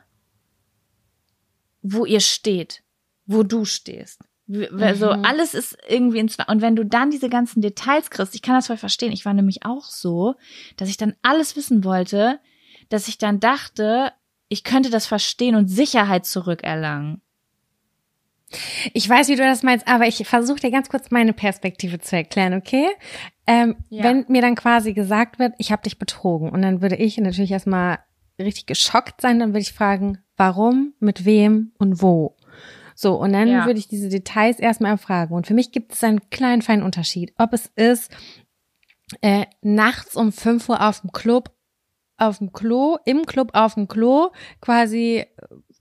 [1.81, 2.83] wo ihr steht,
[3.25, 4.21] wo du stehst.
[4.47, 5.25] W- w- So, Mhm.
[5.25, 8.67] alles ist irgendwie ins, und wenn du dann diese ganzen Details kriegst, ich kann das
[8.67, 9.11] voll verstehen.
[9.11, 10.35] Ich war nämlich auch so,
[10.77, 12.39] dass ich dann alles wissen wollte,
[12.89, 14.11] dass ich dann dachte,
[14.49, 17.21] ich könnte das verstehen und Sicherheit zurückerlangen.
[18.93, 22.15] Ich weiß, wie du das meinst, aber ich versuche dir ganz kurz meine Perspektive zu
[22.15, 22.87] erklären, okay?
[23.47, 24.03] Ähm, Ja.
[24.03, 27.51] Wenn mir dann quasi gesagt wird, ich habe dich betrogen und dann würde ich natürlich
[27.51, 27.99] erstmal
[28.39, 32.35] richtig geschockt sein, dann würde ich fragen, warum, mit wem und wo.
[32.95, 33.65] So, und dann Ja.
[33.65, 35.33] würde ich diese Details erstmal erfragen.
[35.35, 37.33] Und für mich gibt es einen kleinen, feinen Unterschied.
[37.37, 38.11] Ob es ist,
[39.21, 41.51] äh, nachts um 5 Uhr auf dem Club,
[42.17, 44.31] auf dem Klo, im Club auf dem Klo,
[44.61, 45.25] quasi äh,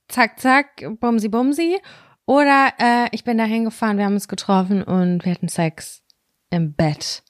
[0.08, 1.76] zack, zack, bumsi, bumsi.
[2.26, 6.02] Oder äh, ich bin da hingefahren, wir haben uns getroffen und wir hatten Sex
[6.50, 7.22] im Bett.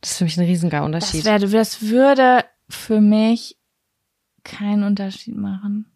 [0.00, 1.24] Das ist für mich ein riesiger Das, Unterschied.
[1.24, 3.58] wär, das würde für mich
[4.44, 5.90] keinen Unterschied machen.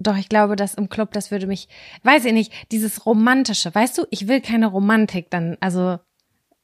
[0.00, 1.68] Doch, ich glaube, dass im Club, das würde mich,
[2.04, 5.98] weiß ich nicht, dieses Romantische, weißt du, ich will keine Romantik dann, also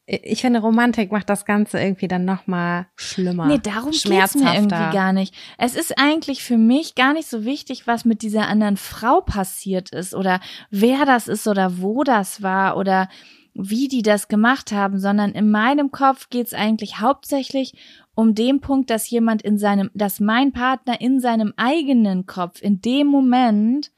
[0.07, 3.47] ich finde, Romantik macht das Ganze irgendwie dann nochmal schlimmer.
[3.47, 5.35] Nee, darum geht's mir irgendwie gar nicht.
[5.57, 9.91] Es ist eigentlich für mich gar nicht so wichtig, was mit dieser anderen Frau passiert
[9.91, 10.41] ist oder
[10.71, 13.09] wer das ist oder wo das war oder
[13.55, 17.73] wie die das gemacht haben, sondern in meinem Kopf geht's eigentlich hauptsächlich
[18.15, 22.81] um den Punkt, dass jemand in seinem, dass mein Partner in seinem eigenen Kopf in
[22.81, 23.91] dem Moment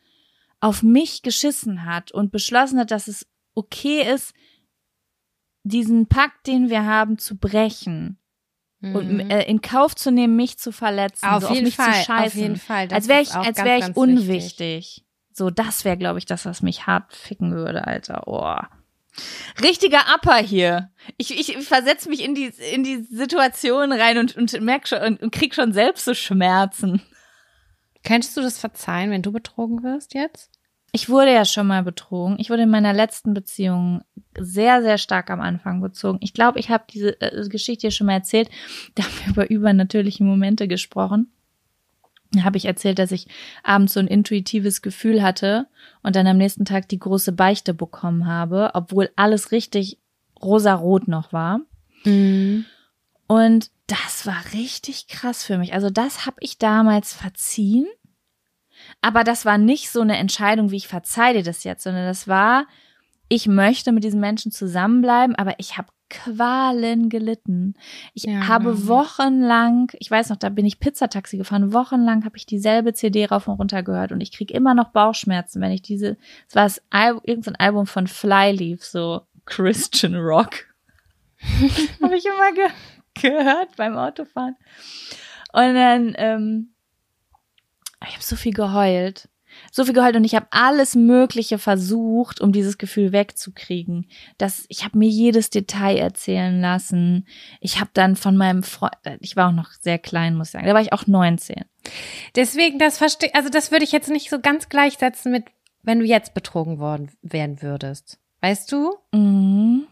[0.60, 4.34] auf mich geschissen hat und beschlossen hat, dass es okay ist,
[5.68, 8.18] diesen Pakt, den wir haben, zu brechen
[8.82, 9.30] und Mhm.
[9.30, 12.04] äh, in Kauf zu nehmen, mich zu verletzen, auf so jeden auf mich Fall, zu
[12.04, 12.88] scheißen, auf jeden Fall.
[12.92, 14.28] Als wäre ich, als wäre ich unwichtig.
[14.28, 15.04] wichtig.
[15.32, 18.22] So, das wäre, glaube ich, das, was mich hart ficken würde, Alter.
[18.26, 18.56] Oh.
[19.62, 20.90] Richtiger Upper hier.
[21.16, 25.22] Ich, ich versetze mich in die, in die Situation rein und, und merk schon und,
[25.22, 27.02] und krieg schon selbst so Schmerzen.
[28.04, 30.50] Könntest du das verzeihen, wenn du betrogen wirst jetzt?
[30.96, 32.36] Ich wurde ja schon mal betrogen.
[32.38, 34.00] Ich wurde in meiner letzten Beziehung
[34.38, 36.16] sehr, sehr stark am Anfang bezogen.
[36.22, 38.48] Ich glaube, ich habe diese äh, Geschichte hier schon mal erzählt.
[38.94, 41.30] Da haben wir über übernatürliche Momente gesprochen.
[42.32, 43.28] Da habe ich erzählt, dass ich
[43.62, 45.66] abends so ein intuitives Gefühl hatte
[46.02, 49.98] und dann am nächsten Tag die große Beichte bekommen habe, obwohl alles richtig
[50.40, 51.60] rosarot noch war.
[53.26, 55.74] Und das war richtig krass für mich.
[55.74, 57.86] Also das habe ich damals verziehen.
[59.06, 62.26] Aber das war nicht so eine Entscheidung, wie ich verzeih dir das jetzt, sondern das
[62.26, 62.66] war,
[63.28, 67.74] ich möchte mit diesen Menschen zusammenbleiben, aber ich habe Qualen gelitten.
[68.14, 68.48] Ich Ja.
[68.48, 73.26] habe wochenlang, ich weiß noch, da bin ich Pizzataxi gefahren, wochenlang habe ich dieselbe CD
[73.26, 76.16] rauf und runter gehört und ich krieg immer noch Bauchschmerzen, wenn ich diese,
[76.48, 80.64] es war das Album, irgendein Album von Flyleaf, so Christian Rock.
[82.02, 82.66] habe ich immer ge
[83.22, 84.56] gehört beim Autofahren.
[85.52, 86.72] Und dann, ähm,
[88.08, 89.28] ich habe so viel geheult.
[89.72, 94.06] So viel geheult und ich habe alles Mögliche versucht, um dieses Gefühl wegzukriegen.
[94.38, 97.26] Das, ich habe mir jedes Detail erzählen lassen.
[97.60, 100.66] Ich habe dann von meinem Freund, ich war auch noch sehr klein, muss ich sagen,
[100.66, 101.64] da war ich auch 19.
[102.34, 105.44] Deswegen, das verstehe, also das würde ich jetzt nicht so ganz gleichsetzen mit,
[105.82, 108.18] wenn du jetzt betrogen worden werden würdest.
[108.40, 108.96] Weißt du?
[109.12, 109.86] Mhm.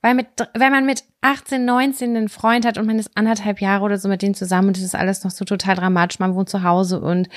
[0.00, 3.84] Weil mit, wenn man mit 18, 19 einen Freund hat und man ist anderthalb Jahre
[3.84, 6.48] oder so mit denen zusammen und es ist alles noch so total dramatisch, man wohnt
[6.48, 7.28] zu Hause und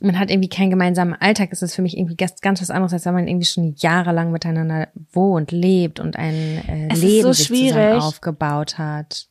[0.00, 2.92] man hat irgendwie keinen gemeinsamen Alltag, ist es für mich irgendwie ganz, ganz was anderes,
[2.92, 6.34] als wenn man irgendwie schon jahrelang miteinander wohnt, lebt und ein
[6.66, 9.29] äh, Leben so sich zusammen aufgebaut hat.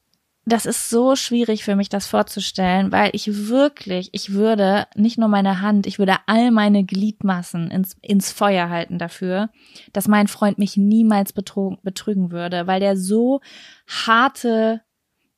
[0.50, 5.28] Das ist so schwierig für mich, das vorzustellen, weil ich wirklich, ich würde nicht nur
[5.28, 9.50] meine Hand, ich würde all meine Gliedmassen ins, ins Feuer halten dafür,
[9.94, 13.42] dass mein Freund mich niemals betrogen, betrügen würde, weil der so
[13.88, 14.82] harte,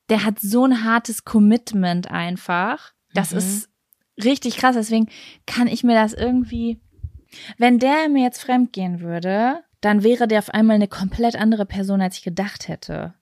[0.08, 2.92] der hat so ein hartes Commitment einfach.
[3.12, 3.38] Das Mhm.
[3.38, 3.68] ist
[4.24, 4.76] richtig krass.
[4.76, 5.08] Deswegen
[5.46, 6.80] kann ich mir das irgendwie,
[7.58, 11.66] wenn der mir jetzt fremd gehen würde, dann wäre der auf einmal eine komplett andere
[11.66, 13.14] Person, als ich gedacht hätte.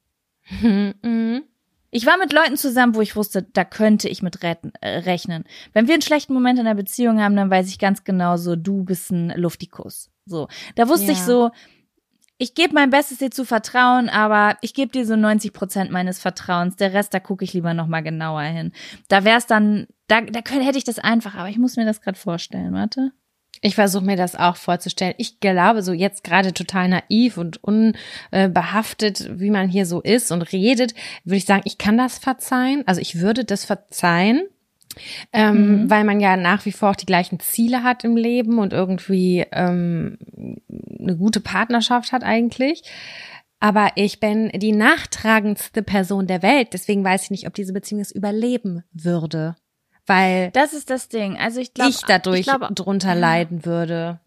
[0.63, 1.43] Mhm.
[1.91, 5.45] Ich war mit Leuten zusammen, wo ich wusste, da könnte ich mit retten, äh, rechnen.
[5.73, 8.55] Wenn wir einen schlechten Moment in der Beziehung haben, dann weiß ich ganz genau so,
[8.57, 10.11] du bist ein Luftikus.
[10.25, 11.13] So, da wusste Ja.
[11.13, 11.51] ich so,
[12.39, 16.21] ich gebe mein Bestes, dir zu vertrauen, aber ich gebe dir so 90 Prozent meines
[16.21, 16.77] Vertrauens.
[16.77, 18.73] Der Rest, da gucke ich lieber noch mal genauer hin.
[19.09, 22.01] Da wär's dann, da, da könnte, hätte ich das einfach, aber ich muss mir das
[22.01, 22.73] gerade vorstellen.
[22.73, 23.13] Warte.
[23.63, 25.15] Ich versuche mir das auch vorzustellen.
[25.19, 30.43] Ich glaube, so jetzt gerade total naiv und unbehaftet, wie man hier so ist und
[30.53, 32.83] redet, würde ich sagen, ich kann das verzeihen.
[32.87, 34.43] Also ich würde das verzeihen,
[35.33, 35.91] ähm, Mhm.
[35.91, 39.45] weil man ja nach wie vor auch die gleichen Ziele hat im Leben und irgendwie
[39.53, 40.17] ähm,
[40.99, 42.83] eine gute Partnerschaft hat eigentlich.
[43.63, 48.01] Aber ich bin die nachtragendste Person der Welt, deswegen weiß ich nicht, ob diese Beziehung
[48.01, 49.55] es überleben würde.
[50.11, 51.39] Weil Das ist das Ding.
[51.39, 54.19] Also ich glaube, ich dadurch ich glaube, drunter leiden würde.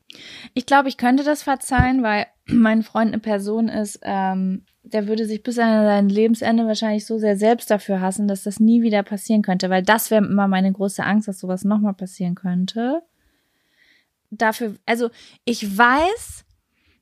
[0.54, 5.26] Ich glaube, ich könnte das verzeihen, weil mein Freund eine Person ist, ähm, der würde
[5.26, 9.04] sich bis an sein Lebensende wahrscheinlich so sehr selbst dafür hassen, dass das nie wieder
[9.04, 13.02] passieren könnte, weil das wäre immer meine große Angst, dass sowas nochmal passieren könnte.
[14.30, 15.10] Dafür, also
[15.46, 16.46] ich weiß,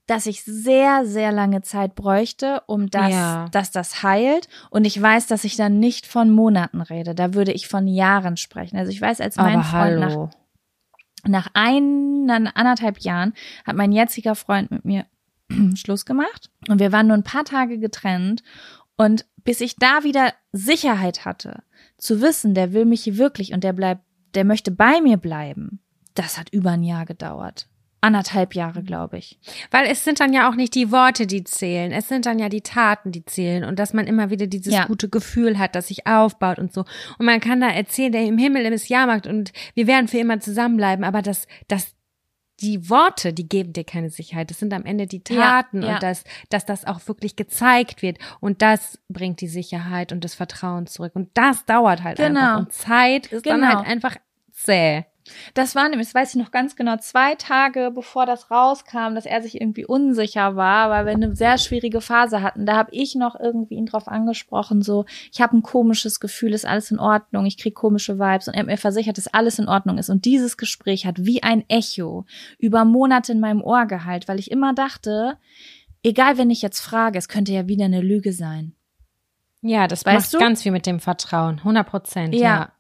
[0.07, 3.48] dass ich sehr, sehr lange Zeit bräuchte, um das, Ja.
[3.52, 4.49] dass das heilt.
[4.69, 7.15] Und ich weiß, dass ich dann nicht von Monaten rede.
[7.15, 8.78] Da würde ich von Jahren sprechen.
[8.78, 10.30] Also ich weiß, als mein Aber Freund nach hallo.
[11.28, 13.34] nach ein, anderthalb Jahren
[13.65, 15.06] hat mein jetziger Freund mit mir
[15.76, 18.41] Schluss gemacht und wir waren nur ein paar Tage getrennt
[18.98, 21.64] und bis ich da wieder Sicherheit hatte,
[21.98, 24.03] zu wissen, der will mich wirklich und der bleibt,
[24.36, 25.80] der möchte bei mir bleiben,
[26.14, 27.68] das hat über ein Jahr gedauert.
[28.03, 29.38] Anderthalb Jahre, glaube ich.
[29.69, 31.91] Weil es sind dann ja auch nicht die Worte, die zählen.
[31.91, 33.64] Es sind dann ja die Taten, die zählen.
[33.64, 34.86] Und dass man immer wieder dieses Ja.
[34.86, 36.84] gute Gefühl hat, das sich aufbaut und so.
[37.19, 40.40] Und man kann da erzählen, der im Himmel ist Jahrmarkt und wir werden für immer
[40.40, 41.06] zusammenbleiben.
[41.06, 41.94] Aber das, das,
[42.60, 44.49] die Worte, die geben dir keine Sicherheit.
[44.49, 45.94] Das sind am Ende die Ja, Taten ja.
[45.95, 48.18] und das, dass das auch wirklich gezeigt wird.
[48.40, 51.11] Und das bringt die Sicherheit und das Vertrauen zurück.
[51.15, 52.40] Und das dauert halt Genau.
[52.40, 52.57] einfach.
[52.60, 53.76] Und Zeit ist dann Genau.
[53.76, 54.15] halt einfach
[54.52, 55.06] zäh.
[55.53, 59.26] Das war nämlich, das weiß ich noch ganz genau, zwei Tage bevor das rauskam, dass
[59.26, 62.65] er sich irgendwie unsicher war, weil wir eine sehr schwierige Phase hatten.
[62.65, 66.65] Da habe ich noch irgendwie ihn drauf angesprochen, so, ich habe ein komisches Gefühl, ist
[66.65, 69.68] alles in Ordnung, ich krieg komische Vibes und er hat mir versichert, dass alles in
[69.68, 70.10] Ordnung ist.
[70.10, 72.26] Und dieses Gespräch hat wie ein Echo
[72.57, 75.38] über Monate in meinem Ohr gehalten, weil ich immer dachte,
[76.03, 78.73] egal wenn ich jetzt frage, es könnte ja wieder eine Lüge sein.
[79.61, 80.39] Ja, das Weißt macht du?
[80.39, 81.60] ganz viel mit dem Vertrauen.
[81.60, 82.35] 100 Prozent.
[82.35, 82.41] Ja.
[82.41, 82.72] ja.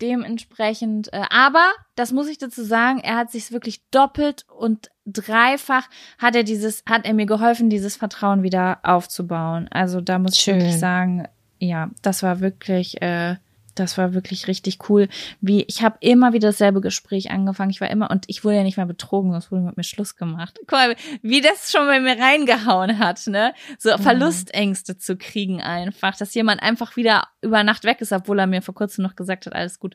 [0.00, 5.88] Dementsprechend, äh, aber das muss ich dazu sagen, er hat sich wirklich doppelt und dreifach
[6.18, 9.68] hat er dieses, hat er mir geholfen, dieses Vertrauen wieder aufzubauen.
[9.70, 10.56] Also da muss ich Schön.
[10.56, 11.26] wirklich sagen,
[11.58, 13.36] ja, das war wirklich, äh,
[13.78, 15.08] das war wirklich richtig cool.
[15.40, 17.70] Wie ich habe immer wieder dasselbe Gespräch angefangen.
[17.70, 20.16] Ich war immer und ich wurde ja nicht mehr betrogen, sonst wurde mit mir Schluss
[20.16, 20.58] gemacht.
[20.60, 23.54] Guck mal, wie das schon bei mir reingehauen hat, ne?
[23.78, 28.46] So Verlustängste zu kriegen einfach, dass jemand einfach wieder über Nacht weg ist, obwohl er
[28.46, 29.94] mir vor kurzem noch gesagt hat, alles gut.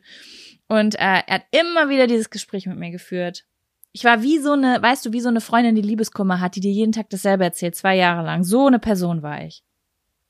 [0.68, 3.44] Und äh, er hat immer wieder dieses Gespräch mit mir geführt.
[3.92, 6.60] Ich war wie so eine, weißt du, wie so eine Freundin, die Liebeskummer hat, die
[6.60, 8.42] dir jeden Tag dasselbe erzählt, zwei Jahre lang.
[8.42, 9.62] So eine Person war ich.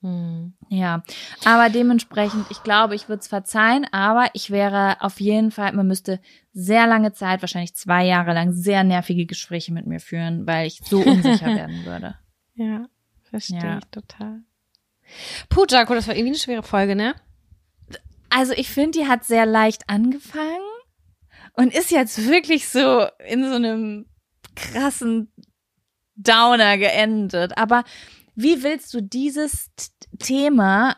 [0.03, 0.53] Hm.
[0.67, 1.01] Ja,
[1.45, 5.87] aber dementsprechend, ich glaube, ich würde es verzeihen, aber ich wäre auf jeden Fall, man
[5.87, 6.19] müsste
[6.53, 10.81] sehr lange Zeit, wahrscheinlich zwei Jahre lang, sehr nervige Gespräche mit mir führen, weil ich
[10.83, 12.15] so unsicher werden würde.
[12.55, 12.85] Ja,
[13.29, 13.77] verstehe Ja.
[13.77, 14.41] ich total.
[15.49, 17.15] Puh, Jaco, das war irgendwie eine schwere Folge, ne?
[18.29, 20.59] Also ich finde, die hat sehr leicht angefangen
[21.53, 24.05] und ist jetzt wirklich so in so einem
[24.55, 25.31] krassen
[26.15, 27.57] Downer geendet.
[27.57, 27.83] Aber
[28.35, 29.71] wie willst du dieses
[30.19, 30.95] Thema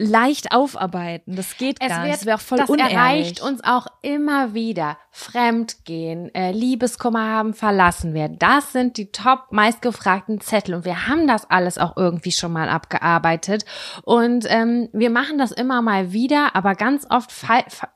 [0.00, 1.36] leicht aufarbeiten?
[1.36, 2.14] Das geht Es gar nicht.
[2.14, 2.94] Das wäre auch voll das unehrlich.
[2.94, 4.96] erreicht uns auch immer wieder.
[5.10, 8.38] Fremdgehen, äh, Liebeskummer haben, verlassen werden.
[8.38, 12.70] Das sind die top meistgefragten Zettel und wir haben das alles auch irgendwie schon mal
[12.70, 13.66] abgearbeitet
[14.02, 17.30] und ähm, wir machen das immer mal wieder, aber ganz oft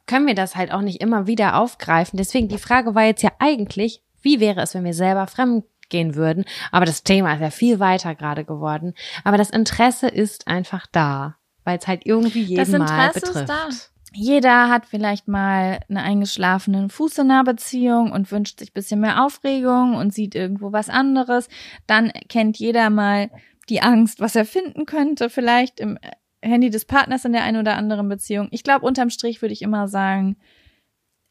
[0.06, 2.18] können wir das halt auch nicht immer wieder aufgreifen.
[2.18, 6.14] Deswegen die Frage war jetzt ja eigentlich, wie wäre es, wenn wir selber fremd gehen
[6.14, 6.44] würden?
[6.72, 8.94] Aber das Thema ist ja viel weiter gerade geworden.
[9.24, 13.36] Aber das Interesse ist einfach da, weil es halt irgendwie jeden Das Mal Interesse betrifft.
[13.36, 13.68] ist da.
[14.16, 19.00] Jeder hat vielleicht mal einen eingeschlafenen Fuß in einer Beziehung und wünscht sich ein bisschen
[19.00, 21.48] mehr Aufregung und sieht irgendwo was anderes.
[21.88, 23.30] Dann kennt jeder mal
[23.68, 25.98] die Angst, was er finden könnte, vielleicht im
[26.42, 28.48] Handy des Partners in der einen oder anderen Beziehung.
[28.52, 30.36] Ich glaube, unterm Strich würde ich immer sagen,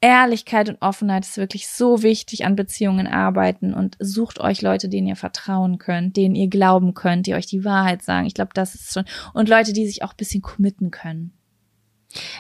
[0.04, 5.08] Ehrlichkeit und Offenheit ist wirklich so wichtig an Beziehungen arbeiten und sucht euch Leute, denen
[5.08, 8.28] ihr vertrauen könnt, denen ihr glauben könnt, die euch die Wahrheit sagen.
[8.28, 11.32] Ich glaube, das ist schon und Leute, die sich auch ein bisschen committen können.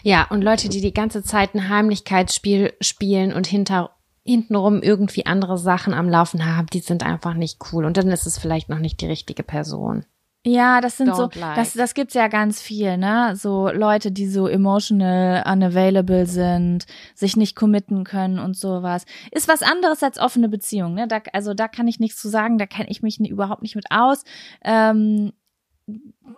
[0.03, 3.91] Ja, und Leute, die die ganze Zeit ein Heimlichkeitsspiel spielen und hinter,
[4.25, 7.85] hintenrum irgendwie andere Sachen am Laufen haben, die sind einfach nicht cool.
[7.85, 10.05] Und dann ist es vielleicht noch nicht die richtige Person.
[10.45, 11.55] Ja, das sind so, like.
[11.55, 13.33] das, das gibt's ja ganz viel, ne?
[13.37, 19.05] So Leute, die so emotional unavailable sind, sich nicht committen können und sowas.
[19.31, 21.07] Ist was anderes als offene Beziehung, ne?
[21.07, 23.85] Da, also da kann ich nichts zu sagen, da kenne ich mich überhaupt nicht mit
[23.89, 24.25] aus.
[24.65, 25.31] Ähm,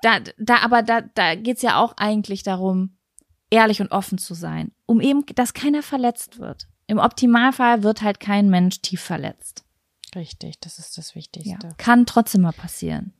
[0.02, 2.98] da, da, aber da, da geht's ja auch eigentlich darum,
[3.50, 6.68] ehrlich und offen zu sein, um eben, dass keiner verletzt wird.
[6.88, 9.64] Im Optimalfall wird halt kein Mensch tief verletzt.
[10.16, 11.16] Richtig, das ist das Ja.
[11.16, 11.74] Wichtigste.
[11.78, 13.14] Kann trotzdem mal passieren.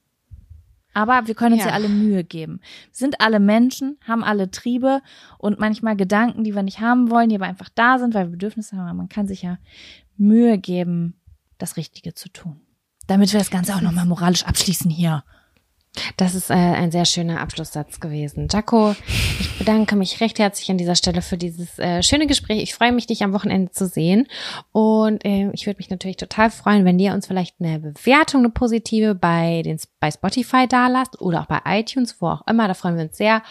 [0.96, 1.70] Aber wir können uns ja.
[1.70, 1.76] Ja.
[1.76, 2.62] alle Mühe geben.
[2.62, 5.02] Wir sind alle Menschen, haben alle Triebe
[5.38, 8.32] und manchmal Gedanken, die wir nicht haben wollen, die aber einfach da sind, weil wir
[8.32, 8.86] Bedürfnisse haben.
[8.88, 9.58] Aber man kann sich ja
[10.16, 11.20] Mühe geben,
[11.58, 12.62] das Richtige zu tun.
[13.08, 15.26] Damit wir das Ganze auch nochmal moralisch abschließen hier.
[16.18, 18.48] Das ist äh, ein sehr schöner Abschlusssatz gewesen.
[18.52, 18.96] Jaco,
[19.40, 22.62] ich bedanke mich recht herzlich an dieser Stelle für dieses äh, schöne Gespräch.
[22.62, 24.28] Ich freue mich, dich am Wochenende zu sehen.
[24.72, 28.50] Und äh, ich würde mich natürlich total freuen, wenn ihr uns vielleicht eine Bewertung, eine
[28.50, 32.68] positive bei, den, bei Spotify da lasst oder auch bei iTunes, wo auch immer.
[32.68, 33.44] Da freuen wir uns sehr.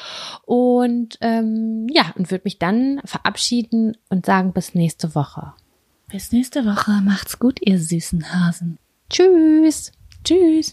[0.47, 5.53] Und ähm, ja, und würde mich dann verabschieden und sagen bis nächste Woche.
[6.09, 7.01] Bis nächste Woche.
[7.03, 8.79] Macht's gut, ihr süßen Hasen.
[9.11, 9.93] Tschüss.
[10.25, 10.73] Tschüss.